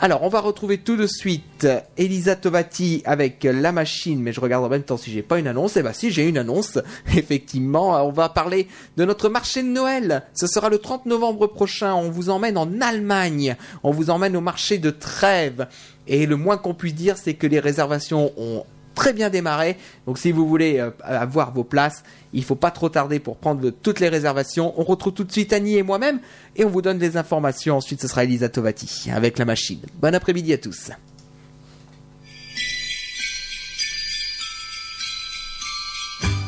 Alors, 0.00 0.22
on 0.22 0.28
va 0.28 0.40
retrouver 0.40 0.78
tout 0.78 0.96
de 0.96 1.08
suite 1.08 1.66
Elisa 1.96 2.36
Tovati 2.36 3.02
avec 3.04 3.42
La 3.42 3.72
Machine, 3.72 4.22
mais 4.22 4.32
je 4.32 4.40
regarde 4.40 4.64
en 4.64 4.68
même 4.68 4.84
temps 4.84 4.96
si 4.96 5.10
j'ai 5.10 5.22
pas 5.22 5.40
une 5.40 5.48
annonce. 5.48 5.76
Eh 5.76 5.82
ben 5.82 5.92
si, 5.92 6.12
j'ai 6.12 6.28
une 6.28 6.38
annonce. 6.38 6.78
Effectivement, 7.16 8.06
on 8.06 8.12
va 8.12 8.28
parler 8.28 8.68
de 8.96 9.04
notre 9.04 9.28
marché 9.28 9.60
de 9.60 9.66
Noël. 9.66 10.22
Ce 10.34 10.46
sera 10.46 10.68
le 10.68 10.78
30 10.78 11.06
novembre 11.06 11.48
prochain. 11.48 11.94
On 11.94 12.10
vous 12.10 12.30
emmène 12.30 12.56
en 12.56 12.80
Allemagne. 12.80 13.56
On 13.82 13.90
vous 13.90 14.08
emmène 14.08 14.36
au 14.36 14.40
marché 14.40 14.78
de 14.78 14.90
Trèves. 14.90 15.66
Et 16.08 16.26
le 16.26 16.36
moins 16.36 16.56
qu'on 16.56 16.74
puisse 16.74 16.94
dire, 16.94 17.16
c'est 17.16 17.34
que 17.34 17.46
les 17.46 17.60
réservations 17.60 18.32
ont 18.36 18.64
très 18.98 19.12
bien 19.12 19.30
démarré. 19.30 19.76
Donc 20.06 20.18
si 20.18 20.32
vous 20.32 20.48
voulez 20.48 20.78
euh, 20.78 20.90
avoir 21.02 21.52
vos 21.52 21.64
places, 21.64 22.02
il 22.32 22.42
faut 22.42 22.56
pas 22.56 22.72
trop 22.72 22.88
tarder 22.88 23.20
pour 23.20 23.36
prendre 23.36 23.70
toutes 23.70 24.00
les 24.00 24.08
réservations. 24.08 24.74
On 24.76 24.82
retrouve 24.82 25.12
tout 25.12 25.24
de 25.24 25.32
suite 25.32 25.52
Annie 25.52 25.76
et 25.76 25.84
moi-même 25.84 26.18
et 26.56 26.64
on 26.64 26.68
vous 26.68 26.82
donne 26.82 26.98
des 26.98 27.16
informations. 27.16 27.76
Ensuite, 27.76 28.00
ce 28.00 28.08
sera 28.08 28.24
Elisa 28.24 28.48
Tovati 28.48 29.10
avec 29.14 29.38
la 29.38 29.44
machine. 29.44 29.80
Bon 30.00 30.14
après-midi 30.14 30.52
à 30.52 30.58
tous. 30.58 30.90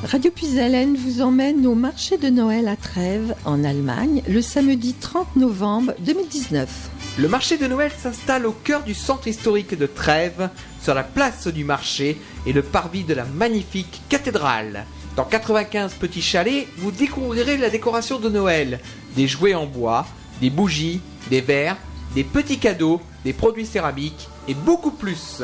Radio 0.03 0.31
Puisalène 0.31 0.97
vous 0.97 1.21
emmène 1.21 1.67
au 1.67 1.75
marché 1.75 2.17
de 2.17 2.31
Noël 2.31 2.69
à 2.69 2.77
Trèves, 2.77 3.35
en 3.45 3.63
Allemagne, 3.65 4.23
le 4.27 4.41
samedi 4.41 4.95
30 4.95 5.37
novembre 5.37 5.93
2019. 5.99 6.91
Le 7.19 7.29
marché 7.29 7.59
de 7.59 7.67
Noël 7.67 7.93
s'installe 7.97 8.47
au 8.47 8.53
cœur 8.53 8.83
du 8.83 8.95
centre 8.95 9.29
historique 9.29 9.77
de 9.77 9.85
Trèves, 9.85 10.49
sur 10.81 10.95
la 10.95 11.03
place 11.03 11.49
du 11.49 11.65
marché 11.65 12.19
et 12.47 12.55
le 12.55 12.63
parvis 12.63 13.05
de 13.05 13.13
la 13.13 13.27
magnifique 13.27 14.01
cathédrale. 14.09 14.87
Dans 15.17 15.27
95 15.27 15.93
petits 15.95 16.23
chalets, 16.23 16.67
vous 16.79 16.93
découvrirez 16.93 17.59
la 17.59 17.69
décoration 17.69 18.19
de 18.19 18.31
Noël, 18.31 18.81
des 19.17 19.29
jouets 19.29 19.55
en 19.55 19.67
bois, 19.67 20.07
des 20.41 20.49
bougies, 20.49 21.03
des 21.29 21.43
verres, 21.43 21.77
des 22.15 22.25
petits 22.25 22.59
cadeaux, 22.59 23.03
des 23.23 23.35
produits 23.35 23.67
céramiques 23.67 24.29
et 24.49 24.55
beaucoup 24.55 24.93
plus. 24.93 25.43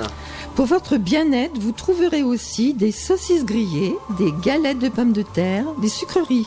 Pour 0.57 0.65
votre 0.65 0.97
bien-être, 0.97 1.59
vous 1.59 1.73
trouverez 1.73 2.23
aussi 2.23 2.73
des 2.73 2.91
saucisses 2.91 3.45
grillées, 3.45 3.95
des 4.17 4.33
galettes 4.43 4.79
de 4.79 4.89
pommes 4.89 5.13
de 5.13 5.21
terre, 5.21 5.67
des 5.83 5.91
sucreries. 5.91 6.47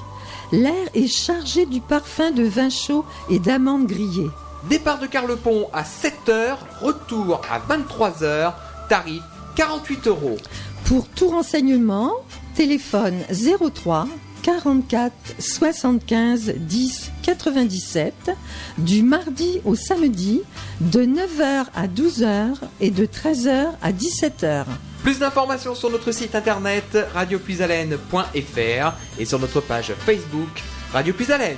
L'air 0.51 0.89
est 0.95 1.07
chargé 1.07 1.67
du 1.67 1.79
parfum 1.79 2.31
de 2.31 2.41
vin 2.41 2.71
chaud 2.71 3.05
et 3.29 3.37
d'amandes 3.37 3.85
grillées. 3.85 4.31
Départ 4.67 4.97
de 4.97 5.05
Carlepont 5.05 5.67
à 5.73 5.83
7h, 5.83 6.57
retour 6.81 7.41
à 7.51 7.59
23h, 7.59 8.53
tarif 8.89 9.21
48 9.55 10.07
euros. 10.07 10.37
Pour 10.85 11.07
tout 11.07 11.27
renseignement, 11.27 12.13
téléphone 12.55 13.19
03 13.29 14.07
44 14.41 15.13
75 15.39 16.53
10 16.57 17.11
97 17.23 18.31
du 18.77 19.03
mardi 19.03 19.61
au 19.65 19.75
samedi 19.75 20.41
de 20.81 21.03
9h 21.03 21.65
à 21.75 21.87
12h 21.87 22.55
et 22.81 22.91
de 22.91 23.05
13h 23.05 23.67
à 23.81 23.91
17h. 23.91 24.65
Plus 25.03 25.19
d'informations 25.19 25.75
sur 25.75 25.89
notre 25.89 26.11
site 26.11 26.35
internet 26.35 26.97
radiopuisalène.fr 27.13 28.93
et 29.19 29.25
sur 29.25 29.39
notre 29.39 29.61
page 29.61 29.93
Facebook 30.05 30.63
Radio 30.91 31.13
Puisalène. 31.13 31.57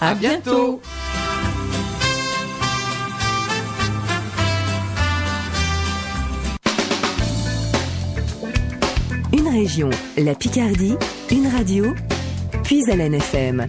À, 0.00 0.14
bientôt. 0.14 0.80
Une 9.32 9.48
région, 9.48 9.90
la 10.16 10.34
Picardie, 10.34 10.94
une 11.30 11.48
radio 11.48 11.94
puis 12.68 12.84
à 12.90 12.96
l'NFM. 12.96 13.66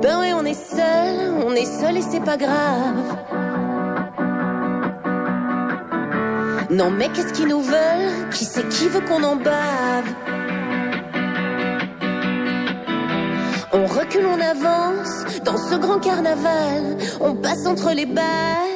Ben 0.00 0.54
seul, 0.54 1.34
on 1.46 1.52
est 1.52 1.66
seul 1.66 1.98
et 1.98 2.00
c'est 2.00 2.24
pas 2.24 2.38
grave. 2.38 3.35
Non 6.76 6.90
mais 6.90 7.08
qu'est-ce 7.08 7.32
qu'ils 7.32 7.48
nous 7.48 7.62
veulent? 7.62 8.28
Qui 8.34 8.44
c'est 8.44 8.68
qui 8.68 8.86
veut 8.88 9.00
qu'on 9.00 9.22
en 9.22 9.36
bave? 9.36 10.08
On 13.72 13.86
recule, 13.86 14.26
on 14.26 14.38
avance 14.38 15.24
dans 15.42 15.56
ce 15.56 15.76
grand 15.76 15.98
carnaval. 15.98 16.98
On 17.22 17.34
passe 17.34 17.64
entre 17.64 17.92
les 17.94 18.04
balles. 18.04 18.75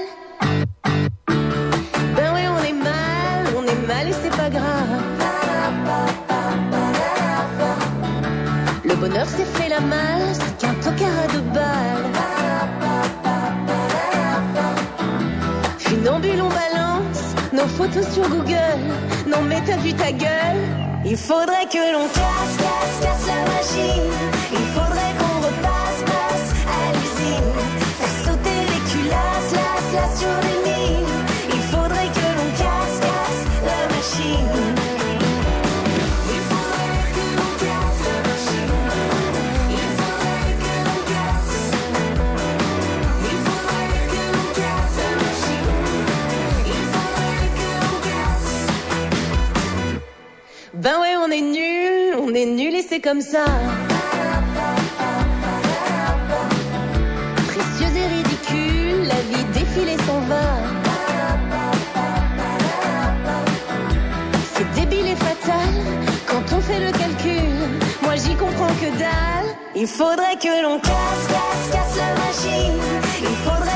photos 17.90 18.12
sur 18.12 18.28
Google. 18.28 18.78
Non 19.26 19.42
mais 19.42 19.60
t'as 19.66 19.76
vu 19.76 19.92
ta 19.92 20.12
gueule 20.12 20.62
Il 21.04 21.16
faudrait 21.16 21.66
que 21.70 21.92
l'on 21.92 22.06
casse, 22.08 22.56
casse, 22.58 23.00
casse 23.00 23.26
la 23.26 23.40
machine. 23.52 24.10
Il 24.52 24.66
faudrait 24.74 25.14
qu'on 25.18 25.38
repasse, 25.46 26.02
passe 26.06 26.50
à 26.66 26.92
l'usine. 26.92 27.52
Faire 27.98 28.32
sauter 28.32 28.60
les 28.70 28.82
culasses, 28.90 29.52
las, 29.52 29.94
las 29.94 30.20
sur 30.20 30.28
les 30.42 30.59
nul 52.46 52.74
et 52.74 52.82
c'est 52.82 53.00
comme 53.00 53.20
ça. 53.20 53.44
Précieuse 57.48 57.96
et 57.96 58.06
ridicule, 58.06 59.08
la 59.08 59.20
vie 59.30 59.44
défile 59.52 59.88
et 59.88 59.98
s'en 60.06 60.20
va. 60.20 60.46
C'est 64.54 64.80
débile 64.80 65.08
et 65.08 65.16
fatal 65.16 65.74
quand 66.26 66.56
on 66.56 66.60
fait 66.60 66.80
le 66.80 66.92
calcul. 66.92 67.56
Moi 68.02 68.14
j'y 68.16 68.34
comprends 68.34 68.74
que 68.80 68.98
dalle. 68.98 69.54
Il 69.74 69.86
faudrait 69.86 70.36
que 70.36 70.62
l'on 70.62 70.78
casse, 70.80 71.26
casse, 71.28 71.70
casse 71.72 71.96
la 71.96 72.14
machine. 72.24 72.80
Il 73.20 73.36
faudrait 73.44 73.69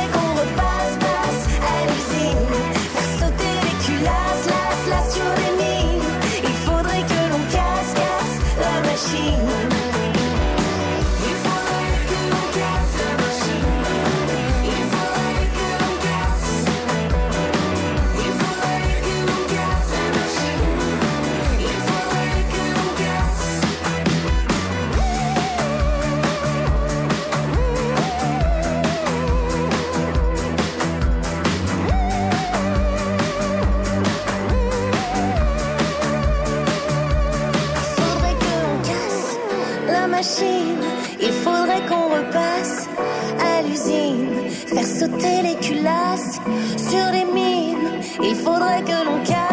Il 48.27 48.35
faudrait 48.37 48.83
que 48.83 49.05
l'on 49.05 49.23
calme. 49.23 49.44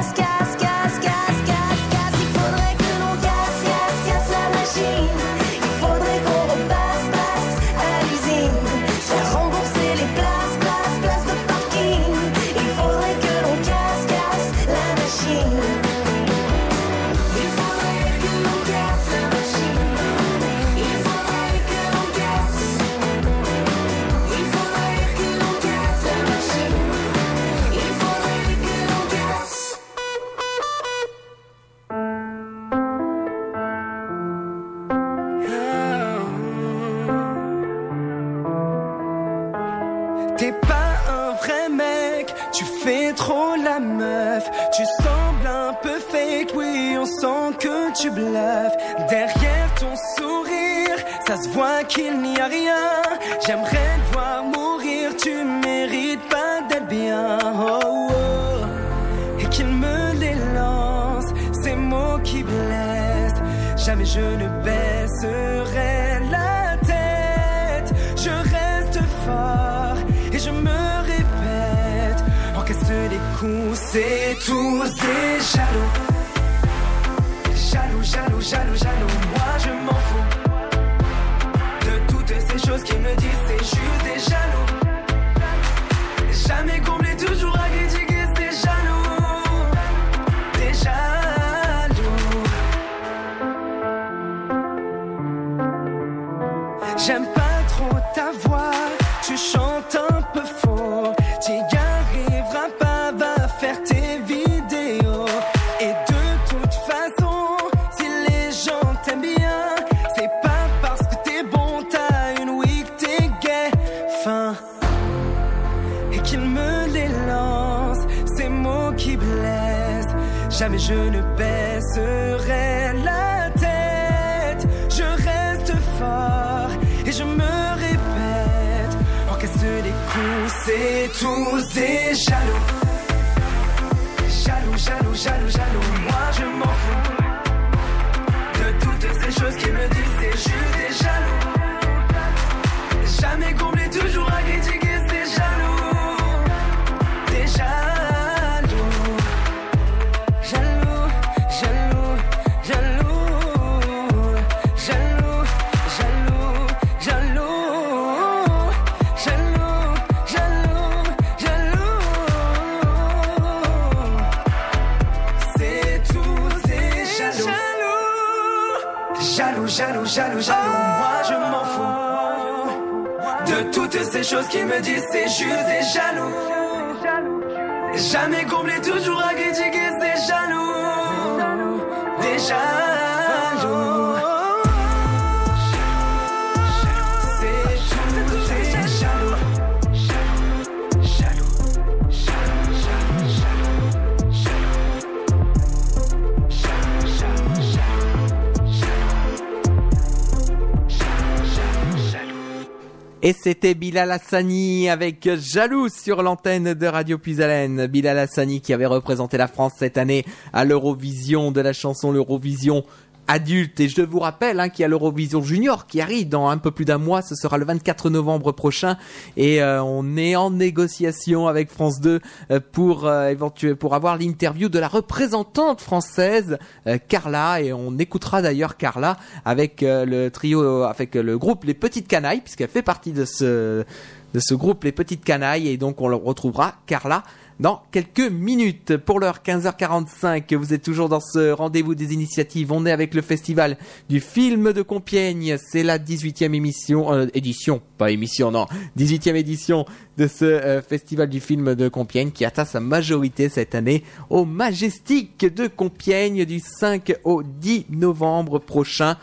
Et 203.32 203.34
c'était 203.42 203.76
Bilal 203.76 204.12
Hassani 204.12 204.90
avec 204.90 205.30
Jaloux 205.38 205.88
sur 205.88 206.22
l'antenne 206.22 206.74
de 206.74 206.86
Radio 206.86 207.18
Puisalène. 207.18 207.88
Bilal 207.88 208.20
Hassani 208.20 208.60
qui 208.60 208.74
avait 208.74 208.86
représenté 208.86 209.38
la 209.38 209.48
France 209.48 209.72
cette 209.78 209.98
année 209.98 210.26
à 210.52 210.66
l'Eurovision 210.66 211.54
de 211.54 211.62
la 211.62 211.72
chanson 211.72 212.12
l'Eurovision 212.12 212.84
adulte. 213.32 213.80
Et 213.80 213.88
je 213.88 214.02
vous 214.02 214.20
rappelle 214.20 214.60
hein, 214.60 214.70
qu'il 214.70 214.84
y 214.84 214.86
a 214.86 214.88
l'Eurovision 214.90 215.42
Junior 215.42 215.88
qui 215.88 216.02
arrive 216.02 216.28
dans 216.28 216.50
un 216.50 216.58
peu 216.58 216.72
plus 216.72 216.86
d'un 216.86 216.98
mois. 216.98 217.22
Ce 217.22 217.36
sera 217.36 217.58
le 217.58 217.66
24 217.66 218.10
novembre 218.10 218.52
prochain. 218.52 218.98
Et 219.38 219.64
euh, 219.64 219.82
on 219.82 220.18
est 220.18 220.36
en 220.36 220.52
négociation 220.52 221.48
avec 221.48 221.72
France 221.72 222.02
2 222.02 222.20
euh, 222.52 222.60
pour 222.72 223.06
euh, 223.06 223.34
pour 223.80 223.96
avoir 223.96 224.18
l'interview 224.18 224.70
de 224.70 224.80
la 224.80 224.88
représentante 224.88 225.82
française 225.82 226.58
euh, 226.88 226.98
Carla. 227.08 227.62
Et 227.62 227.72
on 227.72 227.98
écoutera 227.98 228.42
d'ailleurs 228.42 228.76
Carla 228.78 229.18
avec 229.46 229.82
euh, 229.82 230.06
le 230.06 230.30
trio, 230.30 230.84
avec 230.84 231.16
le 231.16 231.38
groupe 231.38 231.64
Les 231.64 231.74
Petites 231.74 232.08
Canailles, 232.08 232.42
puisqu'elle 232.42 232.70
fait 232.70 232.82
partie 232.82 233.14
de 233.14 233.26
ce 233.26 233.86
de 234.34 234.40
ce 234.40 234.54
groupe 234.54 234.84
Les 234.84 234.92
Petites 234.92 235.24
Canailles. 235.24 235.70
Et 235.70 235.78
donc 235.78 236.02
on 236.02 236.10
le 236.10 236.16
retrouvera 236.16 236.76
Carla 236.86 237.24
dans 237.60 237.84
quelques 237.91 238.32
minutes. 238.32 238.97
Pour 238.97 239.20
l'heure 239.20 239.39
15h45, 239.45 240.56
vous 240.56 240.74
êtes 240.74 240.84
toujours 240.84 241.10
dans 241.10 241.20
ce 241.20 241.52
rendez-vous 241.52 241.95
des 241.95 242.14
initiatives. 242.14 242.72
On 242.72 242.86
est 242.86 242.91
avec 242.91 243.14
le 243.14 243.22
festival 243.22 243.78
du 244.10 244.20
film 244.20 244.74
de 244.74 244.82
Compiègne. 244.82 245.58
C'est 245.58 245.84
la 245.84 245.99
18e 245.99 246.54
émission, 246.54 247.14
euh, 247.14 247.28
édition, 247.34 247.82
pas 247.97 248.12
émission, 248.12 248.52
non, 248.52 248.66
18e 248.97 249.36
édition 249.36 249.86
de 250.18 250.28
ce 250.28 250.45
euh, 250.45 250.82
festival 250.82 251.30
du 251.30 251.39
film 251.39 251.76
de 251.76 251.89
Compiègne 251.89 252.32
qui 252.32 252.45
atteint 252.45 252.66
sa 252.66 252.80
majorité 252.80 253.49
cette 253.49 253.76
année 253.76 254.04
au 254.30 254.45
Majestic 254.45 255.54
de 255.54 255.68
Compiègne 255.68 256.45
du 256.45 256.60
5 256.60 257.16
au 257.24 257.43
10 257.43 257.88
novembre 257.89 258.60
prochain 258.60 259.18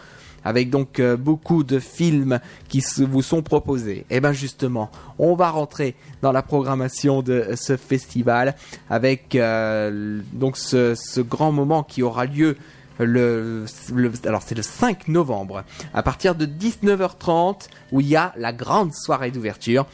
avec 0.48 0.70
donc 0.70 0.98
euh, 0.98 1.16
beaucoup 1.16 1.62
de 1.62 1.78
films 1.78 2.40
qui 2.68 2.82
vous 2.98 3.22
sont 3.22 3.42
proposés. 3.42 4.04
Et 4.10 4.20
ben 4.20 4.32
justement, 4.32 4.90
on 5.18 5.34
va 5.34 5.50
rentrer 5.50 5.94
dans 6.22 6.32
la 6.32 6.42
programmation 6.42 7.22
de 7.22 7.50
ce 7.54 7.76
festival 7.76 8.54
avec 8.90 9.34
euh, 9.34 10.20
donc 10.32 10.56
ce, 10.56 10.94
ce 10.94 11.20
grand 11.20 11.52
moment 11.52 11.82
qui 11.82 12.02
aura 12.02 12.24
lieu 12.26 12.56
le, 12.98 13.64
le- 13.94 14.12
alors 14.26 14.42
c'est 14.44 14.56
le 14.56 14.62
5 14.62 15.06
novembre 15.08 15.62
à 15.94 16.02
partir 16.02 16.34
de 16.34 16.46
19h30 16.46 17.68
où 17.92 18.00
il 18.00 18.08
y 18.08 18.16
a 18.16 18.32
la 18.36 18.52
grande 18.52 18.92
soirée 18.94 19.30
d'ouverture 19.30 19.86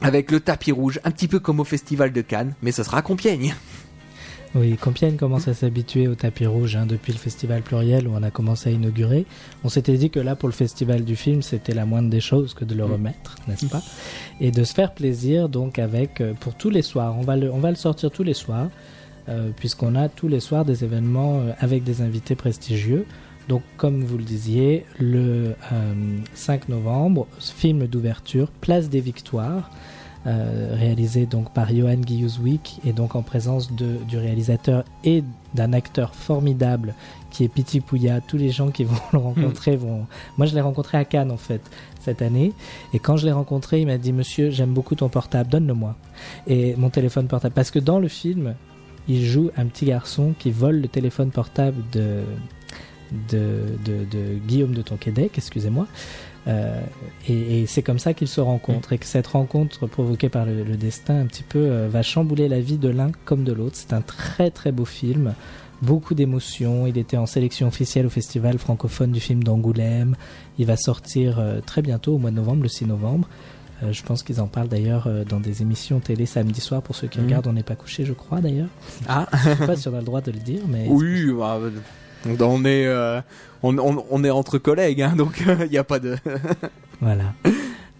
avec 0.00 0.30
le 0.30 0.40
tapis 0.40 0.72
rouge, 0.72 0.98
un 1.04 1.10
petit 1.10 1.28
peu 1.28 1.38
comme 1.38 1.60
au 1.60 1.64
festival 1.64 2.10
de 2.12 2.22
Cannes, 2.22 2.54
mais 2.62 2.72
ce 2.72 2.82
sera 2.82 2.98
à 2.98 3.02
Compiègne. 3.02 3.54
Oui, 4.54 4.76
Compiègne 4.76 5.16
commence 5.16 5.48
à 5.48 5.54
s'habituer 5.54 6.08
au 6.08 6.14
tapis 6.14 6.44
rouge 6.44 6.76
hein, 6.76 6.84
depuis 6.84 7.12
le 7.12 7.18
festival 7.18 7.62
pluriel 7.62 8.06
où 8.06 8.12
on 8.14 8.22
a 8.22 8.30
commencé 8.30 8.68
à 8.68 8.72
inaugurer. 8.72 9.24
On 9.64 9.70
s'était 9.70 9.96
dit 9.96 10.10
que 10.10 10.20
là, 10.20 10.36
pour 10.36 10.48
le 10.48 10.52
festival 10.54 11.04
du 11.04 11.16
film, 11.16 11.40
c'était 11.40 11.72
la 11.72 11.86
moindre 11.86 12.10
des 12.10 12.20
choses 12.20 12.52
que 12.52 12.66
de 12.66 12.74
le 12.74 12.84
remettre, 12.84 13.36
n'est-ce 13.48 13.66
pas? 13.66 13.82
Et 14.40 14.50
de 14.50 14.62
se 14.62 14.74
faire 14.74 14.92
plaisir 14.92 15.48
donc 15.48 15.78
avec, 15.78 16.20
euh, 16.20 16.34
pour 16.34 16.54
tous 16.54 16.68
les 16.68 16.82
soirs, 16.82 17.16
on 17.18 17.22
va 17.22 17.36
le, 17.36 17.50
on 17.50 17.60
va 17.60 17.70
le 17.70 17.76
sortir 17.76 18.10
tous 18.10 18.24
les 18.24 18.34
soirs, 18.34 18.68
euh, 19.28 19.50
puisqu'on 19.56 19.94
a 19.94 20.10
tous 20.10 20.28
les 20.28 20.40
soirs 20.40 20.66
des 20.66 20.84
événements 20.84 21.38
euh, 21.38 21.52
avec 21.58 21.82
des 21.82 22.02
invités 22.02 22.34
prestigieux. 22.34 23.06
Donc, 23.48 23.62
comme 23.76 24.04
vous 24.04 24.18
le 24.18 24.24
disiez, 24.24 24.84
le 24.98 25.54
euh, 25.72 25.94
5 26.34 26.68
novembre, 26.68 27.26
film 27.38 27.86
d'ouverture, 27.86 28.48
Place 28.60 28.88
des 28.88 29.00
Victoires, 29.00 29.70
euh, 30.24 30.76
réalisé 30.78 31.26
donc 31.26 31.50
par 31.50 31.74
Johan 31.74 31.96
Guilluzwick 31.96 32.80
et 32.84 32.92
donc 32.92 33.16
en 33.16 33.22
présence 33.22 33.72
de, 33.72 33.96
du 34.08 34.18
réalisateur 34.18 34.84
et 35.02 35.24
d'un 35.54 35.72
acteur 35.72 36.14
formidable 36.14 36.94
qui 37.30 37.42
est 37.42 37.48
Piti 37.48 37.80
Pouya. 37.80 38.20
Tous 38.20 38.36
les 38.36 38.50
gens 38.50 38.70
qui 38.70 38.84
vont 38.84 39.00
le 39.12 39.18
rencontrer 39.18 39.76
vont. 39.76 40.06
Moi, 40.38 40.46
je 40.46 40.54
l'ai 40.54 40.60
rencontré 40.60 40.96
à 40.96 41.04
Cannes 41.04 41.32
en 41.32 41.36
fait 41.36 41.60
cette 42.00 42.22
année 42.22 42.52
et 42.94 43.00
quand 43.00 43.16
je 43.16 43.26
l'ai 43.26 43.32
rencontré, 43.32 43.80
il 43.80 43.86
m'a 43.86 43.98
dit 43.98 44.12
Monsieur, 44.12 44.50
j'aime 44.50 44.72
beaucoup 44.72 44.94
ton 44.94 45.08
portable, 45.08 45.50
donne-le-moi 45.50 45.96
et 46.46 46.76
mon 46.76 46.90
téléphone 46.90 47.26
portable 47.26 47.54
parce 47.54 47.72
que 47.72 47.80
dans 47.80 47.98
le 47.98 48.08
film, 48.08 48.54
il 49.08 49.24
joue 49.24 49.50
un 49.56 49.66
petit 49.66 49.86
garçon 49.86 50.34
qui 50.38 50.52
vole 50.52 50.80
le 50.80 50.88
téléphone 50.88 51.30
portable 51.30 51.82
de 51.92 52.22
de, 53.28 53.64
de, 53.84 54.04
de 54.10 54.38
Guillaume 54.46 54.72
de 54.72 54.82
Tonquédec, 54.82 55.32
excusez-moi. 55.36 55.86
Euh, 56.48 56.80
et, 57.28 57.60
et 57.62 57.66
c'est 57.66 57.82
comme 57.82 58.00
ça 58.00 58.14
qu'ils 58.14 58.26
se 58.28 58.40
rencontrent 58.40 58.92
et 58.92 58.98
que 58.98 59.06
cette 59.06 59.28
rencontre 59.28 59.86
provoquée 59.86 60.28
par 60.28 60.44
le, 60.44 60.64
le 60.64 60.76
destin 60.76 61.20
un 61.20 61.26
petit 61.26 61.44
peu 61.44 61.60
euh, 61.60 61.88
va 61.88 62.02
chambouler 62.02 62.48
la 62.48 62.60
vie 62.60 62.78
de 62.78 62.88
l'un 62.88 63.12
comme 63.24 63.44
de 63.44 63.52
l'autre. 63.52 63.76
C'est 63.76 63.92
un 63.92 64.00
très 64.00 64.50
très 64.50 64.72
beau 64.72 64.84
film, 64.84 65.34
beaucoup 65.82 66.14
d'émotions. 66.14 66.86
Il 66.88 66.98
était 66.98 67.16
en 67.16 67.26
sélection 67.26 67.68
officielle 67.68 68.06
au 68.06 68.10
festival 68.10 68.58
francophone 68.58 69.12
du 69.12 69.20
film 69.20 69.44
d'Angoulême. 69.44 70.16
Il 70.58 70.66
va 70.66 70.76
sortir 70.76 71.38
euh, 71.38 71.60
très 71.64 71.80
bientôt 71.82 72.14
au 72.14 72.18
mois 72.18 72.30
de 72.32 72.36
novembre, 72.36 72.62
le 72.64 72.68
6 72.68 72.86
novembre. 72.86 73.28
Je 73.90 74.02
pense 74.04 74.22
qu'ils 74.22 74.40
en 74.40 74.46
parlent 74.46 74.68
d'ailleurs 74.68 75.08
dans 75.28 75.40
des 75.40 75.60
émissions 75.62 75.98
télé 75.98 76.24
samedi 76.24 76.60
soir 76.60 76.82
pour 76.82 76.94
ceux 76.94 77.08
qui 77.08 77.18
Mhm. 77.18 77.24
regardent. 77.24 77.46
On 77.48 77.52
n'est 77.52 77.64
pas 77.64 77.74
couché, 77.74 78.04
je 78.04 78.12
crois 78.12 78.40
d'ailleurs. 78.40 78.68
Ah. 79.08 79.26
je 79.32 79.38
sais 79.54 79.66
pas 79.66 79.74
si 79.74 79.88
on 79.88 79.94
a 79.94 79.98
le 79.98 80.04
droit 80.04 80.20
de 80.20 80.30
le 80.30 80.38
dire, 80.38 80.60
mais 80.68 80.86
Oui, 80.88 81.32
bah, 81.36 81.58
on 82.42 82.64
est, 82.64 82.86
on, 83.62 83.78
on, 83.78 84.04
on 84.10 84.24
est 84.24 84.30
entre 84.30 84.58
collègues, 84.58 85.02
hein, 85.02 85.14
donc 85.16 85.42
il 85.60 85.70
n'y 85.70 85.78
a 85.78 85.84
pas 85.84 85.98
de. 85.98 86.16
Voilà. 87.00 87.32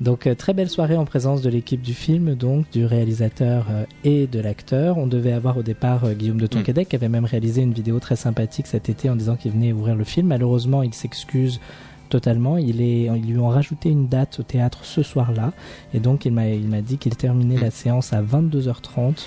Donc 0.03 0.27
euh, 0.27 0.35
très 0.35 0.53
belle 0.53 0.69
soirée 0.69 0.97
en 0.97 1.05
présence 1.05 1.43
de 1.43 1.51
l'équipe 1.51 1.81
du 1.81 1.95
film, 1.95 2.35
donc 2.35 2.67
du 2.73 2.85
réalisateur 2.85 3.67
euh, 3.71 3.85
et 4.03 4.27
de 4.27 4.41
l'acteur. 4.41 4.99
On 4.99 5.07
devait 5.07 5.33
avoir 5.33 5.57
au 5.59 5.63
départ 5.63 6.05
euh, 6.05 6.15
Guillaume 6.15 6.41
de 6.41 6.49
Tonquédec 6.49 6.89
qui 6.89 6.97
avait 6.97 7.09
même 7.09 7.25
réalisé 7.25 7.63
une 7.63 7.73
vidéo 7.73 8.01
très 8.01 8.17
sympathique 8.17 8.67
cet 8.67 8.89
été 8.89 9.09
en 9.11 9.15
disant 9.15 9.37
qu'il 9.37 9.53
venait 9.53 9.73
ouvrir 9.73 9.95
le 9.95 10.03
film. 10.03 10.29
Malheureusement, 10.29 10.83
il 10.83 10.93
s'excuse 10.93 11.61
totalement. 12.09 12.59
Il 12.59 12.81
est, 12.81 13.05
ils 13.05 13.33
lui 13.33 13.39
ont 13.39 13.49
rajouté 13.49 13.91
une 13.91 14.09
date 14.09 14.41
au 14.41 14.43
théâtre 14.43 14.85
ce 14.85 15.05
soir-là, 15.05 15.53
et 15.95 16.01
donc 16.01 16.27
il 16.27 16.33
m'a, 16.33 16.49
il 16.49 16.69
m'a 16.69 16.81
dit 16.81 16.99
qu'il 16.99 17.17
terminait 17.17 17.59
la 17.59 17.71
séance 17.71 18.13
à 18.13 18.23
22h30. 18.23 19.25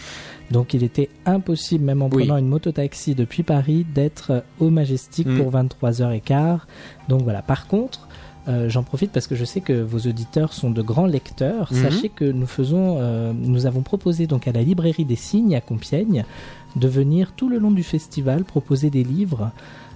Donc 0.52 0.74
il 0.74 0.84
était 0.84 1.10
impossible, 1.26 1.84
même 1.84 2.02
en 2.02 2.10
Oui. 2.10 2.24
prenant 2.24 2.38
une 2.38 2.48
mototaxi 2.48 3.16
depuis 3.16 3.44
Paris, 3.44 3.86
d'être 3.96 4.32
euh, 4.32 4.40
au 4.60 4.70
Majestic 4.70 5.28
Mm. 5.28 5.38
pour 5.38 5.52
23h15. 5.52 6.60
Donc 7.10 7.24
voilà. 7.24 7.42
Par 7.42 7.68
contre, 7.68 8.08
euh, 8.48 8.70
j'en 8.70 8.84
profite 8.84 9.12
parce 9.12 9.26
que 9.26 9.36
je 9.36 9.44
sais 9.44 9.62
que 9.62 9.74
vos 9.74 9.98
auditeurs 10.08 10.54
sont 10.54 10.70
de 10.70 10.82
grands 10.84 11.08
lecteurs. 11.08 11.70
Mhm. 11.74 11.82
Sachez 11.82 12.10
que 12.10 12.26
nous 12.26 12.46
faisons, 12.46 12.98
euh, 13.00 13.34
nous 13.36 13.66
avons 13.66 13.82
proposé 13.82 14.28
donc 14.28 14.48
à 14.48 14.52
la 14.52 14.62
librairie 14.62 15.06
des 15.06 15.16
signes 15.16 15.56
à 15.56 15.62
Compiègne 15.62 16.26
de 16.76 16.88
venir 16.88 17.32
tout 17.36 17.50
le 17.50 17.58
long 17.58 17.72
du 17.72 17.84
festival 17.84 18.44
proposer 18.44 18.90
des 18.92 19.04
livres 19.04 19.50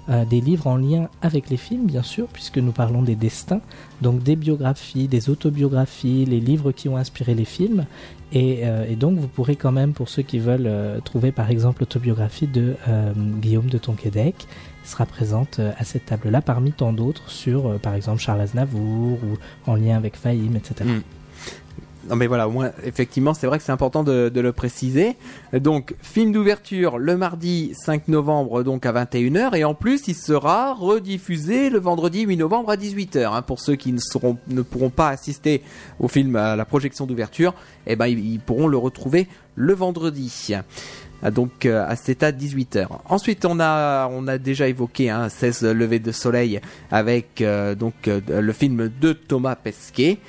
euh, 0.10 0.26
des 0.26 0.42
livres 0.42 0.68
en 0.68 0.78
lien 0.78 1.08
avec 1.22 1.50
les 1.50 1.58
films, 1.58 1.86
bien 1.86 2.02
sûr, 2.02 2.28
puisque 2.28 2.58
nous 2.58 2.72
parlons 2.72 3.04
des 3.04 3.16
destins, 3.16 3.62
donc 4.02 4.24
des 4.24 4.36
biographies, 4.36 5.08
des 5.08 5.30
autobiographies, 5.30 6.26
les 6.26 6.40
livres 6.40 6.72
qui 6.72 6.90
ont 6.90 6.98
inspiré 6.98 7.36
les 7.36 7.46
films. 7.46 7.86
Et, 8.32 8.62
euh, 8.64 8.86
et 8.90 8.96
donc, 8.96 9.20
vous 9.20 9.28
pourrez 9.28 9.56
quand 9.56 9.72
même, 9.72 9.94
pour 9.94 10.10
ceux 10.10 10.24
qui 10.24 10.40
veulent 10.40 10.68
euh, 10.68 11.00
trouver 11.00 11.32
par 11.32 11.52
exemple 11.52 11.82
l'autobiographie 11.82 12.48
de 12.48 12.76
Guillaume 13.40 13.70
de 13.70 13.78
Tonquédec, 13.78 14.48
sera 14.84 15.06
présente 15.06 15.60
à 15.60 15.84
cette 15.84 16.08
table-là 16.08 16.42
parmi 16.42 16.72
tant 16.72 16.94
d'autres 16.94 17.30
sur, 17.30 17.80
par 17.80 17.94
exemple, 17.94 18.20
Charles 18.20 18.42
Aznavour 18.42 19.20
ou 19.24 19.70
en 19.70 19.76
lien 19.76 19.96
avec 19.96 20.16
Fahim, 20.16 20.56
etc. 20.56 20.90
Non 22.08 22.16
mais 22.16 22.28
voilà, 22.28 22.48
au 22.48 22.52
moins 22.52 22.72
effectivement 22.86 23.34
c'est 23.34 23.46
vrai 23.48 23.58
que 23.58 23.64
c'est 23.64 23.72
important 23.72 24.04
de, 24.04 24.32
le 24.34 24.54
préciser. 24.54 25.16
Donc 25.54 25.96
film 26.02 26.32
d'ouverture 26.32 26.98
le 26.98 27.18
mardi 27.18 27.74
5 27.74 28.08
novembre 28.08 28.64
donc 28.64 28.86
à 28.86 28.94
21h 28.94 29.56
et 29.56 29.66
en 29.66 29.74
plus 29.74 30.08
il 30.08 30.16
sera 30.16 30.74
rediffusé 30.74 31.70
le 31.70 31.80
vendredi 31.80 32.22
8 32.22 32.38
novembre 32.38 32.72
à 32.72 32.78
18h. 32.78 33.26
hein. 33.26 33.42
pour 33.42 33.60
ceux 33.60 33.76
qui 33.76 33.92
ne, 33.92 34.00
seront, 34.00 34.38
ne 34.48 34.62
pourront 34.62 34.90
pas 34.90 35.10
assister 35.10 35.62
au 36.00 36.08
film 36.08 36.36
à 36.36 36.56
la 36.56 36.66
projection 36.66 37.06
d'ouverture, 37.06 37.54
eh 37.86 37.96
ben 37.96 38.08
ils, 38.08 38.40
pourront 38.40 38.68
le 38.68 38.78
retrouver 38.78 39.28
le 39.56 39.74
vendredi. 39.74 40.54
Ah, 41.22 41.32
Donc 41.32 41.66
euh, 41.66 41.86
à 41.86 41.96
c'est 41.96 42.24
à 42.24 42.32
18h. 42.32 42.88
Ensuite 43.06 43.46
on 43.46 43.60
a 43.60 44.08
on 44.12 44.28
a 44.28 44.38
déjà 44.38 44.68
évoqué 44.68 45.10
hein, 45.10 45.28
16 45.28 45.64
levées 45.64 46.00
de 46.00 46.12
soleil 46.12 46.62
avec 46.92 47.42
euh, 47.42 47.76
donc 47.76 48.08
euh, 48.08 48.22
le 48.30 48.54
film 48.54 48.90
de 49.02 49.14
Thomas 49.14 49.56
Pesquet 49.56 50.20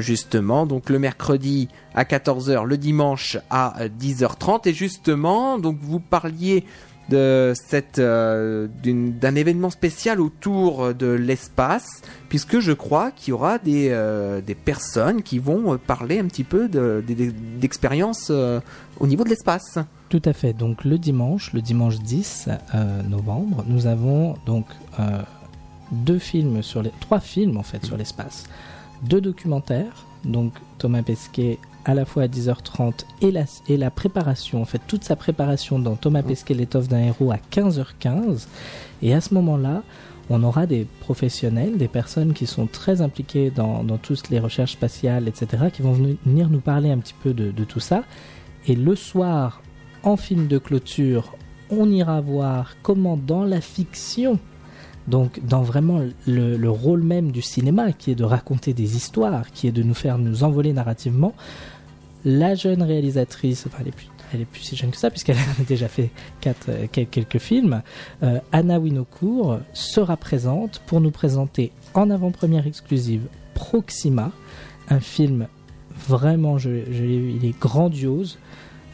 justement 0.00 0.66
donc 0.66 0.88
le 0.90 0.98
mercredi 0.98 1.68
à 1.94 2.04
14h 2.04 2.64
le 2.64 2.76
dimanche 2.78 3.38
à 3.50 3.80
euh, 3.82 3.88
10h30 4.00 4.68
et 4.68 4.72
justement 4.74 5.58
donc 5.58 5.78
vous 5.80 6.00
parliez 6.00 6.64
de 7.08 7.52
cette 7.54 7.98
euh, 7.98 8.68
d'un 8.84 9.34
événement 9.34 9.70
spécial 9.70 10.20
autour 10.20 10.94
de 10.94 11.08
l'espace 11.08 12.00
puisque 12.28 12.60
je 12.60 12.72
crois 12.72 13.10
qu'il 13.10 13.30
y 13.30 13.32
aura 13.34 13.58
des 13.58 13.88
euh, 13.90 14.40
des 14.40 14.54
personnes 14.54 15.22
qui 15.22 15.38
vont 15.40 15.74
euh, 15.74 15.78
parler 15.78 16.20
un 16.20 16.26
petit 16.26 16.44
peu 16.44 16.68
de- 16.68 17.02
de- 17.06 17.14
de- 17.14 17.32
d'expériences 17.60 18.28
euh, 18.30 18.60
au 19.00 19.08
niveau 19.08 19.24
de 19.24 19.30
l'espace. 19.30 19.78
Tout 20.10 20.22
à 20.24 20.32
fait. 20.32 20.52
Donc 20.52 20.84
le 20.84 20.96
dimanche, 20.96 21.52
le 21.52 21.60
dimanche 21.60 21.98
10 21.98 22.48
euh, 22.74 23.02
novembre, 23.02 23.64
nous 23.66 23.86
avons 23.86 24.34
donc 24.46 24.66
deux 25.90 26.18
films 26.18 26.62
sur 26.62 26.82
les 26.82 26.92
trois 27.00 27.20
films 27.20 27.56
en 27.56 27.62
fait 27.62 27.84
sur 27.84 27.96
l'espace, 27.96 28.44
deux 29.02 29.20
documentaires. 29.20 30.06
Donc 30.24 30.52
Thomas 30.78 31.02
Pesquet 31.02 31.58
à 31.84 31.94
la 31.94 32.04
fois 32.04 32.24
à 32.24 32.26
10h30 32.28 33.04
et 33.22 33.32
la, 33.32 33.44
et 33.68 33.76
la 33.76 33.90
préparation, 33.90 34.62
en 34.62 34.64
fait 34.64 34.80
toute 34.86 35.02
sa 35.02 35.16
préparation 35.16 35.80
dans 35.80 35.96
Thomas 35.96 36.22
Pesquet 36.22 36.54
l'étoffe 36.54 36.88
d'un 36.88 37.00
héros 37.00 37.32
à 37.32 37.38
15h15. 37.50 38.46
Et 39.02 39.14
à 39.14 39.20
ce 39.20 39.34
moment-là, 39.34 39.82
on 40.30 40.44
aura 40.44 40.66
des 40.66 40.86
professionnels, 41.00 41.76
des 41.76 41.88
personnes 41.88 42.32
qui 42.32 42.46
sont 42.46 42.66
très 42.66 43.00
impliquées 43.00 43.50
dans, 43.50 43.82
dans 43.82 43.98
toutes 43.98 44.30
les 44.30 44.38
recherches 44.38 44.72
spatiales, 44.72 45.26
etc., 45.26 45.64
qui 45.72 45.82
vont 45.82 45.92
venir 45.92 46.48
nous 46.48 46.60
parler 46.60 46.90
un 46.90 46.98
petit 46.98 47.14
peu 47.20 47.34
de 47.34 47.64
tout 47.64 47.80
ça. 47.80 48.04
Et 48.68 48.76
le 48.76 48.94
soir, 48.94 49.60
en 50.04 50.16
film 50.16 50.46
de 50.46 50.58
clôture, 50.58 51.36
on 51.70 51.90
ira 51.90 52.20
voir 52.20 52.76
comment 52.82 53.16
dans 53.16 53.44
la 53.44 53.60
fiction, 53.60 54.38
donc 55.08 55.40
dans 55.46 55.62
vraiment 55.62 56.00
le, 56.26 56.56
le 56.56 56.70
rôle 56.70 57.02
même 57.02 57.32
du 57.32 57.42
cinéma, 57.42 57.92
qui 57.92 58.10
est 58.10 58.14
de 58.14 58.24
raconter 58.24 58.72
des 58.72 58.96
histoires, 58.96 59.50
qui 59.50 59.66
est 59.66 59.72
de 59.72 59.82
nous 59.82 59.94
faire 59.94 60.18
nous 60.18 60.44
envoler 60.44 60.72
narrativement, 60.72 61.34
la 62.24 62.54
jeune 62.54 62.82
réalisatrice, 62.82 63.64
enfin 63.66 63.78
elle 63.80 63.88
est 63.88 63.92
plus, 63.96 64.08
elle 64.32 64.40
est 64.42 64.44
plus 64.44 64.60
si 64.62 64.76
jeune 64.76 64.90
que 64.90 64.96
ça 64.96 65.10
puisqu'elle 65.10 65.36
a 65.60 65.64
déjà 65.66 65.88
fait 65.88 66.10
quatre, 66.40 66.66
euh, 66.68 66.86
quel- 66.90 67.08
quelques 67.08 67.38
films, 67.38 67.82
euh, 68.22 68.38
Anna 68.52 68.78
Winocourt 68.78 69.58
sera 69.72 70.16
présente 70.16 70.80
pour 70.86 71.00
nous 71.00 71.10
présenter 71.10 71.72
en 71.94 72.10
avant-première 72.10 72.66
exclusive 72.66 73.22
Proxima, 73.54 74.30
un 74.88 75.00
film 75.00 75.46
vraiment, 76.08 76.58
je, 76.58 76.70
je 76.90 77.02
l'ai 77.02 77.18
vu, 77.18 77.32
il 77.40 77.44
est 77.44 77.58
grandiose. 77.58 78.38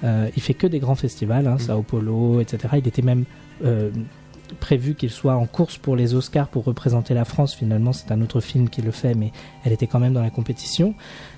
Euh, 0.04 0.28
il 0.36 0.42
fait 0.42 0.54
que 0.54 0.66
des 0.66 0.78
grands 0.78 0.94
festivals, 0.94 1.46
hein, 1.46 1.58
Sao 1.58 1.82
Paulo, 1.82 2.40
etc. 2.40 2.74
Il 2.78 2.86
était 2.86 3.02
même 3.02 3.24
euh, 3.64 3.90
prévu 4.54 4.94
qu'il 4.94 5.10
soit 5.10 5.34
en 5.34 5.46
course 5.46 5.78
pour 5.78 5.96
les 5.96 6.14
Oscars 6.14 6.48
pour 6.48 6.64
représenter 6.64 7.14
la 7.14 7.24
France. 7.24 7.54
Finalement, 7.54 7.92
c'est 7.92 8.12
un 8.12 8.20
autre 8.20 8.40
film 8.40 8.68
qui 8.68 8.82
le 8.82 8.90
fait, 8.90 9.14
mais 9.14 9.32
elle 9.64 9.72
était 9.72 9.86
quand 9.86 10.00
même 10.00 10.12
dans 10.12 10.22
la 10.22 10.30
compétition. 10.30 10.94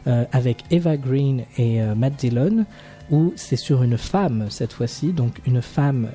Euh, 0.06 0.24
avec 0.32 0.64
Eva 0.70 0.96
Green 0.96 1.44
et 1.58 1.82
euh, 1.82 1.94
Matt 1.94 2.16
Dillon, 2.16 2.64
où 3.10 3.32
c'est 3.36 3.56
sur 3.56 3.82
une 3.82 3.98
femme 3.98 4.46
cette 4.48 4.72
fois-ci, 4.72 5.12
donc 5.12 5.40
une 5.46 5.60
femme 5.60 6.10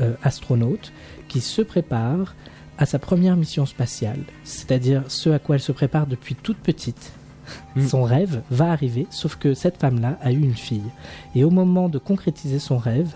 euh, 0.00 0.14
astronaute 0.22 0.92
qui 1.28 1.40
se 1.40 1.62
prépare 1.62 2.34
à 2.78 2.86
sa 2.86 2.98
première 2.98 3.36
mission 3.36 3.66
spatiale, 3.66 4.20
c'est-à-dire 4.44 5.02
ce 5.08 5.30
à 5.30 5.38
quoi 5.38 5.56
elle 5.56 5.62
se 5.62 5.72
prépare 5.72 6.06
depuis 6.06 6.34
toute 6.34 6.58
petite. 6.58 7.12
Mm. 7.76 7.86
Son 7.86 8.02
rêve 8.02 8.42
va 8.50 8.70
arriver, 8.70 9.06
sauf 9.10 9.36
que 9.36 9.54
cette 9.54 9.78
femme-là 9.78 10.18
a 10.20 10.32
eu 10.32 10.40
une 10.40 10.54
fille. 10.54 10.90
Et 11.34 11.44
au 11.44 11.50
moment 11.50 11.88
de 11.88 11.98
concrétiser 11.98 12.58
son 12.58 12.78
rêve, 12.78 13.14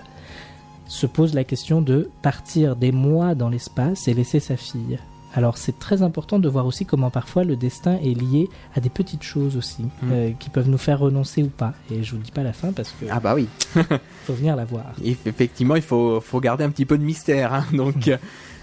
se 0.92 1.06
pose 1.06 1.32
la 1.32 1.42
question 1.42 1.80
de 1.80 2.10
partir 2.20 2.76
des 2.76 2.92
mois 2.92 3.34
dans 3.34 3.48
l'espace 3.48 4.08
et 4.08 4.14
laisser 4.14 4.40
sa 4.40 4.58
fille. 4.58 4.98
Alors 5.34 5.56
c'est 5.56 5.78
très 5.78 6.02
important 6.02 6.38
de 6.38 6.46
voir 6.50 6.66
aussi 6.66 6.84
comment 6.84 7.08
parfois 7.08 7.44
le 7.44 7.56
destin 7.56 7.96
est 8.04 8.12
lié 8.12 8.50
à 8.76 8.80
des 8.80 8.90
petites 8.90 9.22
choses 9.22 9.56
aussi, 9.56 9.86
euh, 10.10 10.32
qui 10.38 10.50
peuvent 10.50 10.68
nous 10.68 10.76
faire 10.76 10.98
renoncer 10.98 11.42
ou 11.42 11.48
pas. 11.48 11.72
Et 11.90 12.02
je 12.02 12.14
vous 12.14 12.18
dis 12.20 12.30
pas 12.30 12.42
la 12.42 12.52
fin 12.52 12.72
parce 12.72 12.90
que 12.90 13.06
Ah 13.10 13.20
bah 13.20 13.34
oui. 13.34 13.48
faut 14.24 14.34
venir 14.34 14.54
la 14.54 14.66
voir. 14.66 14.92
Et 15.02 15.16
effectivement, 15.24 15.76
il 15.76 15.82
faut, 15.82 16.20
faut 16.20 16.40
garder 16.40 16.64
un 16.64 16.70
petit 16.70 16.84
peu 16.84 16.98
de 16.98 17.04
mystère. 17.04 17.54
hein. 17.54 17.64
Donc, 17.72 18.08
euh, 18.08 18.18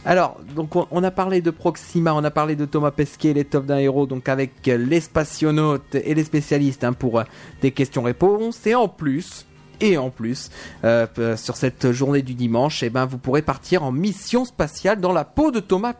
alors, 0.05 0.37
donc 0.55 0.75
on, 0.75 1.03
a 1.03 1.11
parlé 1.11 1.41
de 1.41 1.49
Proxima, 1.51 2.13
on 2.13 2.23
a 2.23 2.31
parlé 2.31 2.55
de 2.55 2.63
Thomas 2.65 2.91
Pesquet, 2.91 3.33
l'étoffe 3.33 3.65
d'un 3.65 3.79
héros, 3.79 4.05
donc 4.05 4.29
avec 4.29 4.65
euh, 4.67 4.77
les 4.77 5.01
spationautes 5.01 5.93
et 5.95 6.13
les 6.13 6.23
spécialistes 6.23 6.85
hein, 6.85 6.93
pour 6.93 7.21
des 7.61 7.71
questions-réponses. 7.71 8.65
Et 8.65 8.75
en 8.75 8.87
plus, 8.87 9.45
et 9.81 9.97
en 9.97 10.09
plus, 10.09 10.49
euh, 10.83 11.07
sur 11.37 11.55
cette 11.55 11.91
journée 11.91 12.21
du 12.21 12.33
dimanche, 12.33 12.83
eh 12.83 12.89
ben, 12.89 13.05
vous 13.05 13.17
pourrez 13.17 13.41
partir 13.41 13.83
en 13.83 13.91
mission 13.91 14.45
spatiale 14.45 14.99
dans 14.99 15.13
la 15.13 15.25
peau 15.25 15.51
de 15.51 15.59
Thomas 15.59 15.93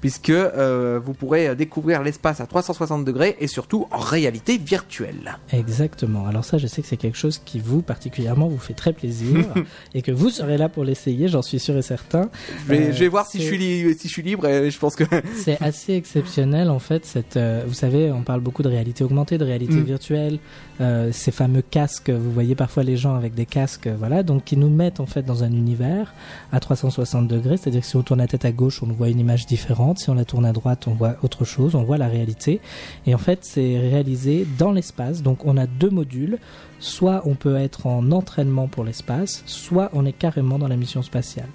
Puisque 0.00 0.30
euh, 0.30 1.00
vous 1.02 1.14
pourrez 1.14 1.48
euh, 1.48 1.54
découvrir 1.54 2.02
l'espace 2.02 2.40
à 2.40 2.46
360 2.46 3.04
degrés 3.04 3.36
et 3.40 3.46
surtout 3.46 3.86
en 3.90 3.98
réalité 3.98 4.58
virtuelle. 4.58 5.38
Exactement. 5.52 6.26
Alors 6.26 6.44
ça, 6.44 6.58
je 6.58 6.66
sais 6.66 6.82
que 6.82 6.88
c'est 6.88 6.96
quelque 6.98 7.16
chose 7.16 7.40
qui 7.44 7.58
vous 7.58 7.82
particulièrement 7.82 8.46
vous 8.46 8.58
fait 8.58 8.74
très 8.74 8.92
plaisir 8.92 9.46
et 9.94 10.02
que 10.02 10.12
vous 10.12 10.30
serez 10.30 10.58
là 10.58 10.68
pour 10.68 10.84
l'essayer, 10.84 11.28
j'en 11.28 11.42
suis 11.42 11.58
sûr 11.58 11.76
et 11.76 11.82
certain. 11.82 12.28
Je 12.66 12.68
vais, 12.72 12.78
Euh, 12.88 12.92
je 12.92 12.98
vais 13.00 13.08
voir 13.08 13.26
si 13.26 13.40
je, 13.40 13.46
suis 13.46 13.58
li- 13.58 13.94
si 13.98 14.08
je 14.08 14.12
suis 14.12 14.22
libre 14.22 14.46
et 14.46 14.70
je 14.70 14.78
pense 14.78 14.94
que... 14.96 15.04
C'est 15.34 15.60
assez 15.62 15.94
exceptionnel 15.94 16.70
en 16.70 16.78
fait. 16.78 17.04
Cette, 17.06 17.36
euh, 17.36 17.64
vous 17.66 17.74
savez, 17.74 18.12
on 18.12 18.22
parle 18.22 18.40
beaucoup 18.40 18.62
de 18.62 18.68
réalité 18.68 19.02
augmentée, 19.02 19.38
de 19.38 19.44
réalité 19.44 19.74
Mm. 19.76 19.84
virtuelle, 19.84 20.38
euh, 20.80 21.10
ces 21.12 21.30
fameux 21.32 21.62
casques. 21.62 22.10
Vous 22.10 22.30
voyez 22.32 22.54
parfois 22.54 22.82
les 22.82 22.96
gens 22.96 23.14
avec 23.16 23.34
des 23.34 23.46
casques, 23.46 23.86
euh, 23.88 23.96
voilà, 23.98 24.22
donc 24.22 24.44
qui 24.44 24.56
nous 24.56 24.68
mettent 24.70 25.00
en 25.00 25.06
fait 25.06 25.22
dans 25.22 25.42
un 25.42 25.50
univers 25.50 26.14
à 26.52 26.60
360 26.60 27.26
degrés. 27.26 27.56
C'est-à-dire 27.56 27.80
que 27.80 27.86
si 27.86 27.96
on 27.96 28.02
tourne 28.02 28.20
la 28.20 28.26
tête 28.28 28.44
à 28.44 28.52
gauche, 28.52 28.82
on 28.82 28.86
voit 28.86 29.05
une 29.08 29.18
image 29.20 29.46
différente. 29.46 29.98
Si 29.98 30.10
on 30.10 30.14
la 30.14 30.24
tourne 30.24 30.44
à 30.46 30.52
droite, 30.52 30.86
on 30.88 30.94
voit 30.94 31.16
autre 31.22 31.44
chose. 31.44 31.74
On 31.74 31.82
voit 31.84 31.98
la 31.98 32.08
réalité. 32.08 32.60
Et 33.06 33.14
en 33.14 33.18
fait, 33.18 33.40
c'est 33.44 33.78
réalisé 33.78 34.46
dans 34.58 34.72
l'espace. 34.72 35.22
Donc, 35.22 35.44
on 35.46 35.56
a 35.56 35.66
deux 35.66 35.90
modules. 35.90 36.38
Soit 36.78 37.22
on 37.24 37.34
peut 37.34 37.56
être 37.56 37.86
en 37.86 38.12
entraînement 38.12 38.68
pour 38.68 38.84
l'espace, 38.84 39.42
soit 39.46 39.90
on 39.94 40.04
est 40.04 40.12
carrément 40.12 40.58
dans 40.58 40.68
la 40.68 40.76
mission 40.76 41.02
spatiale 41.02 41.48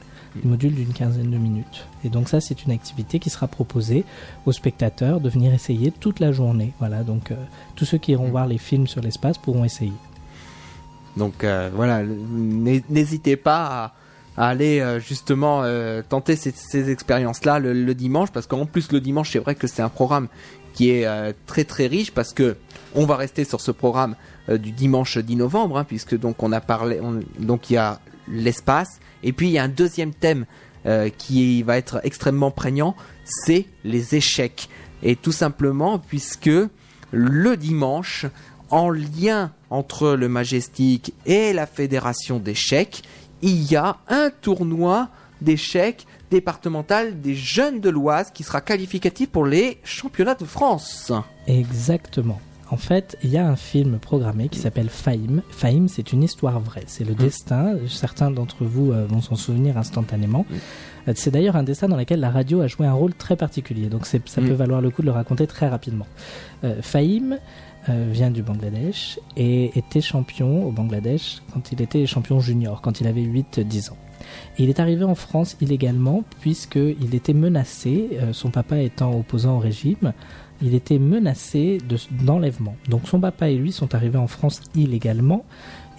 module 0.45 0.74
d'une 0.74 0.93
quinzaine 0.93 1.30
de 1.30 1.38
minutes. 1.38 1.86
Et 2.06 2.10
donc 2.10 2.30
ça, 2.30 2.39
c'est 2.39 2.64
une 2.64 2.72
activité 2.72 3.20
qui 3.20 3.30
sera 3.30 3.49
proposée 3.49 4.06
aux 4.45 4.54
spectateurs 4.54 5.20
de 5.20 5.28
venir 5.28 5.54
essayer 5.54 5.91
toute 5.91 6.22
la 6.22 6.32
journée. 6.32 6.72
Voilà, 6.80 7.04
donc 7.04 7.32
euh, 7.32 7.36
tous 7.76 7.84
ceux 7.84 7.97
qui 7.97 8.14
iront 8.14 8.30
voir 8.30 8.47
les 8.47 8.58
films 8.58 8.88
sur 8.88 9.02
l'espace 9.02 9.38
pourront 9.38 9.66
essayer. 9.66 9.91
Donc 11.18 11.43
euh, 11.43 11.70
voilà, 11.76 12.04
n'hé- 12.04 12.84
n'hésitez 12.89 13.36
pas 13.36 13.66
à, 13.66 13.93
à 14.42 14.48
aller 14.48 14.80
euh, 14.80 15.00
justement 15.00 15.62
euh, 15.64 16.02
tenter 16.08 16.36
ces, 16.36 16.50
ces 16.50 16.89
expériences-là 16.89 17.60
le, 17.60 17.94
dimanche, 17.94 18.32
parce 18.32 18.48
qu'en 18.48 18.66
plus 18.66 18.92
le 18.92 19.00
dimanche, 19.00 19.32
c'est 19.34 19.39
vrai 19.39 19.54
que 19.54 19.68
c'est 19.68 19.84
un 19.84 19.89
programme 19.89 20.30
qui 20.74 20.89
est 20.89 21.06
euh, 21.06 21.32
très 21.46 21.64
très 21.64 21.86
riche, 21.86 22.12
parce 22.12 22.34
que 22.34 22.56
on 22.96 23.06
va 23.06 23.18
rester 23.18 23.44
sur 23.44 23.62
ce 23.62 23.70
programme 23.70 24.16
du 24.50 24.72
dimanche 24.72 25.20
10 25.20 25.36
novembre, 25.36 25.78
hein, 25.78 25.84
puisque 25.84 26.18
donc 26.18 26.42
on 26.42 26.52
a 26.54 26.60
parlé, 26.60 27.00
on- 27.02 27.22
donc 27.38 27.70
il 27.70 27.74
y 27.74 27.78
a 27.78 28.00
l'espace, 28.28 29.00
et 29.22 29.32
puis 29.32 29.48
il 29.50 29.52
y 29.52 29.60
a 29.60 29.64
un 29.64 29.70
deuxième 29.70 30.14
thème 30.14 30.46
qui 31.20 31.62
va 31.62 31.78
être 31.78 32.00
extrêmement 32.04 32.50
prégnant, 32.50 32.96
c'est 33.24 33.68
les 33.84 34.16
échecs, 34.16 34.68
et 35.04 35.16
tout 35.16 35.32
simplement 35.32 36.00
puisque 36.00 36.50
le 37.12 37.58
dimanche, 37.58 38.26
en 38.72 38.89
lien 38.89 39.52
entre 39.70 40.14
le 40.14 40.28
Majestic 40.30 41.14
et 41.26 41.54
la 41.54 41.68
Fédération 41.68 42.39
d'échecs, 42.39 43.04
il 43.42 43.72
y 43.72 43.76
a 43.76 43.98
un 44.08 44.30
tournoi 44.42 45.10
d'échecs 45.42 46.06
départemental 46.30 47.20
des 47.22 47.36
jeunes 47.36 47.80
de 47.82 47.89
l'Oise 47.89 48.32
qui 48.32 48.44
sera 48.44 48.62
qualificatif 48.62 49.30
pour 49.30 49.46
les 49.46 49.78
championnats 49.84 50.36
de 50.36 50.46
France. 50.46 51.12
Exactement. 51.48 52.39
en 52.70 52.78
fait, 52.78 53.18
il 53.22 53.32
y 53.32 53.38
a 53.38 53.46
un 53.46 53.58
film 53.58 54.00
programmé 54.00 54.48
qui 54.48 54.60
s'appelle 54.60 54.88
Fahim. 54.89 55.42
Fahim, 55.50 55.89
c'est 55.89 56.14
une 56.14 56.24
histoire 56.24 56.58
vraie. 56.62 56.84
C'est 56.88 57.04
le 57.04 57.16
destin. 57.16 57.76
Certains 57.89 58.32
d'entre 58.32 58.64
vous 58.64 58.92
euh, 58.94 59.06
vont 59.10 59.20
s'en 59.22 59.36
souvenir 59.36 59.78
instantanément. 59.78 60.46
Euh, 61.10 61.14
C'est 61.16 61.32
d'ailleurs 61.32 61.58
un 61.58 61.64
destin 61.64 61.89
dans 61.89 61.98
lequel 61.98 62.22
la 62.22 62.30
radio 62.30 62.62
a 62.62 62.68
joué 62.68 62.88
un 62.88 62.94
rôle 62.94 63.14
très 63.14 63.36
particulier. 63.36 63.88
Donc 63.88 64.06
ça 64.06 64.20
Mm. 64.20 64.48
peut 64.48 64.54
valoir 64.54 64.80
le 64.80 64.89
coup 64.89 65.02
de 65.02 65.08
le 65.08 65.12
raconter 65.12 65.48
très 65.48 65.68
rapidement. 65.68 66.08
Euh, 66.64 66.76
euh, 66.96 67.38
vient 67.88 68.32
du 68.32 68.43
Bangladesh 68.43 69.19
et 69.38 69.77
était 69.77 70.01
champion 70.01 70.65
au 70.67 70.71
Bangladesh 70.71 71.41
quand 71.53 71.71
il 71.71 71.82
était 71.82 72.05
champion 72.05 72.39
junior, 72.39 72.82
quand 72.82 73.01
il 73.01 73.07
avait 73.07 73.23
8-10 73.23 73.91
ans. 73.91 73.97
Il 74.59 74.69
est 74.69 74.79
arrivé 74.79 75.03
en 75.03 75.15
France 75.15 75.57
illégalement 75.61 76.23
puisqu'il 76.41 77.15
était 77.15 77.34
menacé, 77.34 78.09
euh, 78.13 78.34
son 78.34 78.51
papa 78.51 78.77
étant 78.79 79.17
opposant 79.17 79.55
au 79.55 79.59
régime, 79.59 80.13
il 80.61 80.75
était 80.75 80.99
menacé 80.99 81.79
de- 81.89 81.97
d'enlèvement. 82.23 82.75
Donc 82.88 83.07
son 83.07 83.19
papa 83.19 83.49
et 83.49 83.55
lui 83.55 83.71
sont 83.71 83.95
arrivés 83.95 84.19
en 84.19 84.27
France 84.27 84.61
illégalement. 84.75 85.43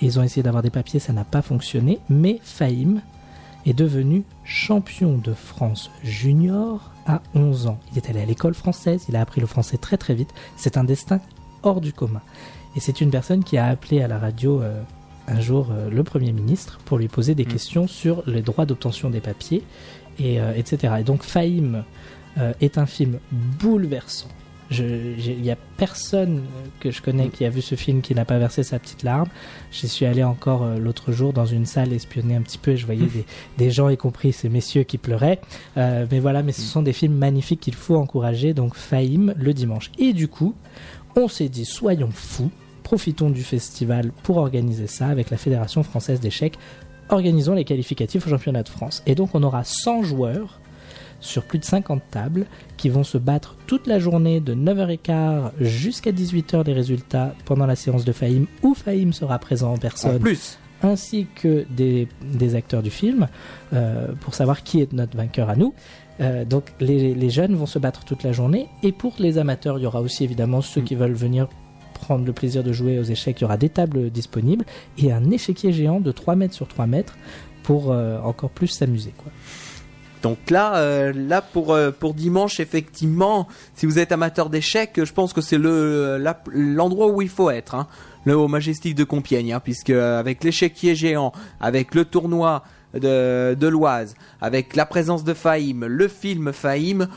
Ils 0.01 0.21
ont 0.21 0.23
essayé 0.23 0.43
d'avoir 0.43 0.63
des 0.63 0.71
papiers, 0.71 1.01
ça 1.01 1.13
n'a 1.13 1.25
pas 1.25 1.43
fonctionné. 1.43 1.99
Mais 2.09 2.39
Fahim 2.45 3.01
est 3.67 3.73
devenu 3.75 4.23
champion 4.45 5.19
de 5.19 5.33
France 5.35 5.91
junior 6.05 6.93
à 7.07 7.23
11 7.35 7.67
ans. 7.67 7.79
Il 7.93 7.99
est 7.99 8.09
allé 8.09 8.21
à 8.21 8.25
l'école 8.25 8.55
française, 8.55 9.05
il 9.09 9.17
a 9.17 9.21
appris 9.21 9.41
le 9.41 9.47
français 9.49 9.79
très 9.79 9.97
très 9.97 10.15
vite. 10.15 10.31
C'est 10.57 10.77
un 10.77 10.85
destin 10.85 11.21
hors 11.63 11.81
du 11.81 11.93
commun. 11.93 12.23
Et 12.77 12.81
c'est 12.81 13.01
une 13.01 13.11
personne 13.11 13.45
qui 13.45 13.59
a 13.59 13.67
appelé 13.67 14.03
à 14.03 14.09
la 14.09 14.19
radio 14.19 14.63
euh, 14.63 14.83
un 15.29 15.41
jour 15.41 15.69
euh, 15.71 15.91
le 15.91 16.03
Premier 16.03 16.33
ministre 16.33 16.79
pour 16.85 16.99
lui 16.99 17.09
poser 17.09 17.35
des 17.35 17.45
questions 17.45 17.87
sur 17.87 18.23
les 18.27 18.43
droits 18.43 18.67
d'obtention 18.67 19.11
des 19.11 19.21
papiers, 19.21 19.63
et, 20.19 20.41
euh, 20.41 20.53
etc. 20.55 20.95
Et 21.01 21.05
donc 21.05 21.25
euh, 21.37 22.53
est 22.61 22.79
un 22.79 22.87
film 22.87 23.19
bouleversant. 23.31 24.29
Il 24.79 25.43
n'y 25.43 25.51
a 25.51 25.57
personne 25.77 26.45
que 26.81 26.91
je 26.91 27.03
connais 27.03 27.29
qui 27.29 27.45
a 27.45 27.51
vu 27.51 27.61
ce 27.61 27.75
film 27.75 28.01
qui 28.01 28.15
n'a 28.15 28.25
pas 28.25 28.39
versé 28.39 28.63
sa 28.63 28.79
petite 28.79 29.03
larme. 29.03 29.29
J'y 29.71 29.89
suis 29.89 30.07
allé 30.07 30.25
encore 30.25 30.63
euh, 30.63 30.79
l'autre 30.79 31.13
jour 31.13 31.33
dans 31.33 31.45
une 31.45 31.67
salle 31.67 31.93
espionner 31.93 32.37
un 32.37 32.43
petit 32.43 32.59
peu 32.59 32.73
et 32.73 32.77
je 32.77 32.87
voyais 32.87 33.07
des, 33.07 33.27
des 33.59 33.71
gens, 33.71 33.89
y 33.89 33.97
compris 33.97 34.33
ces 34.33 34.49
messieurs 34.49 34.85
qui 34.85 34.99
pleuraient. 34.99 35.41
Euh, 35.77 36.07
mais 36.11 36.21
voilà, 36.21 36.43
mais 36.43 36.53
ce 36.53 36.63
sont 36.63 36.83
des 36.83 36.93
films 36.93 37.15
magnifiques 37.15 37.61
qu'il 37.61 37.75
faut 37.75 37.97
encourager. 37.97 38.55
Donc 38.55 38.75
Fahim 38.75 39.35
le 39.37 39.53
dimanche. 39.53 39.91
Et 39.99 40.13
du 40.13 40.29
coup, 40.29 40.55
on 41.17 41.29
s'est 41.29 41.49
dit 41.49 41.65
soyons 41.65 42.11
fous, 42.13 42.51
profitons 42.83 43.31
du 43.31 43.43
festival 43.43 44.13
pour 44.23 44.37
organiser 44.39 44.87
ça 44.87 45.09
avec 45.09 45.31
la 45.31 45.37
Fédération 45.37 45.83
française 45.83 46.21
d'échecs. 46.21 46.59
Organisons 47.09 47.55
les 47.55 47.65
qualificatifs 47.65 48.27
au 48.27 48.31
championnat 48.31 48.63
de 48.63 48.69
France. 48.69 49.03
Et 49.07 49.15
donc 49.15 49.31
on 49.35 49.43
aura 49.43 49.65
100 49.65 50.03
joueurs 50.03 50.61
sur 51.21 51.45
plus 51.45 51.59
de 51.59 51.65
50 51.65 52.03
tables 52.11 52.47
qui 52.77 52.89
vont 52.89 53.05
se 53.05 53.17
battre 53.19 53.57
toute 53.67 53.87
la 53.87 53.99
journée 53.99 54.41
de 54.41 54.55
9h15 54.55 55.51
jusqu'à 55.61 56.11
18h 56.11 56.65
des 56.65 56.73
résultats 56.73 57.35
pendant 57.45 57.67
la 57.67 57.77
séance 57.77 58.05
de 58.05 58.13
Fahim 58.13 58.47
où 58.63 58.75
Fahim 58.75 59.13
sera 59.13 59.39
présent 59.39 59.71
en 59.71 59.75
En 59.75 59.79
personne 59.79 60.19
plus. 60.19 60.59
ainsi 60.83 61.29
que 61.37 61.65
des, 61.71 62.09
des 62.25 62.55
acteurs 62.57 62.83
du 62.83 62.91
film 62.91 63.29
euh, 63.73 64.09
pour 64.21 64.35
savoir 64.35 64.65
qui 64.65 64.81
est 64.81 64.93
notre 64.93 65.17
vainqueur 65.17 65.49
à 65.49 65.55
nous. 65.55 65.75
Euh, 66.23 66.45
donc 66.45 66.73
les, 66.81 67.15
les 67.15 67.31
jeunes 67.31 67.55
vont 67.55 67.67
se 67.67 67.79
battre 67.79 68.05
toute 68.05 68.23
la 68.23 68.33
journée 68.33 68.69
et 68.83 68.93
pour 68.93 69.15
les 69.19 69.39
amateurs 69.39 69.79
il 69.79 69.83
y 69.83 69.87
aura 69.87 70.01
aussi 70.01 70.25
évidemment 70.25 70.61
ceux 70.61 70.81
qui 70.81 70.95
veulent 70.95 71.13
venir 71.13 71.49
prendre 72.03 72.27
le 72.27 72.33
plaisir 72.33 72.65
de 72.65 72.73
jouer 72.73 72.99
aux 72.99 73.05
échecs, 73.05 73.41
il 73.41 73.43
y 73.43 73.45
aura 73.45 73.57
des 73.57 73.69
tables 73.69 74.11
disponibles 74.11 74.65
et 74.99 75.13
un 75.13 75.31
échiquier 75.31 75.73
géant 75.73 76.01
de 76.01 76.13
3 76.13 76.35
mètres 76.35 76.55
sur 76.55 76.67
3 76.69 76.87
mètres 76.87 77.17
pour 77.63 77.93
euh, 77.93 78.19
encore 78.21 78.51
plus 78.51 78.67
s'amuser. 78.67 79.15
quoi. 79.17 79.31
Donc 80.23 80.51
là, 80.51 80.77
euh, 80.77 81.13
là 81.15 81.43
pour 81.43 81.73
euh, 81.73 81.91
pour 81.91 82.15
dimanche, 82.15 82.61
effectivement, 82.61 83.49
si 83.75 83.87
vous 83.87 83.99
êtes 83.99 84.13
amateur 84.13 84.51
d'échecs, 84.51 85.01
je 85.03 85.13
pense 85.13 85.33
que 85.33 85.41
c'est 85.41 85.59
le 85.59 86.23
l'endroit 86.53 87.09
où 87.09 87.23
il 87.23 87.29
faut 87.29 87.51
être. 87.51 87.75
Hein. 87.75 87.89
Le 88.25 88.37
au 88.37 88.47
Majestic 88.47 88.95
de 88.95 89.03
Compiègne, 89.03 89.53
hein, 89.53 89.61
puisque 89.61 89.91
avec 89.91 90.45
l'échiquier 90.45 90.95
géant, 90.95 91.33
avec 91.61 91.95
le 91.95 92.05
tournoi 92.05 92.63
de 92.95 93.67
l'Oise, 93.69 94.15
avec 94.41 94.77
la 94.77 94.87
présence 94.87 95.25
de 95.25 95.35
Fahim, 95.35 95.85
le 95.87 96.09
film 96.09 96.53
Fahim. 96.53 97.09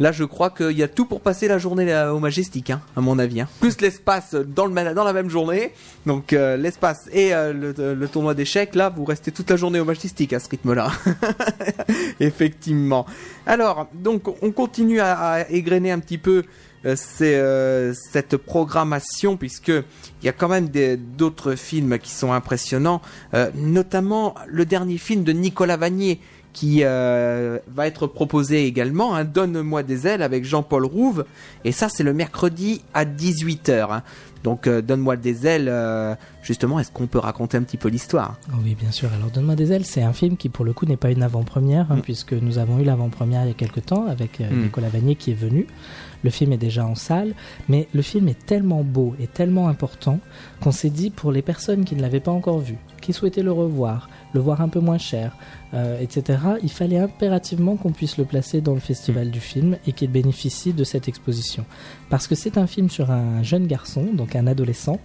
Là, 0.00 0.10
je 0.10 0.24
crois 0.24 0.50
qu'il 0.50 0.72
y 0.76 0.82
a 0.82 0.88
tout 0.88 1.04
pour 1.04 1.20
passer 1.20 1.46
la 1.46 1.58
journée 1.58 1.84
là, 1.84 2.12
au 2.12 2.18
Majestic, 2.18 2.70
hein, 2.70 2.80
à 2.96 3.00
mon 3.00 3.16
avis. 3.20 3.40
hein. 3.42 3.48
Plus 3.60 3.80
l'espace 3.80 4.34
dans, 4.34 4.66
le, 4.66 4.92
dans 4.92 5.04
la 5.04 5.12
même 5.12 5.30
journée. 5.30 5.70
Donc, 6.04 6.32
euh, 6.32 6.56
l'espace 6.56 7.08
et 7.12 7.32
euh, 7.32 7.52
le, 7.52 7.94
le 7.94 8.08
tournoi 8.08 8.34
d'échecs, 8.34 8.74
là, 8.74 8.88
vous 8.88 9.04
restez 9.04 9.30
toute 9.30 9.48
la 9.50 9.56
journée 9.56 9.78
au 9.78 9.84
Majestic 9.84 10.32
à 10.32 10.40
ce 10.40 10.48
rythme-là. 10.48 10.90
Effectivement. 12.20 13.06
Alors, 13.46 13.88
donc, 13.94 14.22
on 14.42 14.50
continue 14.50 15.00
à, 15.00 15.16
à 15.16 15.48
égrener 15.50 15.92
un 15.92 16.00
petit 16.00 16.18
peu 16.18 16.42
euh, 16.86 16.96
ces, 16.96 17.34
euh, 17.34 17.92
cette 17.94 18.36
programmation, 18.36 19.36
puisque 19.36 19.68
il 19.68 20.24
y 20.24 20.28
a 20.28 20.32
quand 20.32 20.48
même 20.48 20.68
d'autres 21.16 21.54
films 21.54 21.98
qui 21.98 22.10
sont 22.10 22.32
impressionnants, 22.32 23.00
euh, 23.34 23.50
notamment 23.54 24.34
le 24.46 24.64
dernier 24.64 24.98
film 24.98 25.24
de 25.24 25.32
Nicolas 25.32 25.76
Vanier 25.76 26.20
qui 26.54 26.78
euh, 26.84 27.58
va 27.74 27.86
être 27.86 28.06
proposé 28.06 28.64
également, 28.66 29.14
hein, 29.14 29.24
Donne-moi 29.24 29.82
des 29.82 30.06
ailes 30.06 30.22
avec 30.22 30.44
Jean-Paul 30.46 30.86
Rouve, 30.86 31.26
et 31.64 31.72
ça 31.72 31.88
c'est 31.90 32.04
le 32.04 32.14
mercredi 32.14 32.80
à 32.94 33.04
18h. 33.04 33.88
hein. 33.90 34.02
Donc 34.44 34.66
euh, 34.66 34.80
Donne-moi 34.80 35.16
des 35.16 35.46
ailes, 35.46 35.68
euh, 35.68 36.14
justement, 36.42 36.78
est-ce 36.78 36.92
qu'on 36.92 37.06
peut 37.08 37.18
raconter 37.18 37.56
un 37.56 37.62
petit 37.62 37.76
peu 37.78 37.88
l'histoire? 37.88 38.38
Oh 38.52 38.56
oui, 38.62 38.74
bien 38.78 38.90
sûr. 38.92 39.08
Alors, 39.18 39.30
Donne-moi 39.30 39.56
des 39.56 39.72
ailes, 39.72 39.84
c'est 39.86 40.02
un 40.02 40.12
film 40.12 40.36
qui, 40.36 40.48
pour 40.48 40.64
le 40.64 40.72
coup, 40.74 40.84
n'est 40.86 40.96
pas 40.98 41.10
une 41.10 41.22
avant-première, 41.22 41.90
hein, 41.90 41.96
Mm. 41.96 42.02
puisque 42.02 42.32
nous 42.34 42.58
avons 42.58 42.78
eu 42.78 42.84
l'avant-première 42.84 43.42
il 43.44 43.48
y 43.48 43.50
a 43.50 43.54
quelques 43.54 43.86
temps 43.86 44.06
avec 44.06 44.40
Mm. 44.40 44.62
Nicolas 44.62 44.88
Vanier 44.90 45.16
qui 45.16 45.30
est 45.32 45.34
venu. 45.40 45.66
Le 46.22 46.30
film 46.30 46.52
est 46.52 46.58
déjà 46.58 46.86
en 46.86 46.94
salle, 46.94 47.34
mais 47.68 47.88
le 47.94 48.00
film 48.02 48.28
est 48.28 48.46
tellement 48.46 48.82
beau 48.84 49.14
et 49.20 49.26
tellement 49.26 49.68
important 49.68 50.20
qu'on 50.60 50.72
s'est 50.72 50.88
dit, 50.90 51.10
pour 51.10 51.32
les 51.32 51.42
personnes 51.42 51.84
qui 51.84 51.96
ne 51.96 52.00
l'avaient 52.02 52.20
pas 52.20 52.30
encore 52.32 52.60
vu, 52.60 52.76
qui 53.04 53.12
souhaitaient 53.12 53.42
le 53.42 53.52
revoir, 53.52 54.08
le 54.32 54.40
voir 54.40 54.62
un 54.62 54.68
peu 54.68 54.80
moins 54.80 54.96
cher, 54.96 55.36
euh, 55.74 56.00
etc., 56.00 56.38
il 56.62 56.70
fallait 56.70 56.96
impérativement 56.96 57.76
qu'on 57.76 57.92
puisse 57.92 58.16
le 58.16 58.24
placer 58.24 58.62
dans 58.62 58.72
le 58.72 58.80
festival 58.80 59.30
du 59.30 59.40
film 59.40 59.76
et 59.86 59.92
qu'il 59.92 60.10
bénéficie 60.10 60.72
de 60.72 60.84
cette 60.84 61.06
exposition. 61.06 61.66
Parce 62.08 62.26
que 62.26 62.34
c'est 62.34 62.56
un 62.56 62.66
film 62.66 62.88
sur 62.88 63.10
un 63.10 63.42
jeune 63.42 63.66
garçon, 63.66 64.06
donc 64.14 64.34
un 64.36 64.46
adolescent, 64.46 64.98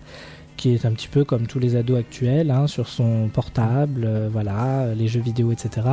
qui 0.56 0.74
est 0.74 0.86
un 0.86 0.92
petit 0.92 1.10
peu 1.10 1.26
comme 1.26 1.46
tous 1.46 1.60
les 1.60 1.76
ados 1.76 2.00
actuels, 2.00 2.52
hein, 2.52 2.68
sur 2.68 2.88
son 2.88 3.28
portable, 3.28 4.04
euh, 4.06 4.30
voilà, 4.32 4.94
les 4.96 5.10
jeux 5.10 5.22
vidéo, 5.22 5.52
etc. 5.52 5.88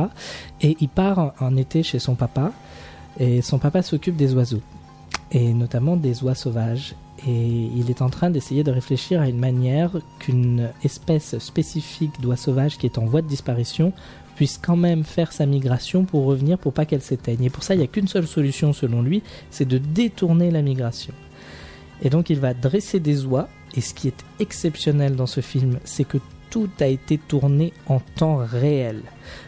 Et 0.61 0.77
il 0.79 0.87
part 0.87 1.19
en, 1.19 1.33
en 1.41 1.57
été 1.57 1.83
chez 1.83 1.99
son 1.99 2.15
papa, 2.15 2.53
et 3.19 3.41
son 3.41 3.59
papa 3.59 3.81
s'occupe 3.81 4.15
des 4.15 4.33
oiseaux, 4.33 4.61
et 5.31 5.53
notamment 5.53 5.97
des 5.97 6.23
oies 6.23 6.35
sauvages. 6.35 6.95
Et 7.25 7.69
il 7.75 7.89
est 7.89 8.01
en 8.01 8.09
train 8.09 8.29
d'essayer 8.29 8.63
de 8.63 8.71
réfléchir 8.71 9.21
à 9.21 9.27
une 9.27 9.39
manière 9.39 9.91
qu'une 10.19 10.69
espèce 10.83 11.37
spécifique 11.39 12.21
d'oie 12.21 12.37
sauvage 12.37 12.77
qui 12.77 12.85
est 12.85 12.97
en 12.97 13.05
voie 13.05 13.21
de 13.21 13.27
disparition 13.27 13.91
puisse 14.35 14.59
quand 14.59 14.75
même 14.75 15.03
faire 15.03 15.31
sa 15.31 15.47
migration 15.47 16.05
pour 16.05 16.25
revenir 16.25 16.59
pour 16.59 16.71
pas 16.71 16.85
qu'elle 16.85 17.01
s'éteigne. 17.01 17.43
Et 17.43 17.49
pour 17.49 17.63
ça, 17.63 17.73
il 17.73 17.79
n'y 17.79 17.83
a 17.83 17.87
qu'une 17.87 18.07
seule 18.07 18.27
solution 18.27 18.71
selon 18.71 19.01
lui, 19.01 19.23
c'est 19.49 19.67
de 19.67 19.79
détourner 19.79 20.51
la 20.51 20.61
migration. 20.61 21.13
Et 22.03 22.11
donc 22.11 22.29
il 22.29 22.39
va 22.39 22.53
dresser 22.53 22.99
des 22.99 23.25
oies, 23.25 23.49
et 23.75 23.81
ce 23.81 23.95
qui 23.95 24.07
est 24.07 24.23
exceptionnel 24.39 25.15
dans 25.15 25.25
ce 25.25 25.41
film, 25.41 25.79
c'est 25.83 26.03
que 26.03 26.19
tout 26.49 26.69
a 26.79 26.87
été 26.87 27.17
tourné 27.17 27.73
en 27.87 27.99
temps 27.99 28.37
réel. 28.37 29.01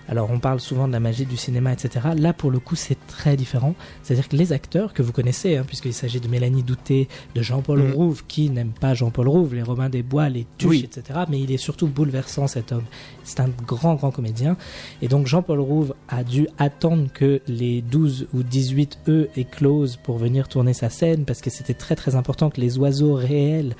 Alors 0.10 0.30
on 0.32 0.40
parle 0.40 0.60
souvent 0.60 0.88
de 0.88 0.92
la 0.94 1.00
magie 1.00 1.26
du 1.26 1.38
cinéma, 1.38 1.72
etc. 1.72 2.08
Là 2.18 2.34
pour 2.34 2.52
le 2.52 2.60
coup 2.60 2.76
c'est 2.76 2.98
très 3.08 3.38
différent. 3.38 3.76
C'est-à-dire 4.04 4.28
que 4.28 4.36
les 4.36 4.52
acteurs 4.52 4.94
que 4.94 5.02
vous 5.02 5.12
connaissez, 5.14 5.56
hein, 5.56 5.64
puisqu'il 5.66 5.94
s'agit 5.94 6.20
de 6.20 6.28
Mélanie 6.28 6.64
Douté, 6.64 7.08
de 7.36 7.42
Jean-Paul 7.42 7.80
Mhm. 7.84 7.94
Rouve, 7.94 8.24
qui 8.28 8.50
n'aime 8.50 8.72
pas 8.72 8.94
Jean-Paul 8.94 9.30
Rouve, 9.30 9.56
les 9.56 9.62
Romains 9.62 9.90
des 9.90 10.04
Bois, 10.04 10.28
les 10.28 10.46
Tuches, 10.58 10.70
Oui. 10.70 10.84
etc. 10.84 11.20
Mais 11.30 11.40
il 11.40 11.52
est 11.52 11.58
surtout 11.58 11.88
bouleversant 11.88 12.48
cet 12.48 12.72
homme. 12.74 12.84
C'est 13.24 13.40
un 13.40 13.50
grand 13.66 13.96
grand 13.96 14.12
comédien. 14.12 14.58
Et 15.02 15.08
donc 15.08 15.28
Jean-Paul 15.28 15.60
Rouve 15.62 15.94
a 16.10 16.24
dû 16.26 16.48
attendre 16.58 17.08
que 17.14 17.42
les 17.48 17.82
12 17.82 18.28
ou 18.34 18.44
18 18.44 19.00
œufs 19.08 19.30
éclosent 19.38 19.98
pour 19.98 20.18
venir 20.18 20.48
tourner 20.50 20.74
sa 20.74 20.90
scène, 20.90 21.24
parce 21.26 21.40
que 21.42 21.50
c'était 21.50 21.74
très 21.74 21.96
très 21.96 22.16
important 22.16 22.50
que 22.50 22.60
les 22.60 22.78
oiseaux 22.78 23.14
réels 23.14 23.76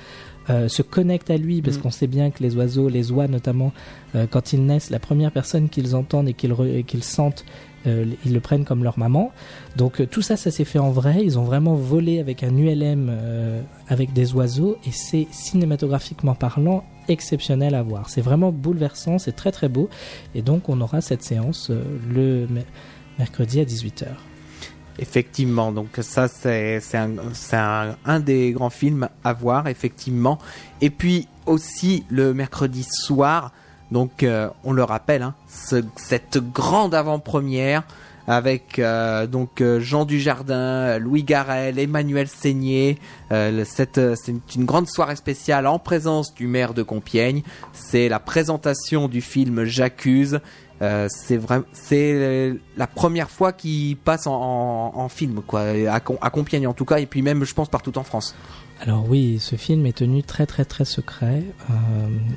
euh, 0.50 0.68
se 0.68 0.82
connectent 0.82 1.30
à 1.30 1.36
lui, 1.38 1.62
parce 1.62 1.78
Mm. 1.78 1.80
qu'on 1.80 1.90
sait 1.90 2.06
bien 2.06 2.30
que 2.30 2.42
les 2.42 2.54
oiseaux, 2.56 2.88
les 2.90 3.10
oies 3.12 3.28
notamment, 3.28 3.72
euh, 4.14 4.26
quand 4.30 4.52
ils 4.52 4.62
naissent, 4.64 4.90
la 4.90 4.98
première 4.98 5.30
personne 5.32 5.68
qu'ils 5.70 5.94
entendent 5.96 6.28
et 6.28 6.34
qu'ils 6.34 7.02
sentent, 7.04 7.44
euh, 7.86 8.04
ils 8.26 8.34
le 8.34 8.40
prennent 8.40 8.64
comme 8.66 8.82
leur 8.84 8.98
maman. 8.98 9.32
Donc 9.76 10.06
tout 10.10 10.20
ça, 10.22 10.36
ça 10.36 10.50
s'est 10.50 10.64
fait 10.66 10.78
en 10.78 10.90
vrai. 10.90 11.22
Ils 11.24 11.38
ont 11.38 11.44
vraiment 11.44 11.76
volé 11.76 12.20
avec 12.20 12.42
un 12.42 12.54
ULM 12.56 13.10
avec 13.88 14.12
des 14.12 14.34
oiseaux 14.34 14.76
et 14.86 14.90
c'est 14.92 15.26
cinématographiquement 15.30 16.34
parlant 16.34 16.84
exceptionnel 17.08 17.74
à 17.74 17.82
voir. 17.82 18.10
C'est 18.10 18.20
vraiment 18.20 18.52
bouleversant, 18.52 19.18
c'est 19.18 19.32
très 19.36 19.50
très 19.52 19.68
beau. 19.68 19.88
Et 20.34 20.42
donc 20.42 20.68
on 20.68 20.80
aura 20.82 21.00
cette 21.00 21.22
séance 21.22 21.70
le 21.70 22.46
me- 22.48 22.60
mercredi 23.18 23.60
à 23.60 23.64
18h. 23.64 24.08
Effectivement, 24.98 25.72
donc 25.72 25.88
ça 26.02 26.28
c'est 26.28 26.80
un, 26.94 27.10
un, 27.52 27.96
un 28.04 28.20
des 28.20 28.52
grands 28.52 28.70
films 28.70 29.08
à 29.24 29.32
voir, 29.32 29.66
effectivement. 29.68 30.38
Et 30.82 30.90
puis 30.90 31.26
aussi 31.46 32.04
le 32.10 32.34
mercredi 32.34 32.86
soir, 32.88 33.52
donc 33.90 34.22
euh, 34.22 34.48
on 34.62 34.72
le 34.72 34.84
rappelle, 34.84 35.22
hein, 35.22 35.34
ce- 35.48 35.82
cette 35.96 36.38
grande 36.52 36.94
avant-première 36.94 37.82
avec 38.28 38.78
euh, 38.78 39.26
donc 39.26 39.60
euh, 39.60 39.80
Jean 39.80 40.04
Dujardin, 40.04 40.98
Louis 40.98 41.24
Garrel, 41.24 41.78
Emmanuel 41.78 42.28
Seigné. 42.28 42.98
C'est 43.30 44.54
une 44.54 44.64
grande 44.66 44.86
soirée 44.88 45.16
spéciale 45.16 45.66
en 45.66 45.78
présence 45.78 46.34
du 46.34 46.46
maire 46.46 46.74
de 46.74 46.82
Compiègne. 46.82 47.42
C'est 47.72 48.08
la 48.08 48.20
présentation 48.20 49.08
du 49.08 49.20
film 49.22 49.64
J'accuse. 49.64 50.40
Euh, 50.82 51.08
c'est 51.10 51.36
vraiment, 51.36 51.64
c'est 51.72 52.12
euh, 52.14 52.54
la 52.76 52.86
première 52.86 53.30
fois 53.30 53.52
qu'il 53.52 53.96
passe 53.98 54.26
en, 54.26 55.08
film, 55.10 55.42
quoi, 55.46 55.64
à 55.90 56.30
Compiègne 56.30 56.66
en 56.66 56.72
tout 56.72 56.84
cas, 56.84 56.98
et 57.00 57.06
puis 57.06 57.22
même, 57.22 57.44
je 57.44 57.54
pense, 57.54 57.68
partout 57.68 57.96
en 57.98 58.02
France. 58.02 58.34
Alors 58.80 59.06
oui, 59.08 59.38
ce 59.40 59.56
film 59.56 59.84
est 59.84 59.98
tenu 59.98 60.22
très 60.22 60.46
très 60.46 60.64
très 60.64 60.86
secret. 60.86 61.42
Euh, 61.68 61.74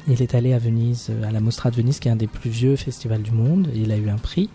il 0.10 0.22
est 0.22 0.36
allé 0.36 0.54
à 0.54 0.58
Venise, 0.58 1.10
à 1.26 1.32
la 1.32 1.40
Mostra 1.40 1.72
de 1.72 1.78
Venise, 1.78 2.00
qui 2.00 2.10
est 2.10 2.12
un 2.12 2.18
des 2.18 2.28
plus 2.28 2.50
vieux 2.50 2.76
festivals 2.76 3.22
du 3.22 3.32
monde. 3.32 3.70
Il 3.74 3.94
a 3.94 3.98
eu 3.98 4.10
un 4.10 4.18
prix. 4.18 4.50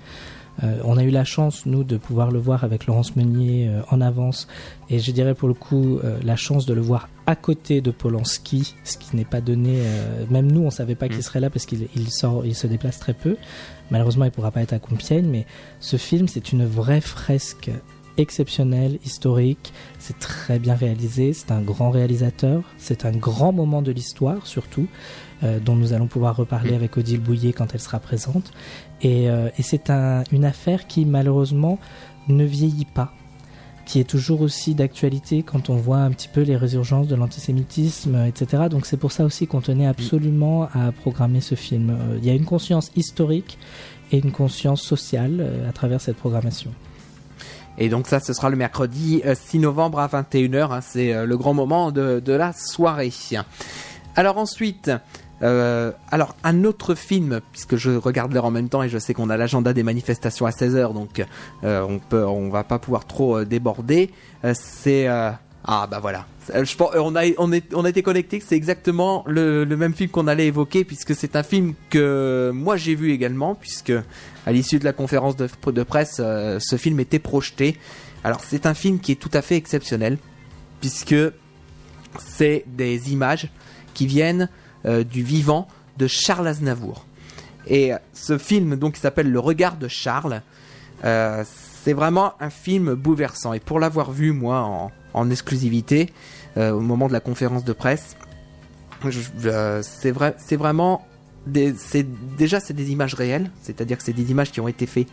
Euh, 0.63 0.81
on 0.85 0.97
a 0.97 1.05
eu 1.05 1.11
la 1.11 1.25
chance, 1.25 1.67
nous, 1.67 1.85
de 1.85 1.97
pouvoir 1.97 2.31
le 2.31 2.39
voir 2.39 2.65
avec 2.65 2.87
Laurence 2.87 3.17
Meunier 3.17 3.69
euh, 3.69 3.81
en 3.91 4.01
avance. 4.01 4.49
Et 4.91 4.99
je 4.99 5.13
dirais 5.13 5.35
pour 5.35 5.49
le 5.49 5.55
coup, 5.55 5.99
euh, 5.99 6.19
la 6.23 6.37
chance 6.37 6.67
de 6.67 6.75
le 6.75 6.81
voir 6.81 7.09
à 7.27 7.37
côté 7.37 7.81
de 7.81 7.91
Polanski, 7.91 8.75
ce 8.85 8.97
qui 8.97 9.15
n'est 9.15 9.27
pas 9.27 9.43
donné. 9.43 9.83
même 10.31 10.51
nous, 10.51 10.63
on 10.63 10.71
savait 10.71 10.95
pas 10.95 11.09
qu'il 11.09 11.23
serait 11.23 11.41
là 11.41 11.51
parce 11.51 11.67
qu'il 11.67 11.87
il 11.95 12.11
sort, 12.11 12.47
il 12.47 12.55
se 12.55 12.67
déplace 12.67 12.99
très 12.99 13.13
peu. 13.13 13.37
Malheureusement, 13.91 14.25
il 14.25 14.31
pourra 14.31 14.51
pas 14.51 14.63
être 14.63 14.73
à 14.73 14.79
Compiègne, 14.79 15.27
mais 15.27 15.45
ce 15.79 15.99
film, 15.99 16.27
c'est 16.27 16.53
une 16.53 16.65
vraie 16.65 17.03
fresque 17.03 17.71
exceptionnelle, 18.19 18.99
historique. 19.05 19.73
C'est 19.99 20.19
très 20.19 20.59
bien 20.59 20.75
réalisé. 20.75 21.33
C'est 21.33 21.51
un 21.51 21.63
grand 21.63 21.91
réalisateur. 21.91 22.63
C'est 22.77 23.07
un 23.07 23.13
grand 23.13 23.53
moment 23.53 23.81
de 23.81 23.93
l'histoire, 23.93 24.47
surtout, 24.47 24.89
euh, 25.43 25.59
dont 25.61 25.77
nous 25.77 25.93
allons 25.93 26.09
pouvoir 26.09 26.37
reparler 26.37 26.75
avec 26.75 26.97
Odile 26.97 27.21
Bouillet 27.21 27.53
quand 27.53 27.75
elle 27.75 27.81
sera 27.81 28.01
présente. 28.01 28.53
Et, 29.03 29.31
euh, 29.31 29.49
et 29.59 29.63
c'est 29.63 29.91
un- 29.91 30.25
une 30.33 30.45
affaire 30.45 30.87
qui, 30.87 31.05
malheureusement, 31.05 31.79
ne 32.29 32.45
vieillit 32.45 32.85
pas 32.87 33.13
qui 33.87 34.01
est 34.01 34.05
toujours 34.05 34.43
aussi 34.43 34.75
d'actualité 34.75 35.43
quand 35.43 35.71
on 35.71 35.77
voit 35.77 35.97
un 36.01 36.11
petit 36.11 36.29
peu 36.29 36.43
les 36.43 36.57
résurgences 36.59 37.09
de 37.09 37.15
l'antisémitisme, 37.15 38.17
euh, 38.17 38.27
etc. 38.27 38.65
Donc 38.71 38.85
c'est 38.85 38.99
pour 38.99 39.13
ça 39.13 39.25
aussi 39.25 39.47
qu'on 39.47 39.63
tenait 39.63 39.87
absolument 39.87 40.65
à 40.75 40.93
programmer 40.93 41.41
ce 41.41 41.55
film. 41.55 41.89
Euh, 41.99 42.19
Il 42.19 42.27
y 42.27 42.29
a 42.29 42.35
une 42.35 42.45
conscience 42.45 42.91
historique 42.97 43.57
et 44.13 44.19
une 44.19 44.31
conscience 44.31 44.83
sociale 44.83 45.65
à 45.67 45.73
travers 45.73 46.03
cette 46.03 46.17
programmation. 46.19 46.71
Et 47.79 47.89
donc 47.89 48.09
ça, 48.09 48.21
ce 48.21 48.35
sera 48.35 48.51
le 48.51 48.57
mercredi 48.57 49.23
euh, 49.25 49.35
6 49.35 49.59
novembre 49.61 50.01
à 50.01 50.07
21h. 50.09 50.71
hein, 50.71 50.81
c'est 50.83 51.25
le 51.25 51.37
grand 51.39 51.55
moment 51.55 51.91
de 51.91 52.33
la 52.33 52.53
soirée. 52.53 53.11
Alors 54.17 54.37
ensuite, 54.37 54.91
euh, 55.43 55.93
alors 56.11 56.35
un 56.43 56.65
autre 56.65 56.95
film, 56.95 57.41
puisque 57.53 57.77
je 57.77 57.91
regarde 57.91 58.33
l'heure 58.33 58.45
en 58.45 58.51
même 58.51 58.69
temps 58.69 58.83
et 58.83 58.89
je 58.89 58.99
sais 58.99 59.15
qu'on 59.15 59.31
a 59.31 59.37
l'agenda 59.37 59.73
des 59.73 59.83
manifestations 59.83 60.47
à 60.47 60.51
16h, 60.51 60.93
donc 60.93 61.25
euh, 61.65 61.83
on 61.89 61.99
peut, 61.99 62.25
on 62.25 62.49
va 62.51 62.65
pas 62.65 62.79
pouvoir 62.79 63.07
trop 63.07 63.39
euh, 63.39 63.45
déborder. 63.45 64.11
C'est 64.55 65.07
ah 65.71 65.87
bah 65.87 65.99
voilà. 66.01 66.27
On 66.97 67.15
a 67.15 67.25
on 67.37 67.53
est 67.53 67.75
on 67.75 67.85
été 67.85 68.03
connecté. 68.03 68.43
C'est 68.45 68.57
exactement 68.57 69.23
le, 69.27 69.65
même 69.67 69.93
film 69.93 70.09
qu'on 70.09 70.27
allait 70.27 70.47
évoquer 70.47 70.85
puisque 70.85 71.15
c'est 71.15 71.37
un 71.37 71.43
film 71.43 71.75
que 71.91 72.51
moi 72.55 72.77
j'ai 72.77 72.95
vu 72.95 73.13
également 73.13 73.55
puisque 73.55 73.93
à 74.47 74.53
l'issue 74.53 74.79
de 74.79 74.85
la 74.85 74.95
conférence 74.95 75.37
de, 75.37 75.83
presse, 75.83 76.17
ce 76.17 76.77
film 76.77 77.01
était 77.01 77.19
projeté. 77.19 77.77
Alors 78.25 78.41
c'est 78.43 78.65
un 78.65 78.73
film 78.73 78.99
qui 78.99 79.13
est 79.13 79.17
tout 79.17 79.31
à 79.35 79.43
fait 79.43 79.57
exceptionnel 79.57 80.17
puisque 80.81 81.17
c'est 82.19 82.65
des 82.67 83.13
images 83.13 83.51
qui 83.93 84.07
viennent 84.07 84.49
euh, 84.87 85.05
du 85.05 85.23
vivant 85.23 85.69
de 85.97 86.07
Charles 86.07 86.47
Aznavour. 86.47 87.05
Et 87.67 87.93
ce 88.13 88.39
film 88.39 88.77
donc 88.77 88.95
qui 88.95 89.01
s'appelle 89.01 89.31
Le 89.31 89.41
regard 89.41 89.77
de 89.77 89.89
Charles, 89.89 90.43
euh, 91.05 91.45
c'est 91.83 91.93
vraiment 91.93 92.35
un 92.41 92.51
film 92.51 92.95
bouleversant. 92.95 93.53
Et 93.53 93.61
pour 93.61 93.81
l'avoir 93.81 94.13
vu 94.13 94.33
moi 94.33 94.91
en, 95.13 95.31
exclusivité 95.31 96.13
euh, 96.57 96.71
au 96.71 96.81
moment 96.81 97.09
de 97.09 97.13
la 97.13 97.21
conférence 97.21 97.65
de 97.65 97.73
presse, 97.73 98.17
c'est 99.03 100.13
c'est 100.39 100.57
vraiment 100.57 101.07
déjà 101.47 102.61
c'est 102.61 102.73
des 102.73 102.91
images 102.93 103.15
réelles, 103.15 103.51
c'est-à-dire 103.63 103.99
que 103.99 104.05
c'est 104.05 104.13
des 104.13 104.31
images 104.31 104.53
qui 104.53 104.61
ont 104.61 104.69
été 104.69 104.87
faites 104.87 105.09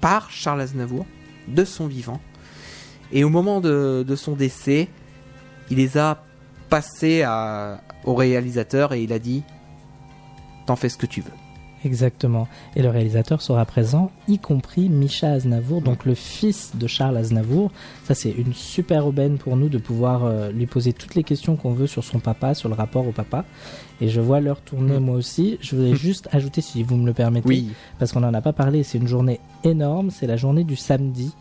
par 0.00 0.30
Charles 0.30 0.62
Aznavour 0.62 1.06
de 1.46 1.64
son 1.64 1.86
vivant. 1.86 2.20
Et 3.12 3.22
au 3.24 3.28
moment 3.28 3.60
de 3.60 4.16
son 4.16 4.32
décès, 4.32 4.88
il 5.70 5.76
les 5.76 5.96
a 5.96 6.22
passées 6.68 7.22
à- 7.22 7.80
au 8.04 8.14
réalisateur 8.14 8.92
et 8.92 9.02
il 9.02 9.12
a 9.12 9.18
dit 9.18 9.42
T'en 10.66 10.76
fais 10.76 10.88
ce 10.88 10.96
que 10.96 11.06
tu 11.06 11.20
veux. 11.20 11.32
Exactement. 11.82 12.46
Et 12.76 12.82
le 12.82 12.90
réalisateur 12.90 13.40
sera 13.40 13.64
présent, 13.64 14.10
y 14.28 14.38
compris 14.38 14.90
Micha 14.90 15.30
Aznavour, 15.32 15.80
donc 15.80 16.04
le 16.04 16.14
fils 16.14 16.72
de 16.76 16.86
Charles 16.86 17.16
Aznavour. 17.16 17.72
Ça, 18.04 18.14
c'est 18.14 18.30
une 18.30 18.52
super 18.52 19.06
aubaine 19.06 19.38
pour 19.38 19.56
nous 19.56 19.70
de 19.70 19.78
pouvoir 19.78 20.26
euh, 20.26 20.50
lui 20.52 20.66
poser 20.66 20.92
toutes 20.92 21.14
les 21.14 21.24
questions 21.24 21.56
qu'on 21.56 21.72
veut 21.72 21.86
sur 21.86 22.04
son 22.04 22.18
papa, 22.18 22.52
sur 22.54 22.68
le 22.68 22.74
rapport 22.74 23.06
au 23.08 23.12
papa. 23.12 23.46
Et 24.02 24.08
je 24.08 24.20
vois 24.20 24.40
l'heure 24.40 24.60
tourner 24.60 24.98
moi 24.98 25.16
aussi. 25.16 25.56
Je 25.62 25.74
voudrais 25.74 25.94
juste 25.96 26.28
ajouter, 26.32 26.60
si 26.60 26.82
vous 26.82 26.96
me 26.96 27.06
le 27.06 27.14
permettez, 27.14 27.48
Oui. 27.48 27.70
parce 27.98 28.12
qu'on 28.12 28.20
n'en 28.20 28.34
a 28.34 28.42
pas 28.42 28.52
parlé, 28.52 28.82
c'est 28.82 28.98
une 28.98 29.08
journée 29.08 29.40
énorme, 29.64 30.10
c'est 30.10 30.26
la 30.26 30.36
journée 30.36 30.64
du 30.64 30.76
samedi. 30.76 31.34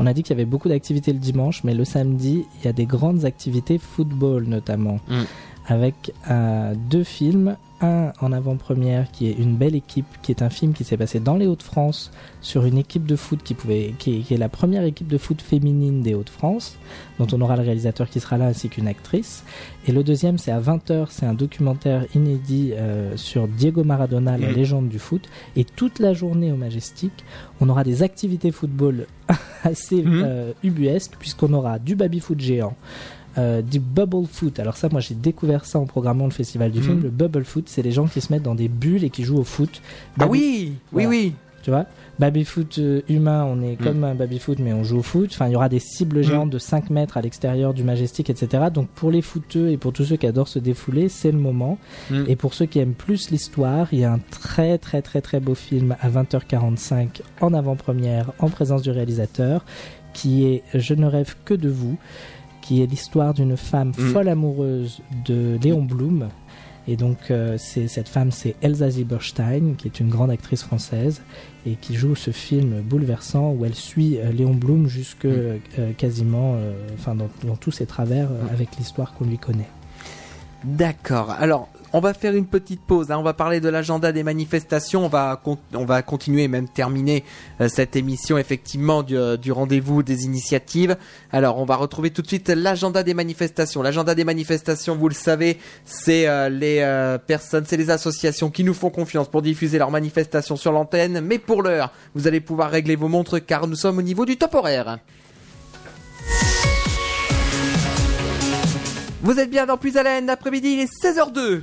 On 0.00 0.06
a 0.06 0.12
dit 0.12 0.24
qu'il 0.24 0.30
y 0.36 0.38
avait 0.40 0.44
beaucoup 0.44 0.68
d'activités 0.68 1.12
le 1.12 1.20
dimanche, 1.20 1.62
mais 1.62 1.72
le 1.72 1.84
samedi, 1.84 2.44
il 2.58 2.64
y 2.64 2.68
a 2.68 2.72
des 2.72 2.86
grandes 2.86 3.24
activités 3.24 3.78
football 3.78 4.42
notamment, 4.48 4.98
Mm. 5.08 5.22
Avec 5.66 6.12
euh, 6.30 6.74
deux 6.90 7.04
films. 7.04 7.56
Un 7.80 8.12
en 8.20 8.32
avant-première 8.32 9.10
qui 9.10 9.28
est 9.28 9.32
Une 9.32 9.56
belle 9.56 9.74
équipe, 9.74 10.06
qui 10.22 10.30
est 10.30 10.42
un 10.42 10.48
film 10.48 10.72
qui 10.72 10.84
s'est 10.84 10.96
passé 10.96 11.18
dans 11.18 11.36
les 11.36 11.46
Hauts-de-France 11.46 12.12
sur 12.40 12.64
une 12.64 12.78
équipe 12.78 13.04
de 13.04 13.16
foot 13.16 13.40
qui, 13.42 13.52
pouvait, 13.52 13.94
qui, 13.98 14.16
est, 14.16 14.20
qui 14.20 14.32
est 14.32 14.38
la 14.38 14.48
première 14.48 14.84
équipe 14.84 15.08
de 15.08 15.18
foot 15.18 15.42
féminine 15.42 16.00
des 16.00 16.14
Hauts-de-France, 16.14 16.78
dont 17.18 17.26
on 17.32 17.40
aura 17.42 17.56
le 17.56 17.62
réalisateur 17.62 18.08
qui 18.08 18.20
sera 18.20 18.38
là 18.38 18.46
ainsi 18.46 18.68
qu'une 18.68 18.86
actrice. 18.86 19.42
Et 19.86 19.92
le 19.92 20.04
deuxième, 20.04 20.38
c'est 20.38 20.52
à 20.52 20.60
20h, 20.60 21.08
c'est 21.10 21.26
un 21.26 21.34
documentaire 21.34 22.06
inédit 22.14 22.72
euh, 22.74 23.16
sur 23.16 23.48
Diego 23.48 23.82
Maradona, 23.84 24.38
la 24.38 24.52
légende 24.52 24.88
du 24.88 25.00
foot. 25.00 25.28
Et 25.56 25.64
toute 25.64 25.98
la 25.98 26.14
journée 26.14 26.52
au 26.52 26.56
Majestic, 26.56 27.12
on 27.60 27.68
aura 27.68 27.82
des 27.84 28.02
activités 28.04 28.52
football 28.52 29.06
assez 29.64 30.00
Mhm. 30.02 30.22
euh, 30.24 30.52
ubuesques, 30.62 31.16
puisqu'on 31.18 31.52
aura 31.52 31.80
du 31.80 31.96
baby-foot 31.96 32.40
géant. 32.40 32.76
Euh, 33.38 33.62
du 33.62 33.80
bubble 33.80 34.26
foot. 34.26 34.58
Alors 34.58 34.76
ça, 34.76 34.88
moi 34.90 35.00
j'ai 35.00 35.14
découvert 35.14 35.64
ça 35.64 35.78
en 35.78 35.86
programmant 35.86 36.24
le 36.24 36.30
festival 36.32 36.70
du 36.70 36.78
Mhm. 36.78 36.84
film. 36.84 37.02
Le 37.02 37.10
bubble 37.10 37.44
foot, 37.44 37.64
c'est 37.68 37.82
les 37.82 37.92
gens 37.92 38.06
qui 38.06 38.20
se 38.20 38.32
mettent 38.32 38.42
dans 38.42 38.54
des 38.54 38.68
bulles 38.68 39.04
et 39.04 39.10
qui 39.10 39.24
jouent 39.24 39.38
au 39.38 39.44
foot. 39.44 39.80
Ah 40.18 40.26
Baby- 40.26 40.30
oui, 40.30 40.72
Voilà. 40.92 41.08
oui, 41.08 41.16
oui. 41.26 41.32
tu 41.62 41.70
vois 41.70 41.86
Baby 42.20 42.44
foot 42.44 42.76
euh, 42.78 43.00
humain, 43.08 43.44
on 43.44 43.60
est 43.60 43.72
Mm. 43.80 43.84
comme 43.84 44.04
un 44.04 44.14
baby 44.14 44.38
foot, 44.38 44.58
mais 44.60 44.72
on 44.72 44.84
joue 44.84 44.98
au 44.98 45.02
foot. 45.02 45.30
Enfin, 45.32 45.48
il 45.48 45.52
y 45.54 45.56
aura 45.56 45.68
des 45.68 45.80
cibles 45.80 46.22
géantes 46.22 46.50
de 46.50 46.58
5 46.60 46.90
mètres 46.90 47.16
à 47.16 47.22
l'extérieur 47.22 47.74
du 47.74 47.82
Majestic, 47.82 48.30
etc. 48.30 48.66
Donc 48.72 48.88
pour 48.90 49.10
les 49.10 49.20
footeux 49.20 49.70
et 49.70 49.76
pour 49.78 49.92
tous 49.92 50.04
ceux 50.04 50.16
qui 50.16 50.26
adorent 50.28 50.46
se 50.46 50.60
défouler, 50.60 51.08
c'est 51.08 51.32
le 51.32 51.38
moment. 51.38 51.76
Et 52.28 52.36
pour 52.36 52.54
ceux 52.54 52.66
qui 52.66 52.78
aiment 52.78 52.94
plus 52.94 53.30
l'histoire, 53.32 53.88
il 53.90 53.98
y 53.98 54.04
a 54.04 54.12
un 54.12 54.20
très 54.30 54.78
très 54.78 55.02
très 55.02 55.20
très 55.22 55.40
beau 55.40 55.56
film 55.56 55.96
à 56.00 56.08
20h45 56.08 57.22
en 57.40 57.52
avant-première, 57.52 58.30
en 58.38 58.48
présence 58.48 58.82
du 58.82 58.90
réalisateur, 58.92 59.64
qui 60.12 60.44
est 60.46 60.62
Je 60.74 60.94
ne 60.94 61.06
rêve 61.06 61.34
que 61.44 61.54
de 61.54 61.68
vous, 61.68 61.96
qui 62.64 62.82
est 62.82 62.86
l'histoire 62.86 63.34
d'une 63.34 63.56
femme 63.58 63.92
Mm. 63.98 64.12
folle 64.12 64.28
amoureuse 64.28 65.00
de 65.26 65.58
Léon 65.62 65.82
Blum. 65.82 66.28
Et 66.88 66.96
donc, 66.96 67.18
euh, 67.30 67.56
c'est 67.58 67.88
cette 67.88 68.08
femme, 68.08 68.30
c'est 68.30 68.56
Elsa 68.62 68.88
Zieberstein, 68.90 69.74
qui 69.76 69.88
est 69.88 70.00
une 70.00 70.08
grande 70.08 70.30
actrice 70.30 70.62
française 70.62 71.20
et 71.66 71.76
qui 71.76 71.94
joue 71.94 72.14
ce 72.14 72.30
film 72.30 72.80
bouleversant 72.82 73.52
où 73.52 73.64
elle 73.66 73.74
suit 73.74 74.18
euh, 74.18 74.30
Léon 74.32 74.54
Blum 74.54 74.86
jusque 74.86 75.24
euh, 75.26 75.58
quasiment, 75.96 76.54
euh, 76.56 76.72
enfin, 76.98 77.14
dans, 77.14 77.28
dans 77.46 77.56
tous 77.56 77.70
ses 77.70 77.86
travers 77.86 78.28
euh, 78.30 78.52
avec 78.52 78.76
l'histoire 78.78 79.14
qu'on 79.14 79.24
lui 79.26 79.38
connaît. 79.38 79.68
D'accord. 80.64 81.30
Alors, 81.30 81.68
on 81.94 82.00
va 82.00 82.12
faire 82.12 82.34
une 82.34 82.46
petite 82.46 82.80
pause. 82.82 83.12
hein. 83.12 83.18
On 83.18 83.22
va 83.22 83.34
parler 83.34 83.60
de 83.60 83.68
l'agenda 83.68 84.10
des 84.10 84.24
manifestations. 84.24 85.04
On 85.04 85.08
va, 85.08 85.40
on 85.74 85.84
va 85.84 86.02
continuer, 86.02 86.48
même 86.48 86.68
terminer 86.68 87.22
euh, 87.60 87.68
cette 87.68 87.94
émission, 87.94 88.36
effectivement, 88.36 89.04
du, 89.04 89.16
euh, 89.16 89.36
du 89.36 89.52
rendez-vous 89.52 90.02
des 90.02 90.24
initiatives. 90.24 90.96
Alors, 91.30 91.58
on 91.58 91.64
va 91.64 91.76
retrouver 91.76 92.10
tout 92.10 92.20
de 92.20 92.26
suite 92.26 92.48
l'agenda 92.48 93.04
des 93.04 93.14
manifestations. 93.14 93.80
L'agenda 93.80 94.16
des 94.16 94.24
manifestations, 94.24 94.96
vous 94.96 95.08
le 95.08 95.14
savez, 95.14 95.58
c'est 95.84 96.26
euh, 96.26 96.48
les 96.48 96.84
personnes, 97.28 97.64
c'est 97.64 97.76
les 97.76 97.90
associations 97.90 98.50
qui 98.50 98.64
nous 98.64 98.74
font 98.74 98.90
confiance 98.90 99.28
pour 99.28 99.40
diffuser 99.40 99.78
leurs 99.78 99.92
manifestations 99.92 100.56
sur 100.56 100.72
l'antenne. 100.72 101.20
Mais 101.20 101.38
pour 101.38 101.62
l'heure, 101.62 101.92
vous 102.16 102.26
allez 102.26 102.40
pouvoir 102.40 102.72
régler 102.72 102.96
vos 102.96 103.08
montres 103.08 103.44
car 103.46 103.68
nous 103.68 103.76
sommes 103.76 103.98
au 103.98 104.02
niveau 104.02 104.24
du 104.24 104.36
top 104.36 104.54
horaire. 104.54 104.98
Vous 109.22 109.38
êtes 109.38 109.48
bien 109.48 109.64
dans 109.64 109.76
Plus 109.76 109.96
Haleine, 109.96 110.26
l'après-midi, 110.26 110.72
il 110.72 110.80
est 110.80 110.92
16h02. 110.92 111.62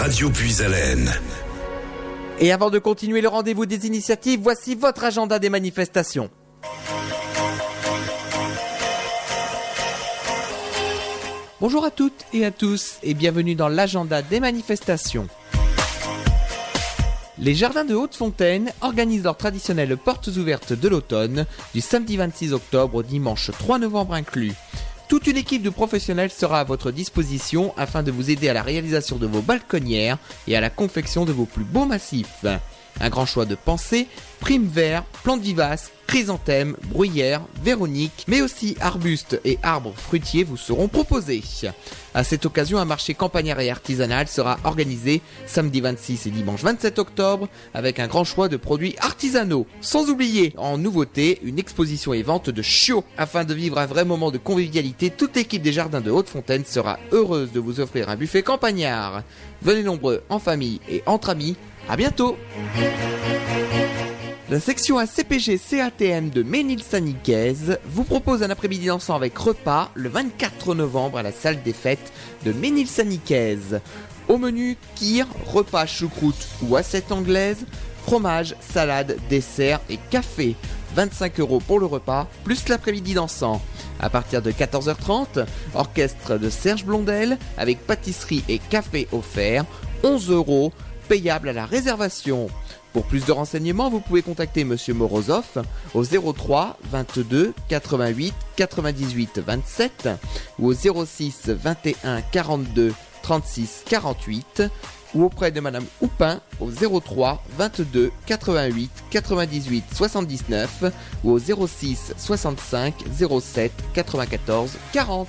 Radio 0.00 0.30
Puisalène. 0.30 1.12
Et 2.38 2.52
avant 2.52 2.70
de 2.70 2.78
continuer 2.78 3.20
le 3.20 3.28
rendez-vous 3.28 3.66
des 3.66 3.86
initiatives, 3.86 4.40
voici 4.42 4.74
votre 4.74 5.04
agenda 5.04 5.38
des 5.38 5.50
manifestations. 5.50 6.30
Bonjour 11.60 11.84
à 11.84 11.90
toutes 11.90 12.24
et 12.32 12.46
à 12.46 12.50
tous 12.50 12.94
et 13.02 13.12
bienvenue 13.12 13.54
dans 13.54 13.68
l'agenda 13.68 14.22
des 14.22 14.40
manifestations. 14.40 15.28
Les 17.36 17.54
jardins 17.54 17.84
de 17.84 17.94
Haute-Fontaine 17.94 18.72
organisent 18.80 19.24
leurs 19.24 19.36
traditionnelles 19.36 19.98
portes 19.98 20.28
ouvertes 20.28 20.72
de 20.72 20.88
l'automne 20.88 21.44
du 21.74 21.82
samedi 21.82 22.16
26 22.16 22.54
octobre 22.54 22.94
au 22.94 23.02
dimanche 23.02 23.50
3 23.50 23.78
novembre 23.78 24.14
inclus. 24.14 24.54
Toute 25.10 25.26
une 25.26 25.38
équipe 25.38 25.62
de 25.62 25.70
professionnels 25.70 26.30
sera 26.30 26.60
à 26.60 26.64
votre 26.64 26.92
disposition 26.92 27.74
afin 27.76 28.04
de 28.04 28.12
vous 28.12 28.30
aider 28.30 28.48
à 28.48 28.52
la 28.52 28.62
réalisation 28.62 29.16
de 29.16 29.26
vos 29.26 29.42
balconnières 29.42 30.18
et 30.46 30.56
à 30.56 30.60
la 30.60 30.70
confection 30.70 31.24
de 31.24 31.32
vos 31.32 31.46
plus 31.46 31.64
beaux 31.64 31.84
massifs. 31.84 32.46
Un 33.00 33.08
grand 33.08 33.26
choix 33.26 33.44
de 33.44 33.56
pensées, 33.56 34.06
primes 34.40 34.66
verts, 34.66 35.04
plantes 35.22 35.42
vivaces, 35.42 35.90
chrysanthèmes, 36.10 36.74
bruyères, 36.86 37.42
véroniques, 37.62 38.24
mais 38.26 38.42
aussi 38.42 38.76
arbustes 38.80 39.40
et 39.44 39.58
arbres 39.62 39.94
fruitiers 39.96 40.42
vous 40.42 40.56
seront 40.56 40.88
proposés. 40.88 41.42
À 42.14 42.24
cette 42.24 42.46
occasion, 42.46 42.78
un 42.78 42.84
marché 42.84 43.14
campagnard 43.14 43.60
et 43.60 43.70
artisanal 43.70 44.26
sera 44.26 44.58
organisé 44.64 45.22
samedi 45.46 45.80
26 45.80 46.26
et 46.26 46.30
dimanche 46.30 46.62
27 46.62 46.98
octobre 46.98 47.48
avec 47.74 48.00
un 48.00 48.08
grand 48.08 48.24
choix 48.24 48.48
de 48.48 48.56
produits 48.56 48.96
artisanaux. 48.98 49.68
Sans 49.80 50.10
oublier, 50.10 50.52
en 50.56 50.78
nouveauté, 50.78 51.38
une 51.44 51.60
exposition 51.60 52.12
et 52.12 52.24
vente 52.24 52.50
de 52.50 52.62
chiots. 52.62 53.04
Afin 53.16 53.44
de 53.44 53.54
vivre 53.54 53.78
un 53.78 53.86
vrai 53.86 54.04
moment 54.04 54.32
de 54.32 54.38
convivialité, 54.38 55.10
toute 55.10 55.36
l'équipe 55.36 55.62
des 55.62 55.72
jardins 55.72 56.00
de 56.00 56.10
Haute-Fontaine 56.10 56.64
sera 56.64 56.98
heureuse 57.12 57.52
de 57.52 57.60
vous 57.60 57.78
offrir 57.78 58.08
un 58.08 58.16
buffet 58.16 58.42
campagnard. 58.42 59.22
Venez 59.62 59.84
nombreux 59.84 60.24
en 60.28 60.40
famille 60.40 60.80
et 60.88 61.04
entre 61.06 61.28
amis. 61.28 61.56
À 61.88 61.96
bientôt! 61.96 62.36
La 64.50 64.58
section 64.58 64.98
ACPG 64.98 65.60
CATM 65.60 66.30
de 66.30 66.42
Ménil-Saint-Nicaise 66.42 67.78
vous 67.84 68.02
propose 68.02 68.42
un 68.42 68.50
après-midi 68.50 68.86
dansant 68.86 69.14
avec 69.14 69.38
repas 69.38 69.92
le 69.94 70.08
24 70.08 70.74
novembre 70.74 71.18
à 71.18 71.22
la 71.22 71.30
salle 71.30 71.62
des 71.62 71.72
fêtes 71.72 72.12
de 72.44 72.52
Ménil-Saint-Nicaise. 72.52 73.80
Au 74.26 74.38
menu, 74.38 74.76
kir, 74.96 75.28
repas 75.46 75.86
choucroute 75.86 76.48
ou 76.62 76.74
assiette 76.74 77.12
anglaise, 77.12 77.64
fromage, 78.02 78.56
salade, 78.58 79.18
dessert 79.28 79.80
et 79.88 80.00
café. 80.10 80.56
25 80.96 81.38
euros 81.38 81.60
pour 81.60 81.78
le 81.78 81.86
repas, 81.86 82.26
plus 82.42 82.68
l'après-midi 82.68 83.14
dansant. 83.14 83.62
À 84.00 84.10
partir 84.10 84.42
de 84.42 84.50
14h30, 84.50 85.46
orchestre 85.76 86.38
de 86.38 86.50
Serge 86.50 86.84
Blondel 86.84 87.38
avec 87.56 87.86
pâtisserie 87.86 88.42
et 88.48 88.58
café 88.58 89.06
offert, 89.12 89.64
11 90.02 90.28
euros, 90.32 90.72
payable 91.08 91.50
à 91.50 91.52
la 91.52 91.66
réservation. 91.66 92.50
Pour 92.92 93.04
plus 93.04 93.24
de 93.24 93.32
renseignements, 93.32 93.88
vous 93.88 94.00
pouvez 94.00 94.22
contacter 94.22 94.64
Monsieur 94.64 94.94
Morozov 94.94 95.64
au 95.94 96.04
03 96.04 96.76
22 96.90 97.54
88 97.68 98.34
98 98.56 99.38
27 99.38 100.08
ou 100.58 100.68
au 100.68 100.74
06 100.74 101.48
21 101.48 102.20
42 102.22 102.92
36 103.22 103.84
48 103.88 104.64
ou 105.14 105.24
auprès 105.24 105.50
de 105.50 105.60
Madame 105.60 105.84
Houpin 106.00 106.40
au 106.60 106.70
03 107.00 107.42
22 107.56 108.10
88 108.26 108.90
98 109.10 109.84
79 109.94 110.92
ou 111.22 111.30
au 111.30 111.38
06 111.38 112.14
65 112.16 112.94
07 113.40 113.72
94 113.94 114.72
40. 114.92 115.28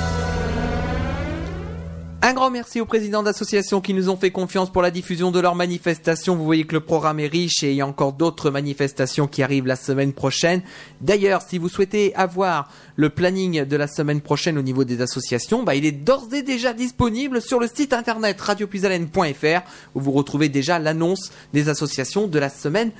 Un 2.23 2.33
grand 2.33 2.51
merci 2.51 2.79
aux 2.79 2.85
présidents 2.85 3.23
d'associations 3.23 3.81
qui 3.81 3.95
nous 3.95 4.09
ont 4.09 4.15
fait 4.15 4.29
confiance 4.29 4.71
pour 4.71 4.83
la 4.83 4.91
diffusion 4.91 5.31
de 5.31 5.39
leurs 5.39 5.55
manifestations. 5.55 6.35
Vous 6.35 6.45
voyez 6.45 6.65
que 6.65 6.75
le 6.75 6.79
programme 6.79 7.19
est 7.19 7.25
riche 7.25 7.63
et 7.63 7.71
il 7.71 7.77
y 7.77 7.81
a 7.81 7.87
encore 7.87 8.13
d'autres 8.13 8.51
manifestations 8.51 9.25
qui 9.25 9.41
arrivent 9.41 9.65
la 9.65 9.75
semaine 9.75 10.13
prochaine. 10.13 10.61
D'ailleurs, 11.01 11.41
si 11.41 11.57
vous 11.57 11.67
souhaitez 11.67 12.13
avoir 12.13 12.69
le 12.95 13.09
planning 13.09 13.65
de 13.65 13.75
la 13.75 13.87
semaine 13.87 14.21
prochaine 14.21 14.59
au 14.59 14.61
niveau 14.61 14.83
des 14.83 15.01
associations, 15.01 15.63
bah, 15.63 15.73
il 15.73 15.83
est 15.83 15.91
d'ores 15.91 16.31
et 16.31 16.43
déjà 16.43 16.73
disponible 16.73 17.41
sur 17.41 17.59
le 17.59 17.65
site 17.67 17.91
internet 17.91 18.39
radiopuisalène.fr 18.39 19.61
où 19.95 19.99
vous 19.99 20.11
retrouvez 20.11 20.47
déjà 20.47 20.77
l'annonce 20.77 21.31
des 21.53 21.69
associations 21.69 22.27
de 22.27 22.37
la 22.37 22.49
semaine. 22.49 22.91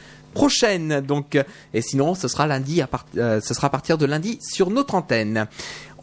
Donc, 1.07 1.35
euh, 1.35 1.43
et 1.73 1.81
sinon, 1.81 2.15
ce 2.15 2.27
sera 2.27 2.47
lundi 2.47 2.81
à 2.81 2.89
euh, 3.17 3.41
ce 3.41 3.53
sera 3.53 3.67
à 3.67 3.69
partir 3.69 3.97
de 3.97 4.05
lundi 4.05 4.39
sur 4.41 4.69
notre 4.69 4.95
antenne. 4.95 5.47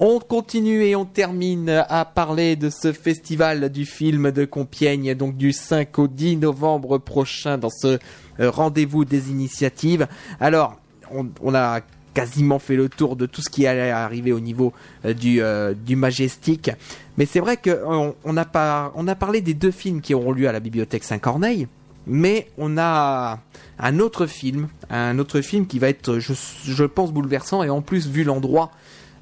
On 0.00 0.20
continue 0.20 0.84
et 0.84 0.94
on 0.94 1.04
termine 1.04 1.84
à 1.88 2.04
parler 2.04 2.54
de 2.54 2.70
ce 2.70 2.92
festival 2.92 3.70
du 3.70 3.84
film 3.84 4.30
de 4.30 4.44
Compiègne, 4.44 5.14
donc 5.14 5.36
du 5.36 5.52
5 5.52 5.98
au 5.98 6.06
10 6.06 6.36
novembre 6.36 6.98
prochain 6.98 7.58
dans 7.58 7.70
ce 7.70 7.98
euh, 8.38 8.50
rendez-vous 8.50 9.04
des 9.04 9.30
initiatives. 9.30 10.06
Alors, 10.38 10.76
on, 11.10 11.54
a 11.54 11.80
quasiment 12.14 12.58
fait 12.58 12.76
le 12.76 12.88
tour 12.88 13.16
de 13.16 13.26
tout 13.26 13.40
ce 13.40 13.48
qui 13.48 13.66
allait 13.66 13.90
arriver 13.90 14.32
au 14.32 14.40
niveau 14.40 14.72
du, 15.04 15.40
du 15.86 15.96
Majestic. 15.96 16.70
Mais 17.16 17.24
c'est 17.24 17.40
vrai 17.40 17.56
qu'on 17.56 18.14
on 18.24 18.36
a 18.36 19.14
parlé 19.14 19.40
des 19.40 19.54
deux 19.54 19.70
films 19.70 20.02
qui 20.02 20.12
auront 20.12 20.32
lieu 20.32 20.48
à 20.48 20.52
la 20.52 20.60
bibliothèque 20.60 21.04
Saint-Corneille. 21.04 21.66
Mais 22.08 22.48
on 22.56 22.78
a 22.78 23.40
un 23.78 23.98
autre 23.98 24.26
film, 24.26 24.68
un 24.90 25.18
autre 25.18 25.40
film 25.40 25.66
qui 25.66 25.78
va 25.78 25.88
être, 25.88 26.18
je, 26.18 26.84
pense, 26.84 27.12
bouleversant 27.12 27.62
et 27.62 27.70
en 27.70 27.82
plus, 27.82 28.08
vu 28.08 28.24
l'endroit 28.24 28.70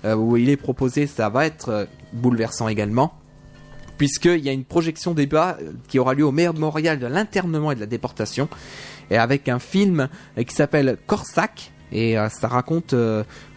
euh, 0.04 0.14
où 0.14 0.36
il 0.36 0.48
est 0.48 0.56
proposé, 0.56 1.06
ça 1.06 1.28
va 1.28 1.46
être 1.46 1.68
euh, 1.68 1.84
bouleversant 2.12 2.68
également. 2.68 3.14
Puisqu'il 3.98 4.44
y 4.44 4.48
a 4.48 4.52
une 4.52 4.64
projection 4.64 5.14
débat 5.14 5.56
euh, 5.60 5.72
qui 5.88 5.98
aura 5.98 6.14
lieu 6.14 6.24
au 6.24 6.32
mémorial 6.32 6.98
de 6.98 7.06
l'internement 7.06 7.72
et 7.72 7.74
de 7.74 7.80
la 7.80 7.86
déportation, 7.86 8.48
et 9.10 9.16
avec 9.16 9.48
un 9.48 9.58
film 9.58 10.08
qui 10.46 10.54
s'appelle 10.54 10.98
Corsac, 11.06 11.72
et 11.92 12.16
ça 12.28 12.48
raconte 12.48 12.92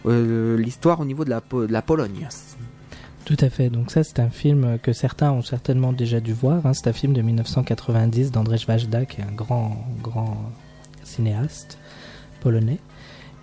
l'histoire 0.04 1.00
au 1.00 1.04
niveau 1.04 1.24
de 1.24 1.30
la, 1.30 1.40
de 1.40 1.72
la 1.72 1.82
Pologne. 1.82 2.28
Tout 3.30 3.44
à 3.44 3.48
fait. 3.48 3.70
Donc 3.70 3.92
ça, 3.92 4.02
c'est 4.02 4.18
un 4.18 4.28
film 4.28 4.76
que 4.82 4.92
certains 4.92 5.30
ont 5.30 5.42
certainement 5.42 5.92
déjà 5.92 6.18
dû 6.18 6.32
voir. 6.32 6.66
hein. 6.66 6.74
C'est 6.74 6.88
un 6.88 6.92
film 6.92 7.12
de 7.12 7.22
1990 7.22 8.32
d'Andrzej 8.32 8.66
Wajda, 8.66 9.06
qui 9.06 9.20
est 9.20 9.24
un 9.24 9.30
grand, 9.30 9.86
grand 10.02 10.36
cinéaste 11.04 11.78
polonais. 12.40 12.78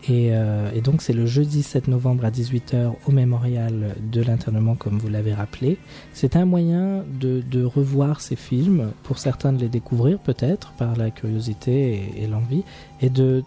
Et, 0.10 0.32
euh, 0.34 0.70
donc 0.82 1.02
c'est 1.02 1.14
le 1.14 1.26
jeudi 1.26 1.64
7 1.64 1.88
novembre 1.88 2.26
à 2.26 2.32
18h 2.32 2.96
au 3.08 3.12
mémorial 3.14 3.96
de 4.12 4.22
l'internement, 4.22 4.76
comme 4.76 4.98
vous 5.00 5.08
l'avez 5.08 5.34
rappelé. 5.34 5.78
C'est 6.12 6.36
un 6.36 6.44
moyen 6.44 7.06
de, 7.10 7.64
revoir 7.64 8.20
ces 8.20 8.36
films, 8.36 8.92
pour 9.04 9.20
certains 9.20 9.54
de 9.54 9.62
les 9.62 9.70
découvrir 9.70 10.20
peut-être 10.20 10.74
par 10.74 10.98
la 10.98 11.12
curiosité 11.12 12.12
et, 12.18 12.28
l'envie, 12.28 12.64
et 13.02 13.10
de 13.10 13.44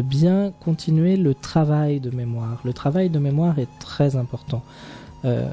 bien 0.00 0.52
continuer 0.58 1.18
le 1.18 1.34
travail 1.34 2.00
de 2.00 2.08
mémoire. 2.08 2.62
Le 2.64 2.72
travail 2.72 3.10
de 3.10 3.18
mémoire 3.18 3.58
est 3.58 3.68
très 3.78 4.16
important. 4.16 4.62
Euh, 5.26 5.44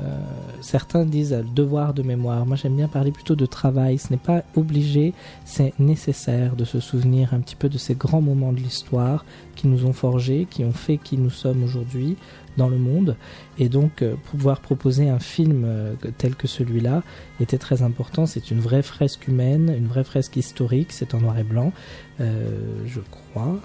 certains 0.62 1.04
disent 1.04 1.44
devoir 1.56 1.94
de 1.94 2.04
mémoire. 2.04 2.46
Moi, 2.46 2.56
j'aime 2.56 2.76
bien 2.76 2.88
parler 2.88 3.12
plutôt 3.12 3.36
de 3.36 3.46
travail. 3.46 3.98
Ce 3.98 4.12
n'est 4.12 4.18
pas 4.18 4.44
obligé, 4.56 5.14
c'est 5.46 5.74
nécessaire 5.80 6.56
de 6.56 6.64
se 6.64 6.80
souvenir 6.80 7.34
un 7.34 7.40
petit 7.40 7.56
peu 7.56 7.70
de 7.70 7.78
ces 7.78 7.96
grands 7.96 8.22
moments 8.22 8.54
de 8.54 8.60
l'histoire 8.60 9.26
qui 9.56 9.68
nous 9.68 9.86
ont 9.86 9.94
forgés, 9.94 10.48
qui 10.50 10.64
ont 10.64 10.72
fait 10.72 10.98
qui 10.98 11.18
nous 11.18 11.32
sommes 11.32 11.64
aujourd'hui 11.64 12.18
dans 12.56 12.70
le 12.70 12.78
monde. 12.78 13.18
Et 13.58 13.68
donc, 13.68 14.04
euh, 14.04 14.16
pouvoir 14.32 14.60
proposer 14.60 15.10
un 15.10 15.20
film 15.20 15.64
euh, 15.66 15.96
tel 16.20 16.36
que 16.36 16.48
celui-là 16.48 17.02
était 17.40 17.58
très 17.58 17.82
important. 17.82 18.28
C'est 18.28 18.52
une 18.52 18.60
vraie 18.60 18.84
fresque 18.84 19.28
humaine, 19.28 19.74
une 19.76 19.88
vraie 19.88 20.04
fresque 20.04 20.36
historique. 20.36 20.92
C'est 20.92 21.16
en 21.16 21.22
noir 21.22 21.38
et 21.40 21.44
blanc, 21.44 21.72
je 22.20 23.00
crois. 23.10 23.60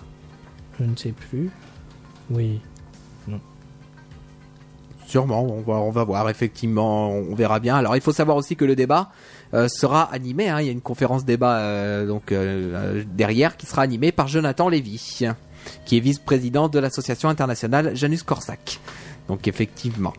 Je 0.78 0.84
ne 0.84 0.96
sais 0.96 1.12
plus. 1.12 1.50
Oui. 2.30 2.60
Sûrement, 5.08 5.42
on 5.42 5.62
va, 5.62 5.76
on 5.76 5.90
va 5.90 6.04
voir, 6.04 6.28
effectivement, 6.28 7.08
on 7.08 7.34
verra 7.34 7.60
bien. 7.60 7.76
Alors 7.76 7.96
il 7.96 8.02
faut 8.02 8.12
savoir 8.12 8.36
aussi 8.36 8.56
que 8.56 8.66
le 8.66 8.76
débat 8.76 9.10
euh, 9.54 9.66
sera 9.66 10.02
animé, 10.12 10.50
hein, 10.50 10.60
il 10.60 10.66
y 10.66 10.68
a 10.68 10.72
une 10.72 10.82
conférence 10.82 11.24
débat 11.24 11.60
euh, 11.60 12.06
donc 12.06 12.30
euh, 12.30 13.04
derrière 13.14 13.56
qui 13.56 13.64
sera 13.64 13.80
animée 13.80 14.12
par 14.12 14.28
Jonathan 14.28 14.68
Lévy, 14.68 15.24
qui 15.86 15.96
est 15.96 16.00
vice-président 16.00 16.68
de 16.68 16.78
l'association 16.78 17.30
internationale 17.30 17.96
Janus 17.96 18.22
Corsac. 18.22 18.80
Donc 19.28 19.48
effectivement. 19.48 20.12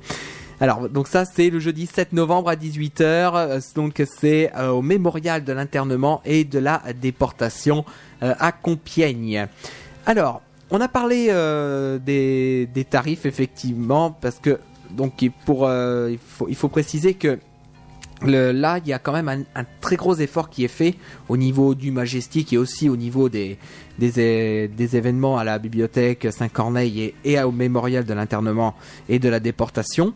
Alors 0.60 0.90
donc 0.90 1.08
ça 1.08 1.24
c'est 1.24 1.52
le 1.52 1.60
jeudi 1.60 1.86
7 1.86 2.12
novembre 2.14 2.50
à 2.50 2.56
18h, 2.56 3.04
euh, 3.04 3.60
donc 3.76 4.02
c'est 4.20 4.52
au 4.60 4.82
mémorial 4.82 5.44
de 5.44 5.54
l'internement 5.54 6.20
et 6.26 6.46
de 6.46 6.58
la 6.58 6.82
déportation 7.00 7.86
à 8.22 8.52
Compiègne. 8.52 9.46
Alors, 10.08 10.42
on 10.72 10.82
a 10.82 10.88
parlé 10.88 11.28
des, 12.04 12.68
des 12.74 12.86
tarifs 12.86 13.28
effectivement 13.28 14.12
parce 14.12 14.40
que 14.40 14.60
donc 14.92 15.22
il- 15.22 15.32
pour 15.32 15.66
euh, 15.68 16.10
il 16.12 16.18
faut 16.18 16.48
il 16.50 16.56
faut 16.56 16.70
préciser 16.70 17.14
que 17.14 17.40
le- 18.22 18.52
là, 18.52 18.80
il 18.80 18.88
y 18.90 18.92
a 18.94 19.00
quand 19.00 19.14
même 19.14 19.30
un, 19.30 19.42
un 19.56 19.66
très 19.80 19.96
gros 19.96 20.14
effort 20.16 20.50
qui 20.50 20.66
est 20.66 20.68
fait 20.68 20.96
au 21.30 21.38
niveau 21.38 21.74
du 21.74 21.90
Majestic 21.92 22.52
et 22.52 22.58
aussi 22.58 22.90
au 22.90 22.98
niveau 22.98 23.30
des, 23.30 23.58
des, 23.98 24.70
événements 24.98 25.38
à 25.38 25.46
la 25.46 25.58
bibliothèque 25.58 26.28
Saint-Corneille 26.32 27.02
et, 27.02 27.16
et 27.24 27.42
au 27.42 27.52
mémorial 27.54 28.04
de 28.04 28.14
l'internement 28.14 28.76
et 29.08 29.20
de 29.20 29.30
la 29.30 29.40
déportation. 29.40 30.14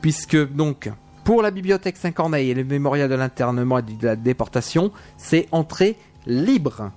Puisque, 0.00 0.36
donc, 0.52 0.90
pour 1.24 1.42
la 1.42 1.50
bibliothèque 1.50 1.96
Saint-Corneille 1.96 2.50
et 2.50 2.54
le 2.54 2.62
mémorial 2.64 3.08
de 3.08 3.14
l'internement 3.16 3.78
et 3.78 3.82
de 3.82 4.06
la 4.06 4.14
déportation, 4.16 4.92
c'est 5.16 5.48
entrée 5.50 5.96
libre. 6.26 6.92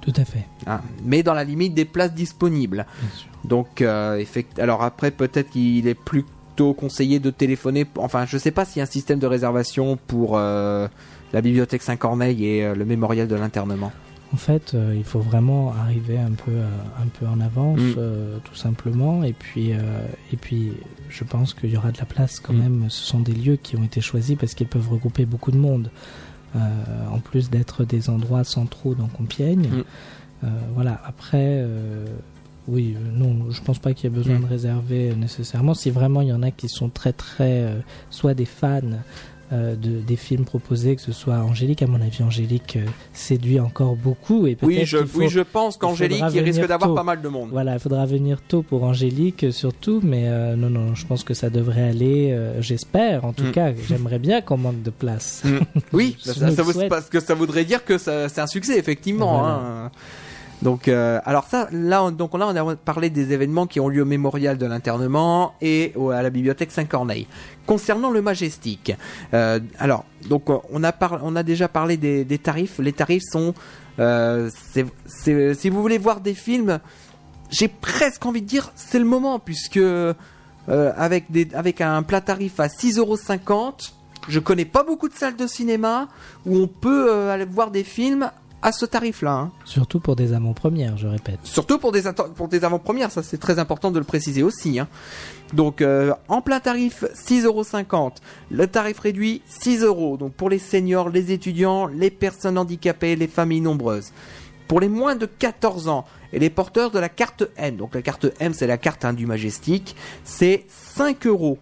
Tout 0.00 0.12
à 0.16 0.24
fait. 0.24 0.46
Hein, 0.68 0.80
mais 1.04 1.24
dans 1.24 1.34
la 1.34 1.42
limite 1.42 1.74
des 1.74 1.84
places 1.84 2.14
disponibles. 2.14 2.86
Bien 3.00 3.10
sûr. 3.16 3.28
Donc, 3.44 3.82
euh, 3.82 4.16
effect- 4.18 4.60
alors 4.60 4.82
après, 4.84 5.10
peut-être 5.10 5.50
qu'il 5.50 5.88
est 5.88 5.94
plutôt 6.58 6.74
conseillé 6.74 7.20
de 7.20 7.30
téléphoner. 7.30 7.86
Enfin, 7.98 8.26
je 8.26 8.36
sais 8.36 8.50
pas 8.50 8.64
s'il 8.64 8.78
y 8.78 8.80
a 8.80 8.82
un 8.82 8.86
système 8.86 9.20
de 9.20 9.26
réservation 9.28 9.96
pour 10.08 10.36
euh, 10.36 10.88
la 11.32 11.40
bibliothèque 11.40 11.82
Saint-Corneille 11.82 12.44
et 12.44 12.64
euh, 12.64 12.74
le 12.74 12.84
mémorial 12.84 13.28
de 13.28 13.36
l'internement. 13.36 13.92
En 14.34 14.36
fait, 14.36 14.74
euh, 14.74 14.92
il 14.96 15.04
faut 15.04 15.20
vraiment 15.20 15.72
arriver 15.72 16.18
un 16.18 16.32
peu, 16.32 16.50
un 17.00 17.06
peu 17.18 17.26
en 17.28 17.40
avance, 17.40 17.78
Mm. 17.78 18.40
tout 18.42 18.54
simplement. 18.56 19.22
Et 19.22 19.32
puis, 19.32 19.70
et 19.70 20.36
puis, 20.36 20.72
je 21.08 21.22
pense 21.22 21.54
qu'il 21.54 21.70
y 21.70 21.76
aura 21.76 21.92
de 21.92 21.98
la 21.98 22.04
place 22.06 22.40
quand 22.40 22.52
Mm. 22.52 22.58
même. 22.58 22.86
Ce 22.88 23.04
sont 23.06 23.20
des 23.20 23.32
lieux 23.32 23.56
qui 23.56 23.76
ont 23.76 23.84
été 23.84 24.00
choisis 24.00 24.36
parce 24.36 24.54
qu'ils 24.54 24.66
peuvent 24.66 24.90
regrouper 24.90 25.26
beaucoup 25.26 25.52
de 25.52 25.58
monde. 25.58 25.90
En 26.56 27.20
plus 27.20 27.50
d'être 27.50 27.84
des 27.84 28.10
endroits 28.10 28.42
centraux 28.42 28.94
dans 28.96 29.06
Compiègne. 29.06 29.68
Mm. 30.42 30.48
Voilà. 30.74 31.00
Après, 31.06 31.64
oui, 32.68 32.94
euh, 32.96 33.00
non, 33.18 33.50
je 33.50 33.60
pense 33.62 33.78
pas 33.78 33.92
qu'il 33.94 34.04
y 34.10 34.12
ait 34.12 34.16
besoin 34.16 34.38
Mm. 34.38 34.42
de 34.42 34.46
réserver 34.46 35.10
euh, 35.10 35.14
nécessairement. 35.14 35.74
Si 35.74 35.90
vraiment 35.90 36.20
il 36.20 36.28
y 36.28 36.32
en 36.32 36.42
a 36.42 36.50
qui 36.50 36.68
sont 36.68 36.88
très, 36.90 37.12
très, 37.12 37.62
euh, 37.62 37.74
soit 38.10 38.34
des 38.34 38.44
fans. 38.44 38.80
euh, 39.50 39.74
de, 39.76 40.00
des 40.06 40.16
films 40.16 40.44
proposés, 40.44 40.94
que 40.94 41.00
ce 41.00 41.10
soit 41.10 41.36
Angélique, 41.38 41.80
à 41.80 41.86
mon 41.86 42.02
avis, 42.02 42.22
Angélique 42.22 42.76
euh, 42.76 42.84
séduit 43.14 43.58
encore 43.60 43.96
beaucoup. 43.96 44.46
Et 44.46 44.58
Oui, 44.60 44.82
je, 44.84 44.98
faut- 44.98 45.20
oui, 45.20 45.28
je 45.30 45.40
pense 45.40 45.78
qu'Angélique, 45.78 46.22
il 46.34 46.40
risque 46.40 46.66
d'avoir 46.66 46.94
pas 46.94 47.02
mal 47.02 47.22
de 47.22 47.28
monde. 47.28 47.48
Voilà, 47.50 47.72
il 47.72 47.78
faudra 47.80 48.04
venir 48.04 48.42
tôt 48.46 48.60
pour 48.62 48.84
Angélique 48.84 49.46
surtout, 49.50 50.00
mais 50.04 50.28
non, 50.54 50.68
non, 50.68 50.94
je 50.94 51.06
pense 51.06 51.24
que 51.24 51.32
ça 51.32 51.48
devrait 51.48 51.88
aller, 51.88 52.38
j'espère 52.60 53.24
en 53.24 53.32
tout 53.32 53.44
Mm. 53.44 53.52
cas, 53.52 53.72
j'aimerais 53.88 54.18
bien 54.18 54.42
qu'on 54.42 54.58
manque 54.58 54.82
de 54.82 54.90
place. 54.90 55.42
Mm. 55.46 55.58
Oui, 55.94 56.14
ça, 56.22 56.62
vous- 56.62 56.86
parce 56.90 57.08
que 57.08 57.18
ça 57.18 57.34
voudrait 57.34 57.64
dire 57.64 57.86
que 57.86 57.96
c'est 57.96 58.38
un 58.40 58.46
succès, 58.46 58.78
effectivement. 58.78 59.38
Voilà. 59.38 59.54
hein. 59.86 59.90
Donc, 60.62 60.88
euh, 60.88 61.20
alors 61.24 61.44
ça, 61.44 61.68
là, 61.70 62.02
on, 62.02 62.10
donc 62.10 62.34
on 62.34 62.40
a 62.40 62.76
parlé 62.76 63.10
des 63.10 63.32
événements 63.32 63.66
qui 63.66 63.78
ont 63.80 63.88
lieu 63.88 64.02
au 64.02 64.06
mémorial 64.06 64.58
de 64.58 64.66
l'internement 64.66 65.54
et 65.60 65.92
à 66.12 66.22
la 66.22 66.30
bibliothèque 66.30 66.72
Saint-Corneille. 66.72 67.26
Concernant 67.66 68.10
le 68.10 68.22
Majestic, 68.22 68.92
euh, 69.34 69.60
alors, 69.78 70.04
donc, 70.28 70.50
euh, 70.50 70.56
on 70.72 70.82
a, 70.82 70.92
par- 70.92 71.20
on 71.22 71.36
a 71.36 71.42
déjà 71.42 71.68
parlé 71.68 71.96
des, 71.96 72.38
tarifs. 72.38 72.78
Les 72.78 72.92
tarifs 72.92 73.22
sont, 73.30 73.54
si 73.98 75.70
vous 75.70 75.80
voulez 75.82 75.98
voir 75.98 76.20
des 76.20 76.34
films, 76.34 76.80
j'ai 77.50 77.68
presque 77.68 78.26
envie 78.26 78.42
de 78.42 78.46
dire, 78.46 78.72
c'est 78.74 78.98
le 78.98 79.04
moment, 79.04 79.38
puisque 79.38 79.80
avec, 80.66 81.26
avec 81.54 81.80
un 81.80 82.02
plat 82.02 82.20
tarif 82.20 82.58
à 82.58 82.66
6,50€, 82.66 83.92
je 84.28 84.40
connais 84.40 84.66
pas 84.66 84.82
beaucoup 84.82 85.08
de 85.08 85.14
salles 85.14 85.36
de 85.36 85.46
cinéma 85.46 86.08
où 86.44 86.56
on 86.56 86.66
peut 86.66 87.30
aller 87.30 87.46
voir 87.46 87.70
des 87.70 87.84
films 87.84 88.30
à 88.60 88.72
ce 88.72 88.84
tarif-là. 88.86 89.32
hein. 89.32 89.52
Surtout 89.64 90.00
pour 90.00 90.16
des 90.16 90.32
avant-premières, 90.32 90.96
je 90.96 91.06
répète. 91.06 91.38
Surtout 91.44 91.78
pour 91.78 91.92
des, 91.92 92.02
pour 92.34 92.48
des 92.48 92.64
avant-premières, 92.64 93.10
ça 93.12 93.22
c'est 93.22 93.38
très 93.38 93.58
important 93.58 93.90
de 93.90 93.98
le 93.98 94.04
préciser 94.04 94.42
aussi. 94.42 94.78
hein. 94.80 94.88
Donc 95.52 95.80
euh, 95.80 96.12
en 96.28 96.42
plein 96.42 96.58
tarif 96.60 97.04
6,50€, 97.14 98.14
le 98.50 98.66
tarif 98.66 98.98
réduit 98.98 99.42
6€, 99.48 100.18
donc 100.18 100.32
pour 100.32 100.50
les 100.50 100.58
seniors, 100.58 101.08
les 101.08 101.30
étudiants, 101.32 101.86
les 101.86 102.10
personnes 102.10 102.58
handicapées, 102.58 103.14
les 103.16 103.28
familles 103.28 103.60
nombreuses. 103.60 104.12
Pour 104.66 104.80
les 104.80 104.88
moins 104.88 105.16
de 105.16 105.24
14 105.26 105.88
ans 105.88 106.04
et 106.32 106.38
les 106.38 106.50
porteurs 106.50 106.90
de 106.90 106.98
la 106.98 107.08
carte 107.08 107.44
M, 107.56 107.76
donc 107.76 107.94
la 107.94 108.02
carte 108.02 108.26
M 108.40 108.52
c'est 108.52 108.66
la 108.66 108.76
carte 108.76 109.04
hein, 109.04 109.12
du 109.14 109.24
Majestic, 109.24 109.94
c'est 110.24 110.66
5 110.68 111.26
euros. 111.26 111.58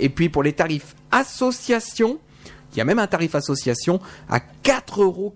Et 0.00 0.08
puis 0.08 0.28
pour 0.28 0.42
les 0.42 0.52
tarifs 0.52 0.94
association, 1.10 2.18
il 2.76 2.78
y 2.78 2.82
a 2.82 2.84
même 2.84 2.98
un 2.98 3.06
tarif 3.06 3.34
association 3.34 3.98
à 4.28 4.38
4,40 4.62 5.00
euros. 5.02 5.34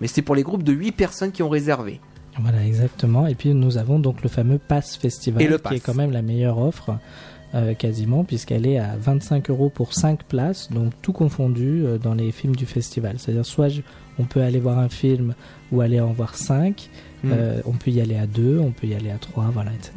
Mais 0.00 0.06
c'est 0.06 0.22
pour 0.22 0.34
les 0.34 0.42
groupes 0.42 0.62
de 0.62 0.72
8 0.72 0.92
personnes 0.92 1.32
qui 1.32 1.42
ont 1.42 1.48
réservé. 1.48 2.00
Voilà, 2.40 2.64
exactement. 2.64 3.26
Et 3.26 3.34
puis 3.34 3.52
nous 3.52 3.76
avons 3.76 3.98
donc 3.98 4.22
le 4.22 4.28
fameux 4.28 4.58
Pass 4.58 4.96
Festival, 4.96 5.42
Et 5.42 5.46
le 5.48 5.56
qui 5.58 5.62
pass. 5.62 5.72
est 5.74 5.80
quand 5.80 5.94
même 5.94 6.12
la 6.12 6.22
meilleure 6.22 6.58
offre. 6.58 6.98
euh, 7.54 7.74
quasiment 7.74 8.24
puisqu'elle 8.24 8.66
est 8.66 8.78
à 8.78 8.96
25 8.98 9.50
euros 9.50 9.68
pour 9.68 9.92
5 9.92 10.22
places 10.24 10.72
donc 10.72 10.94
tout 11.02 11.12
confondu 11.12 11.84
euh, 11.84 11.98
dans 11.98 12.14
les 12.14 12.32
films 12.32 12.56
du 12.56 12.64
festival 12.64 13.16
c'est 13.18 13.32
à 13.32 13.34
dire 13.34 13.44
soit 13.44 13.68
je- 13.68 13.82
on 14.18 14.24
peut 14.24 14.40
aller 14.40 14.58
voir 14.58 14.78
un 14.78 14.88
film 14.88 15.34
ou 15.70 15.82
aller 15.82 16.00
en 16.00 16.12
voir 16.14 16.34
5 16.34 16.88
Mm. 17.24 17.32
on 17.66 17.72
peut 17.72 17.90
y 17.90 18.00
aller 18.00 18.16
à 18.16 18.26
2 18.26 18.58
on 18.58 18.70
peut 18.72 18.86
y 18.86 18.94
aller 18.94 19.10
à 19.10 19.18
3 19.18 19.50
voilà 19.52 19.70
etc 19.74 19.92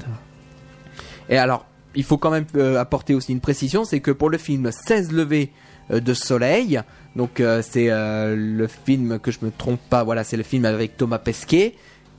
Et 1.29 1.37
alors, 1.37 1.65
il 1.95 2.03
faut 2.03 2.17
quand 2.17 2.31
même 2.31 2.45
euh, 2.55 2.79
apporter 2.79 3.13
aussi 3.15 3.31
une 3.31 3.39
précision, 3.39 3.85
c'est 3.85 3.99
que 3.99 4.11
pour 4.11 4.29
le 4.29 4.37
film 4.37 4.71
16 4.71 5.11
levées 5.11 5.51
euh, 5.91 5.99
de 5.99 6.13
soleil, 6.13 6.81
donc 7.15 7.39
euh, 7.39 7.61
c'est 7.61 7.87
le 7.89 8.67
film 8.67 9.19
que 9.19 9.31
je 9.31 9.39
me 9.41 9.51
trompe 9.51 9.79
pas, 9.89 10.03
voilà, 10.03 10.23
c'est 10.23 10.37
le 10.37 10.43
film 10.43 10.65
avec 10.65 10.97
Thomas 10.97 11.19
Pesquet, 11.19 11.75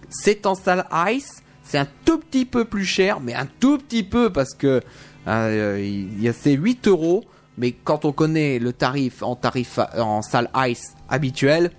c'est 0.09 0.47
en 0.47 0.55
salle 0.55 0.87
Ice, 1.11 1.43
c'est 1.63 1.79
un 1.79 1.89
tout 2.05 2.19
petit 2.19 2.45
peu 2.45 2.65
plus 2.65 2.85
cher, 2.85 3.21
mais 3.21 3.35
un 3.35 3.47
tout 3.47 3.79
petit 3.79 4.03
peu 4.03 4.31
parce 4.31 4.55
que 4.55 4.81
il 5.27 6.23
y 6.23 6.29
a 6.29 6.33
c'est 6.33 6.53
8 6.53 6.87
euros, 6.89 7.25
mais 7.59 7.73
quand 7.73 8.05
on 8.05 8.13
connaît 8.13 8.59
le 8.59 8.73
tarif 8.73 9.23
en 9.23 9.35
tarif 9.35 9.81
en 9.99 10.23
salle 10.23 10.49
Ice 10.69 10.95
habituel, 11.09 11.73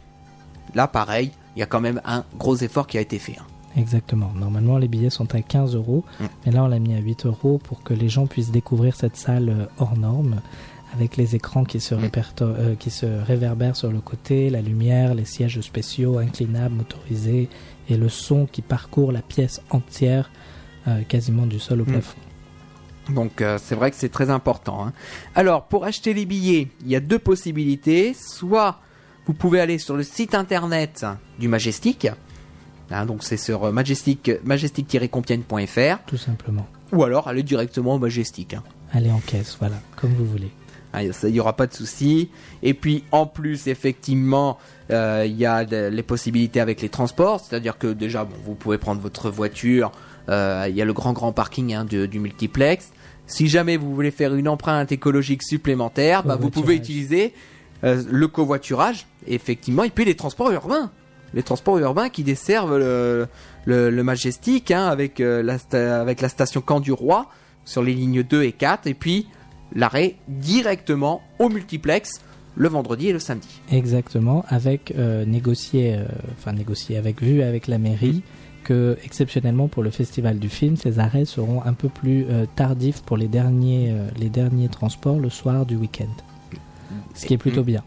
là 0.76 0.88
pareil, 0.88 1.31
il 1.55 1.59
y 1.59 1.63
a 1.63 1.65
quand 1.65 1.81
même 1.81 2.01
un 2.05 2.26
gros 2.38 2.57
effort 2.57 2.85
qui 2.88 2.97
a 2.97 3.01
été 3.01 3.17
fait. 3.19 3.38
hein. 3.39 3.56
Exactement. 3.77 4.31
Normalement, 4.35 4.77
les 4.77 4.87
billets 4.87 5.09
sont 5.11 5.33
à 5.35 5.41
15 5.41 5.75
euros, 5.75 6.03
Mm. 6.19 6.25
mais 6.45 6.51
là, 6.51 6.63
on 6.63 6.67
l'a 6.67 6.79
mis 6.79 6.95
à 6.95 6.99
8 6.99 7.25
euros 7.25 7.59
pour 7.63 7.83
que 7.83 7.93
les 7.93 8.09
gens 8.09 8.25
puissent 8.27 8.51
découvrir 8.51 8.95
cette 8.95 9.15
salle 9.15 9.49
euh, 9.49 9.65
hors 9.77 9.95
norme, 9.97 10.41
avec 10.93 11.15
les 11.17 11.35
écrans 11.35 11.63
qui 11.63 11.79
se, 11.79 11.93
Mm. 11.95 12.09
euh, 12.41 12.75
qui 12.75 12.89
se 12.89 13.05
réverbèrent 13.05 13.75
sur 13.75 13.91
le 13.91 13.99
côté, 13.99 14.49
la 14.49 14.61
lumière, 14.61 15.13
les 15.13 15.25
sièges 15.25 15.61
spéciaux, 15.61 16.17
inclinables, 16.17 16.75
motorisés, 16.75 17.49
et 17.89 17.97
le 17.97 18.09
son 18.09 18.47
qui 18.47 18.61
parcourt 18.61 19.11
la 19.11 19.21
pièce 19.21 19.61
entière, 19.69 20.31
euh, 20.87 21.01
quasiment 21.07 21.45
du 21.45 21.59
sol 21.59 21.81
au 21.81 21.85
Mm. 21.85 21.91
plafond. 21.91 22.17
Donc 23.13 23.41
euh, 23.41 23.57
c'est 23.61 23.75
vrai 23.75 23.89
que 23.91 23.95
c'est 23.97 24.09
très 24.09 24.29
important. 24.29 24.85
hein. 24.87 24.93
Alors 25.35 25.67
pour 25.67 25.85
acheter 25.85 26.13
les 26.13 26.25
billets, 26.25 26.67
il 26.81 26.89
y 26.89 26.95
a 26.95 26.99
deux 26.99 27.19
possibilités. 27.19 28.13
Soit 28.13 28.79
vous 29.25 29.33
pouvez 29.33 29.61
aller 29.61 29.77
sur 29.77 29.95
le 29.95 30.03
site 30.03 30.33
internet 30.35 31.05
du 31.39 31.47
Majestic. 31.47 32.07
Hein, 32.91 33.05
donc 33.05 33.23
c'est 33.23 33.38
sur 33.38 33.65
euh, 33.65 33.72
majestic 33.72 34.31
majestic-compiègne.fr 34.45 35.97
Tout 36.05 36.18
simplement. 36.18 36.68
ou 36.93 37.03
alors 37.03 37.27
aller 37.27 37.43
directement 37.43 37.95
au 37.95 37.99
Majestic. 37.99 38.53
hein. 38.53 38.64
Allez 38.93 39.11
en 39.11 39.19
caisse, 39.19 39.57
voilà, 39.59 39.76
comme 39.95 40.14
vous 40.14 40.26
voulez. 40.26 40.49
Ah, 40.93 41.03
Il 41.03 41.11
n'y 41.31 41.39
aura 41.41 41.53
pas 41.55 41.68
de 41.68 41.73
souci. 41.73 42.30
Et 42.64 42.73
puis 42.73 43.03
en 43.11 43.26
plus, 43.26 43.68
effectivement, 43.68 44.57
euh, 44.89 45.26
il 45.27 45.35
y 45.35 45.45
a 45.45 45.65
de- 45.65 45.89
les 45.89 46.01
possibilités 46.03 46.61
avec 46.61 46.81
les 46.81 46.88
transports. 46.89 47.41
C'est-à-dire 47.41 47.77
que 47.77 47.88
déjà, 47.88 48.23
bon, 48.23 48.35
vous 48.45 48.55
pouvez 48.55 48.77
prendre 48.77 49.01
votre 49.01 49.30
voiture. 49.30 49.91
euh, 50.30 50.65
Il 50.69 50.76
y 50.76 50.81
a 50.81 50.85
le 50.85 50.93
grand 50.93 51.11
grand 51.14 51.34
parking 51.34 51.73
hein, 51.73 51.84
de- 51.85 52.05
du 52.05 52.19
multiplex. 52.19 52.91
Si 53.27 53.47
jamais 53.47 53.76
vous 53.76 53.93
voulez 53.93 54.11
faire 54.11 54.34
une 54.34 54.47
empreinte 54.47 54.91
écologique 54.93 55.43
supplémentaire, 55.43 56.23
bah, 56.23 56.38
vous 56.38 56.49
pouvez 56.49 56.76
utiliser 56.76 57.34
euh, 57.84 58.01
le 58.09 58.27
covoiturage, 58.30 59.05
effectivement, 59.27 59.84
et 59.84 59.89
puis 59.89 60.05
les 60.05 60.15
transports 60.15 60.51
urbains. 60.51 60.89
Les 61.33 61.43
transports 61.43 61.77
urbains 61.79 62.09
qui 62.09 62.23
desservent 62.23 62.77
le, 62.77 63.27
le, 63.65 63.89
le 63.89 64.03
Majestic 64.03 64.71
hein, 64.71 64.87
avec, 64.87 65.19
euh, 65.19 65.43
la 65.43 66.01
avec 66.01 66.21
la 66.21 66.29
station 66.29 66.61
Camp 66.61 66.79
du 66.79 66.91
Roi 66.91 67.27
sur 67.65 67.83
les 67.83 67.93
lignes 67.93 68.23
2 68.23 68.43
et 68.43 68.53
4, 68.53 68.87
et 68.87 68.93
puis 68.93 69.27
l'arrêt 69.73 70.15
directement 70.27 71.21
au 71.39 71.49
multiplex 71.49 72.21
le 72.55 72.69
vendredi 72.69 73.09
et 73.09 73.13
le 73.13 73.19
samedi. 73.19 73.61
Exactement, 73.71 74.43
avec 74.47 74.93
euh, 74.97 75.25
négocié, 75.25 75.95
euh, 75.95 76.05
enfin 76.37 76.53
négocié, 76.53 76.97
avec 76.97 77.21
vue 77.21 77.43
avec 77.43 77.67
la 77.67 77.77
mairie 77.77 78.23
que 78.67 78.97
exceptionnellement 79.05 79.69
pour 79.69 79.81
le 79.81 79.91
festival 79.91 80.39
du 80.39 80.49
film, 80.49 80.75
ces 80.75 80.99
arrêts 80.99 81.23
seront 81.23 81.63
un 81.63 81.71
peu 81.71 81.87
plus 81.87 82.25
euh, 82.29 82.45
tardifs 82.57 83.01
pour 83.01 83.15
les 83.15 83.29
derniers, 83.29 83.91
euh, 83.91 84.09
les 84.17 84.29
derniers 84.29 84.67
transports 84.67 85.19
le 85.19 85.29
soir 85.29 85.65
du 85.65 85.77
week-end. 85.77 86.09
Ce 87.15 87.25
qui 87.25 87.33
est 87.33 87.37
plutôt 87.37 87.63
bien. 87.63 87.83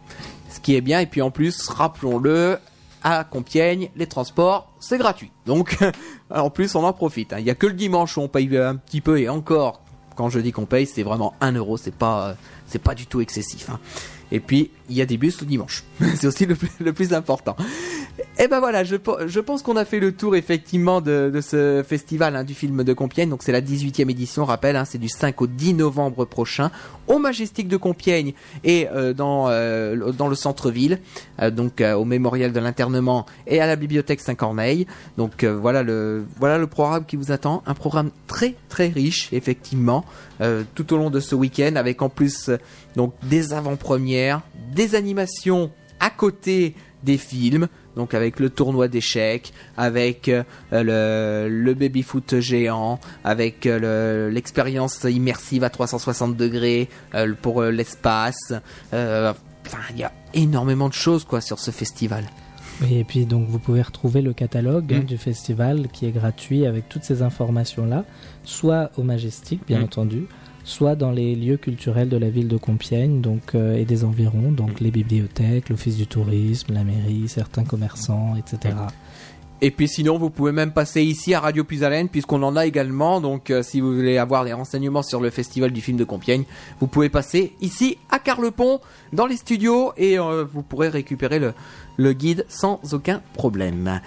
Ce 0.48 0.58
qui 0.58 0.74
est 0.74 0.80
bien, 0.80 1.00
et 1.00 1.06
puis 1.06 1.20
en 1.20 1.30
plus, 1.30 1.68
rappelons-le, 1.68 2.58
à 3.02 3.24
Compiègne, 3.24 3.90
les 3.97 4.06
transports, 4.06 4.72
c'est 4.81 4.98
gratuit. 4.98 5.31
Donc, 5.47 5.77
en 6.31 6.51
plus, 6.51 6.74
on 6.74 6.85
en 6.85 6.93
profite. 6.93 7.32
hein. 7.32 7.36
Il 7.39 7.44
n'y 7.44 7.51
a 7.51 7.55
que 7.55 7.66
le 7.66 7.72
dimanche 7.74 8.16
où 8.16 8.20
on 8.20 8.28
paye 8.28 8.56
un 8.56 8.77
petit 8.77 9.01
peu, 9.01 9.18
et 9.20 9.28
encore, 9.28 9.82
quand 10.16 10.28
je 10.28 10.40
dis 10.40 10.52
qu'on 10.52 10.66
paye, 10.66 10.86
c'est 10.86 11.02
vraiment 11.02 11.35
1 11.40 11.52
euro, 11.52 11.77
c'est 11.77 11.94
pas, 11.94 12.36
euh, 12.74 12.78
pas 12.82 12.94
du 12.94 13.06
tout 13.06 13.20
excessif. 13.20 13.70
hein. 13.70 13.78
Et 14.32 14.39
puis, 14.39 14.70
il 14.89 14.97
y 14.97 15.02
a 15.02 15.06
des 15.06 15.16
bus 15.18 15.40
le 15.40 15.47
dimanche. 15.47 15.82
c'est 16.14 16.27
aussi 16.27 16.47
le 16.47 16.93
plus, 16.93 17.12
important. 17.14 17.56
Et 18.39 18.47
ben 18.47 18.60
voilà, 18.60 18.85
je, 18.85 18.94
pe- 18.94 19.27
je 19.27 19.40
pense 19.40 19.62
qu'on 19.62 19.77
a 19.77 19.85
fait 19.85 19.98
le 19.98 20.12
tour 20.12 20.36
effectivement 20.36 21.01
de, 21.01 21.40
ce 21.43 21.82
festival 21.86 22.36
hein, 22.36 22.44
du 22.44 22.55
film 22.55 22.85
de 22.85 22.93
Compiègne. 22.93 23.28
Donc 23.28 23.43
c'est 23.43 23.51
la 23.51 23.60
18e 23.60 24.09
édition, 24.09 24.44
rappel, 24.44 24.77
hein, 24.77 24.85
c'est 24.85 24.98
du 24.98 25.09
5 25.09 25.40
au 25.43 25.47
10 25.48 25.74
novembre 25.74 26.24
prochain 26.27 26.70
au 27.09 27.18
Majestic 27.18 27.66
de 27.66 27.77
Compiègne 27.77 28.35
et 28.62 28.86
euh, 28.90 29.12
dans, 29.14 29.48
euh, 29.48 30.12
dans 30.12 30.28
le 30.28 30.36
centre-ville, 30.36 31.01
donc 31.48 31.80
euh, 31.80 31.94
au 31.94 32.04
mémorial 32.04 32.52
de 32.52 32.60
l'internement 32.60 33.24
et 33.46 33.60
à 33.62 33.66
la 33.66 33.76
bibliothèque 33.76 34.20
Saint-Corneille. 34.20 34.86
Donc 35.16 35.44
euh, 35.44 35.56
voilà 35.56 35.82
le 35.82 36.24
voilà 36.38 36.58
le 36.58 36.66
programme 36.66 37.06
qui 37.06 37.16
vous 37.16 37.32
attend, 37.32 37.62
un 37.64 37.72
programme 37.74 38.10
très 38.26 38.54
très 38.68 38.88
riche 38.88 39.28
effectivement 39.32 40.04
euh, 40.42 40.64
tout 40.74 40.92
au 40.92 40.98
long 40.98 41.08
de 41.08 41.20
ce 41.20 41.34
week-end 41.34 41.76
avec 41.76 42.02
en 42.02 42.10
plus 42.10 42.50
euh, 42.50 42.58
donc 42.96 43.14
des 43.22 43.54
avant-premières, 43.54 44.42
des 44.74 44.94
animations 44.96 45.70
à 46.00 46.10
côté 46.10 46.74
des 47.02 47.16
films, 47.16 47.68
donc 47.96 48.12
avec 48.12 48.38
le 48.40 48.50
tournoi 48.50 48.86
d'échecs, 48.88 49.54
avec 49.78 50.28
euh, 50.28 50.42
le, 50.70 51.72
baby-foot 51.72 52.40
géant, 52.40 53.00
avec 53.24 53.64
euh, 53.64 54.26
le- 54.28 54.34
l'expérience 54.34 55.04
immersive 55.04 55.64
à 55.64 55.70
360 55.70 56.36
degrés 56.36 56.90
euh, 57.14 57.32
pour 57.40 57.62
euh, 57.62 57.70
l'espace. 57.70 58.52
Enfin, 59.72 59.82
il 59.92 59.98
y 59.98 60.05
a 60.05 60.12
énormément 60.34 60.88
de 60.88 60.94
choses 60.94 61.24
quoi 61.24 61.40
sur 61.40 61.59
ce 61.59 61.70
festival. 61.70 62.24
Oui, 62.82 62.94
et 62.97 63.05
puis 63.05 63.26
donc 63.26 63.47
vous 63.48 63.59
pouvez 63.59 63.82
retrouver 63.82 64.22
le 64.22 64.32
catalogue 64.32 64.92
hein, 64.94 65.01
Mm. 65.01 65.05
du 65.05 65.18
festival 65.18 65.88
qui 65.92 66.06
est 66.06 66.12
gratuit 66.12 66.64
avec 66.66 66.88
toutes 66.88 67.05
ces 67.05 67.20
informations-là, 67.22 68.05
soit 68.44 68.90
au 68.97 69.02
Majestic, 69.02 69.60
bien 69.66 69.80
Mm. 69.80 69.84
entendu, 69.84 70.26
soit 70.64 70.94
dans 70.97 71.10
les 71.10 71.34
lieux 71.34 71.56
culturels 71.59 72.09
de 72.09 72.16
la 72.16 72.30
ville 72.30 72.48
de 72.48 72.56
Compiègne 72.56 73.20
donc, 73.20 73.55
euh, 73.55 73.76
et 73.76 73.84
des 73.84 74.05
environs, 74.05 74.51
donc 74.52 74.80
les 74.80 74.90
bibliothèques, 74.90 75.68
l'office 75.68 75.97
du 75.97 76.06
tourisme, 76.06 76.72
la 76.72 76.84
mairie, 76.84 77.28
certains 77.28 77.64
commerçants, 77.64 78.34
etc. 78.36 78.74
Et 79.62 79.70
puis 79.70 79.89
sinon, 79.89 80.16
vous 80.16 80.31
pouvez 80.31 80.53
même 80.53 80.73
passer 80.73 81.03
ici 81.03 81.35
à 81.35 81.41
Radio 81.41 81.65
Puisalène, 81.65 82.09
puisqu'on 82.09 82.43
en 82.43 82.57
a 82.57 82.65
également. 82.65 83.20
Donc 83.20 83.51
euh, 83.51 83.62
si 83.62 83.81
vous 83.81 83.95
voulez 83.95 84.16
avoir 84.16 84.45
des 84.45 84.55
renseignements 84.55 85.03
sur 85.03 85.20
le 85.20 85.28
festival 85.28 85.70
du 85.70 85.82
film 85.82 85.99
de 85.99 86.05
Compiègne, 86.05 86.45
vous 86.81 86.87
pouvez 86.87 87.11
passer 87.11 87.53
ici 87.61 87.99
à 88.11 88.19
Carlepont, 88.19 88.81
dans 89.12 89.27
les 89.27 89.37
studios, 89.37 89.93
et 89.99 90.19
euh, 90.19 90.45
vous 90.51 90.62
pourrez 90.62 90.89
récupérer 90.89 91.39
le, 91.39 92.12
guide 92.15 92.47
sans 92.49 92.81
aucun 92.93 93.20
problème. 93.35 94.01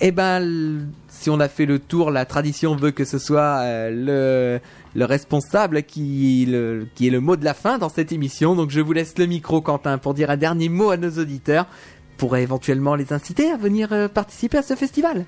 Et 0.00 0.12
ben, 0.12 0.86
si 1.08 1.28
on 1.28 1.40
a 1.40 1.48
fait 1.48 1.66
le 1.66 1.80
tour, 1.80 2.12
la 2.12 2.24
tradition 2.24 2.76
veut 2.76 2.92
que 2.92 3.04
ce 3.04 3.18
soit 3.18 3.58
euh, 3.62 3.90
le, 3.90 4.60
le 4.94 5.04
responsable 5.04 5.82
qui, 5.82 6.48
qui 6.94 7.08
est 7.08 7.10
le 7.10 7.20
mot 7.20 7.34
de 7.34 7.44
la 7.44 7.54
fin 7.54 7.78
dans 7.78 7.88
cette 7.88 8.12
émission. 8.12 8.54
Donc 8.54 8.70
je 8.70 8.80
vous 8.80 8.92
laisse 8.92 9.18
le 9.18 9.26
micro, 9.26 9.60
Quentin, 9.60 9.98
pour 9.98 10.14
dire 10.14 10.30
un 10.30 10.36
dernier 10.36 10.68
mot 10.68 10.90
à 10.90 10.96
nos 10.96 11.10
auditeurs 11.10 11.66
pourrait 12.20 12.42
éventuellement 12.42 12.96
les 12.96 13.14
inciter 13.14 13.50
à 13.50 13.56
venir 13.56 13.92
euh, 13.92 14.06
participer 14.06 14.58
à 14.58 14.62
ce 14.62 14.76
festival. 14.76 15.24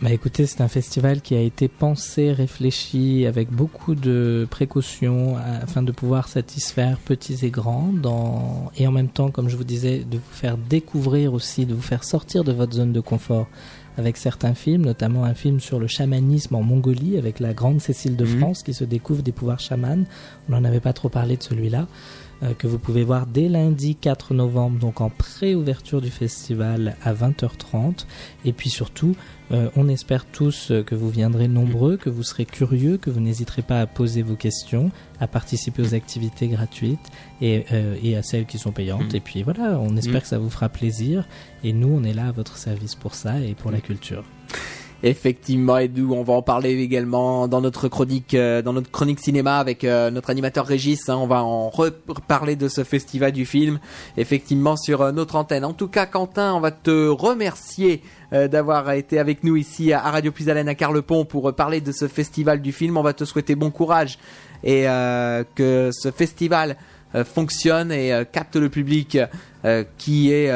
Bah 0.00 0.10
écoutez, 0.10 0.46
c'est 0.46 0.62
un 0.62 0.68
festival 0.68 1.20
qui 1.20 1.34
a 1.36 1.40
été 1.40 1.68
pensé, 1.68 2.32
réfléchi 2.32 3.26
avec 3.26 3.50
beaucoup 3.50 3.94
de 3.94 4.46
précautions 4.48 5.36
afin 5.36 5.82
de 5.82 5.92
pouvoir 5.92 6.28
satisfaire 6.28 6.96
petits 6.96 7.44
et 7.44 7.50
grands 7.50 7.92
dans... 7.92 8.72
et 8.78 8.86
en 8.86 8.92
même 8.92 9.08
temps, 9.08 9.30
comme 9.30 9.50
je 9.50 9.56
vous 9.58 9.64
disais, 9.64 9.98
de 9.98 10.16
vous 10.16 10.32
faire 10.32 10.56
découvrir 10.56 11.34
aussi, 11.34 11.66
de 11.66 11.74
vous 11.74 11.82
faire 11.82 12.04
sortir 12.04 12.44
de 12.44 12.52
votre 12.52 12.72
zone 12.72 12.94
de 12.94 13.00
confort 13.00 13.46
avec 13.98 14.16
certains 14.16 14.54
films, 14.54 14.86
notamment 14.86 15.24
un 15.24 15.34
film 15.34 15.60
sur 15.60 15.78
le 15.78 15.86
chamanisme 15.86 16.54
en 16.54 16.62
Mongolie 16.62 17.18
avec 17.18 17.38
la 17.38 17.52
grande 17.52 17.82
Cécile 17.82 18.16
de 18.16 18.24
Mhm. 18.24 18.38
France 18.38 18.62
qui 18.62 18.72
se 18.72 18.84
découvre 18.84 19.22
des 19.22 19.32
pouvoirs 19.32 19.60
chamans. 19.60 20.04
On 20.48 20.52
n'en 20.52 20.64
avait 20.64 20.80
pas 20.80 20.94
trop 20.94 21.10
parlé 21.10 21.36
de 21.36 21.42
celui-là. 21.42 21.86
Euh, 22.42 22.54
que 22.54 22.66
vous 22.66 22.78
pouvez 22.78 23.04
voir 23.04 23.26
dès 23.26 23.48
lundi 23.48 23.96
4 23.96 24.34
novembre, 24.34 24.78
donc 24.78 25.00
en 25.00 25.10
pré-ouverture 25.10 26.00
du 26.00 26.10
festival 26.10 26.96
à 27.02 27.12
20h30. 27.12 28.06
Et 28.44 28.52
puis 28.52 28.70
surtout, 28.70 29.14
euh, 29.52 29.68
on 29.76 29.88
espère 29.88 30.24
tous 30.26 30.70
euh, 30.70 30.82
que 30.82 30.94
vous 30.94 31.10
viendrez 31.10 31.48
nombreux, 31.48 31.96
que 31.96 32.08
vous 32.08 32.22
serez 32.22 32.44
curieux, 32.44 32.98
que 32.98 33.10
vous 33.10 33.20
n'hésiterez 33.20 33.62
pas 33.62 33.80
à 33.80 33.86
poser 33.86 34.22
vos 34.22 34.36
questions, 34.36 34.90
à 35.18 35.26
participer 35.26 35.82
aux 35.82 35.94
activités 35.94 36.46
gratuites 36.48 37.00
et, 37.40 37.64
euh, 37.72 37.96
et 38.02 38.16
à 38.16 38.22
celles 38.22 38.46
qui 38.46 38.58
sont 38.58 38.70
payantes. 38.72 39.12
Mm. 39.12 39.16
Et 39.16 39.20
puis 39.20 39.42
voilà, 39.42 39.80
on 39.80 39.96
espère 39.96 40.20
Mm. 40.20 40.22
que 40.22 40.28
ça 40.28 40.38
vous 40.38 40.50
fera 40.50 40.68
plaisir. 40.68 41.26
Et 41.64 41.72
nous, 41.72 41.88
on 41.88 42.04
est 42.04 42.14
là 42.14 42.28
à 42.28 42.32
votre 42.32 42.56
service 42.58 42.94
pour 42.94 43.14
ça 43.14 43.40
et 43.40 43.54
pour 43.54 43.70
la 43.70 43.80
culture. 43.80 44.24
Effectivement, 45.02 45.78
nous, 45.96 46.12
on 46.12 46.22
va 46.22 46.34
en 46.34 46.42
parler 46.42 46.72
également 46.72 47.48
dans 47.48 47.62
notre 47.62 47.88
chronique, 47.88 48.34
euh, 48.34 48.60
dans 48.60 48.74
notre 48.74 48.90
chronique 48.90 49.20
cinéma 49.20 49.56
avec 49.56 49.82
euh, 49.82 50.10
notre 50.10 50.28
animateur 50.28 50.66
Régis. 50.66 51.08
hein. 51.08 51.16
on 51.16 51.26
va 51.26 51.42
en 51.42 51.70
reparler 51.70 52.54
de 52.54 52.68
ce 52.68 52.84
festival 52.84 53.32
du 53.32 53.46
film, 53.46 53.80
effectivement 54.18 54.76
sur 54.76 55.00
euh, 55.00 55.12
notre 55.12 55.36
antenne. 55.36 55.64
En 55.64 55.72
tout 55.72 55.88
cas, 55.88 56.04
Quentin, 56.04 56.52
on 56.52 56.60
va 56.60 56.70
te 56.70 57.08
remercier 57.08 58.02
d'avoir 58.32 58.92
été 58.92 59.18
avec 59.18 59.42
nous 59.42 59.56
ici 59.56 59.92
à 59.92 60.02
Radio 60.02 60.30
Puisalène 60.30 60.68
à 60.68 60.76
Carlepont 60.76 61.24
pour 61.24 61.52
parler 61.52 61.80
de 61.80 61.90
ce 61.90 62.06
festival 62.06 62.62
du 62.62 62.70
film. 62.70 62.96
On 62.96 63.02
va 63.02 63.12
te 63.12 63.24
souhaiter 63.24 63.56
bon 63.56 63.72
courage 63.72 64.20
et 64.62 64.84
que 65.56 65.90
ce 65.92 66.12
festival 66.12 66.76
fonctionne 67.24 67.90
et 67.90 68.22
capte 68.30 68.54
le 68.54 68.68
public 68.68 69.18
qui 69.98 70.30
est 70.30 70.48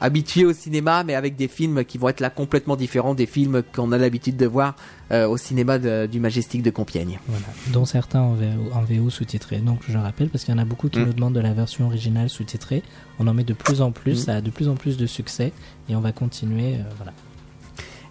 euh, 0.00 0.04
habitué 0.06 0.44
au 0.44 0.52
cinéma, 0.52 1.04
mais 1.04 1.14
avec 1.14 1.36
des 1.36 1.48
films 1.48 1.84
qui 1.84 1.98
vont 1.98 2.08
être 2.08 2.20
là 2.20 2.30
complètement 2.30 2.76
différents 2.76 3.14
des 3.14 3.26
films 3.26 3.62
qu'on 3.74 3.92
a 3.92 3.98
l'habitude 3.98 4.36
de 4.36 4.46
voir 4.46 4.76
euh, 5.12 5.26
au 5.26 5.36
cinéma 5.36 5.78
de- 5.78 6.06
du 6.06 6.20
Majestic 6.20 6.62
de 6.62 6.70
Compiègne. 6.70 7.18
Voilà, 7.28 7.46
dont 7.72 7.84
certains 7.84 8.20
en 8.20 8.34
VO, 8.34 8.70
en 8.74 8.82
VO 8.82 9.10
sous-titrés. 9.10 9.58
Donc 9.58 9.80
je 9.88 9.96
rappelle, 9.98 10.28
parce 10.28 10.44
qu'il 10.44 10.54
y 10.54 10.56
en 10.56 10.60
a 10.60 10.64
beaucoup 10.64 10.88
qui 10.88 10.98
Mm. 11.00 11.04
nous 11.06 11.12
demandent 11.12 11.34
de 11.34 11.40
la 11.40 11.52
version 11.54 11.86
originale 11.86 12.28
sous-titrée. 12.28 12.82
On 13.18 13.26
en 13.26 13.34
met 13.34 13.44
de 13.44 13.54
plus 13.54 13.80
en 13.82 13.90
plus, 13.92 14.12
Mm. 14.22 14.24
ça 14.24 14.34
a 14.36 14.40
de 14.40 14.50
plus 14.50 14.68
en 14.68 14.74
plus 14.74 14.96
de 14.96 15.06
succès 15.06 15.52
et 15.88 15.96
on 15.96 16.00
va 16.00 16.12
continuer. 16.12 16.74
euh, 16.76 16.82
voilà. 16.96 17.12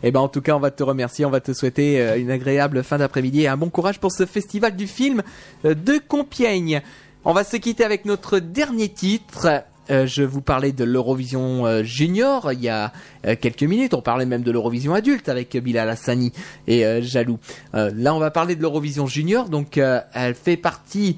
Et 0.04 0.12
ben 0.12 0.20
en 0.20 0.28
tout 0.28 0.42
cas, 0.42 0.56
on 0.56 0.60
va 0.60 0.70
te 0.70 0.84
remercier, 0.84 1.26
on 1.26 1.32
va 1.32 1.40
te 1.40 1.54
souhaiter 1.54 2.00
euh, 2.00 2.20
une 2.20 2.30
agréable 2.30 2.84
fin 2.84 3.00
d'après-midi 3.00 3.42
et 3.42 3.48
un 3.48 3.58
bon 3.58 3.70
courage 3.70 4.00
pour 4.00 4.12
ce 4.12 4.26
festival 4.28 4.76
du 4.76 4.86
film 4.86 5.24
de 5.64 6.00
Compiègne. 6.08 6.82
On 7.26 7.34
va 7.34 7.44
se 7.44 7.58
quitter 7.58 7.84
avec 7.84 8.06
notre 8.06 8.38
dernier 8.40 8.90
titre. 8.90 9.64
Euh, 9.90 10.06
je 10.06 10.24
vous 10.24 10.42
parlais 10.42 10.72
de 10.72 10.84
l'Eurovision 10.84 11.66
euh, 11.66 11.84
Junior 11.84 12.52
il 12.52 12.62
y 12.62 12.70
a 12.70 12.92
euh, 13.26 13.36
quelques 13.40 13.64
minutes. 13.64 13.94
On 13.94 14.02
parlait 14.02 14.26
même 14.26 14.44
de 14.44 14.52
l'Eurovision 14.52 14.94
adulte 14.94 15.30
avec 15.30 15.56
Bilal 15.58 15.90
Hassani 15.90 16.34
et 16.68 16.86
euh, 16.86 17.02
Jaloux. 17.02 17.40
Là, 17.74 18.14
on 18.16 18.20
va 18.20 18.32
parler 18.32 18.56
de 18.56 18.62
l'Eurovision 18.62 19.08
Junior. 19.08 19.50
Donc, 19.50 19.78
elle 19.78 20.36
fait 20.36 20.58
partie 20.58 21.18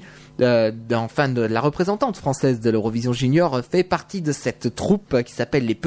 enfin 0.92 1.28
de 1.28 1.42
la 1.42 1.60
représentante 1.60 2.16
française 2.16 2.60
de 2.60 2.70
l'Eurovision 2.70 3.12
Junior 3.12 3.60
fait 3.62 3.82
partie 3.82 4.22
de 4.22 4.32
cette 4.32 4.74
troupe 4.74 5.22
qui 5.22 5.34
s'appelle 5.34 5.66
les 5.66 5.78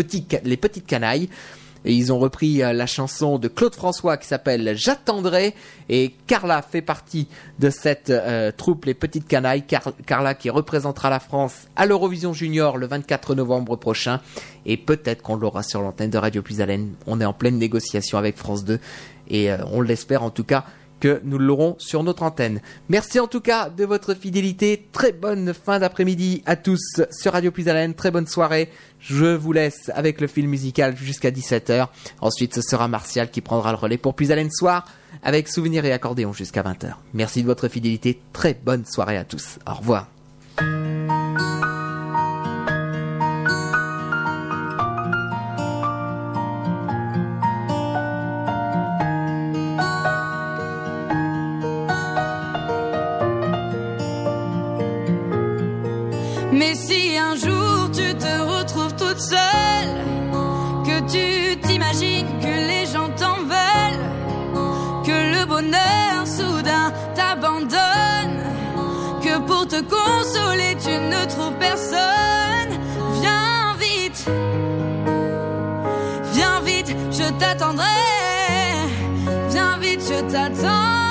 les 0.43 0.57
petites 0.57 0.85
canailles. 0.85 1.29
Et 1.85 1.93
ils 1.93 2.13
ont 2.13 2.19
repris 2.19 2.63
euh, 2.63 2.71
la 2.73 2.85
chanson 2.85 3.37
de 3.37 3.47
Claude 3.47 3.75
François 3.75 4.17
qui 4.17 4.27
s'appelle 4.27 4.73
J'attendrai. 4.77 5.53
Et 5.89 6.13
Carla 6.27 6.61
fait 6.61 6.81
partie 6.81 7.27
de 7.59 7.69
cette 7.69 8.09
euh, 8.09 8.51
troupe 8.55 8.85
Les 8.85 8.93
Petites 8.93 9.27
Canailles. 9.27 9.63
Car- 9.63 9.93
Carla 10.05 10.33
qui 10.33 10.49
représentera 10.49 11.09
la 11.09 11.19
France 11.19 11.67
à 11.75 11.85
l'Eurovision 11.85 12.33
Junior 12.33 12.77
le 12.77 12.87
24 12.87 13.35
novembre 13.35 13.75
prochain. 13.75 14.21
Et 14.65 14.77
peut-être 14.77 15.21
qu'on 15.21 15.35
l'aura 15.35 15.63
sur 15.63 15.81
l'antenne 15.81 16.09
de 16.09 16.17
Radio 16.17 16.41
Puisalène. 16.41 16.93
On 17.07 17.19
est 17.19 17.25
en 17.25 17.33
pleine 17.33 17.57
négociation 17.57 18.17
avec 18.17 18.37
France 18.37 18.63
2. 18.63 18.79
Et 19.29 19.51
euh, 19.51 19.57
on 19.71 19.81
l'espère 19.81 20.23
en 20.23 20.29
tout 20.29 20.43
cas 20.43 20.63
que 21.03 21.19
nous 21.25 21.37
l'aurons 21.37 21.75
sur 21.79 22.01
notre 22.01 22.23
antenne. 22.23 22.61
Merci 22.87 23.19
en 23.19 23.27
tout 23.27 23.41
cas 23.41 23.69
de 23.69 23.83
votre 23.83 24.13
fidélité. 24.13 24.87
Très 24.93 25.11
bonne 25.11 25.53
fin 25.53 25.79
d'après-midi 25.79 26.41
à 26.45 26.55
tous 26.55 26.79
sur 27.11 27.33
Radio 27.33 27.51
Puisalène. 27.51 27.93
Très 27.93 28.09
bonne 28.09 28.25
soirée. 28.25 28.69
Je 29.01 29.35
vous 29.35 29.51
laisse 29.51 29.91
avec 29.95 30.21
le 30.21 30.27
film 30.27 30.49
musical 30.49 30.95
jusqu'à 30.95 31.29
17h. 31.29 31.87
Ensuite, 32.21 32.55
ce 32.55 32.61
sera 32.61 32.87
Martial 32.87 33.29
qui 33.29 33.41
prendra 33.41 33.73
le 33.73 33.77
relais 33.77 33.97
pour 33.97 34.15
Puisalène 34.15 34.49
Soir 34.49 34.85
avec 35.23 35.49
souvenirs 35.49 35.83
et 35.83 35.91
accordéon 35.91 36.31
jusqu'à 36.31 36.63
20h. 36.63 36.93
Merci 37.13 37.41
de 37.41 37.47
votre 37.47 37.67
fidélité. 37.67 38.21
Très 38.31 38.53
bonne 38.53 38.85
soirée 38.85 39.17
à 39.17 39.25
tous. 39.25 39.59
Au 39.69 39.73
revoir. 39.73 40.12
Soudain 66.25 66.91
t'abandonne, 67.15 68.43
que 69.21 69.37
pour 69.39 69.67
te 69.67 69.81
consoler 69.81 70.75
tu 70.83 70.89
ne 70.89 71.25
trouves 71.25 71.57
personne, 71.59 72.71
viens 73.21 73.75
vite, 73.79 74.25
viens 76.33 76.59
vite, 76.61 76.95
je 77.11 77.31
t'attendrai, 77.39 77.85
viens 79.49 79.77
vite, 79.79 80.01
je 80.01 80.21
t'attendrai. 80.31 81.02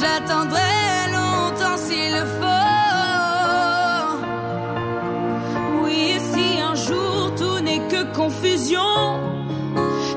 J'attendrai 0.00 1.12
longtemps 1.12 1.76
s'il 1.76 2.10
le 2.12 2.24
faut. 2.38 2.64
Oui, 5.82 6.18
si 6.32 6.60
un 6.60 6.74
jour 6.74 7.32
tout 7.36 7.60
n'est 7.60 7.86
que 7.88 8.02
confusion, 8.12 9.20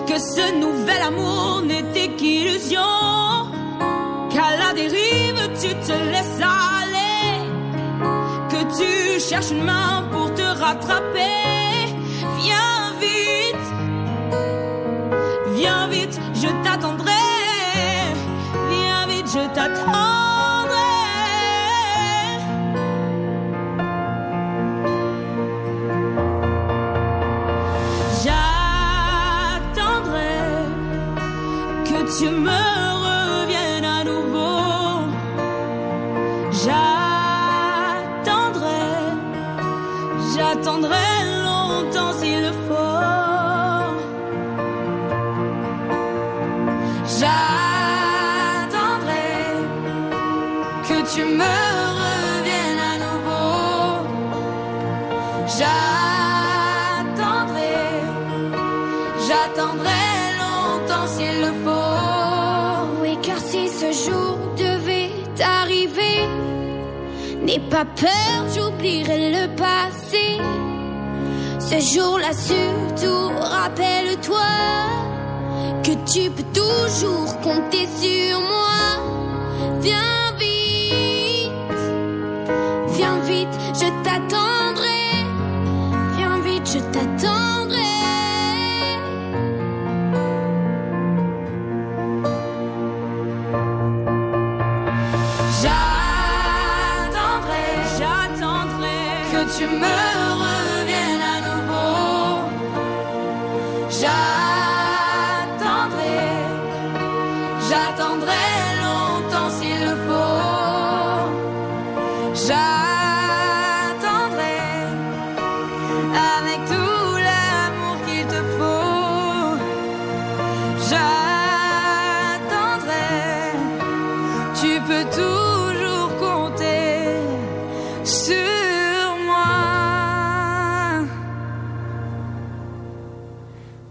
que 0.07 0.17
ce 0.17 0.59
nouvel 0.59 1.01
amour 1.03 1.61
n'était 1.63 2.09
qu'illusion, 2.15 2.79
qu'à 4.31 4.57
la 4.57 4.73
dérive 4.73 5.41
tu 5.61 5.69
te 5.87 5.93
laisses 6.11 6.41
aller, 6.41 7.41
que 8.49 8.61
tu 8.77 9.19
cherches 9.19 9.51
une 9.51 9.63
main 9.63 10.05
pour 10.11 10.33
te 10.33 10.41
rattraper. 10.41 11.66
J'attendrai 19.57 19.97
que 31.85 31.99
tu 32.17 32.29
me 32.29 32.66
pas 67.69 67.85
peur, 67.85 68.47
j'oublierai 68.53 69.31
le 69.31 69.55
passé. 69.55 70.39
Ce 71.59 71.79
jour-là, 71.93 72.31
surtout, 72.33 73.29
rappelle-toi 73.39 74.37
que 75.83 75.91
tu 76.11 76.29
peux 76.29 76.43
toujours 76.53 77.39
compter 77.41 77.87
sur 77.99 78.39
moi. 78.39 79.79
Viens 79.81 80.26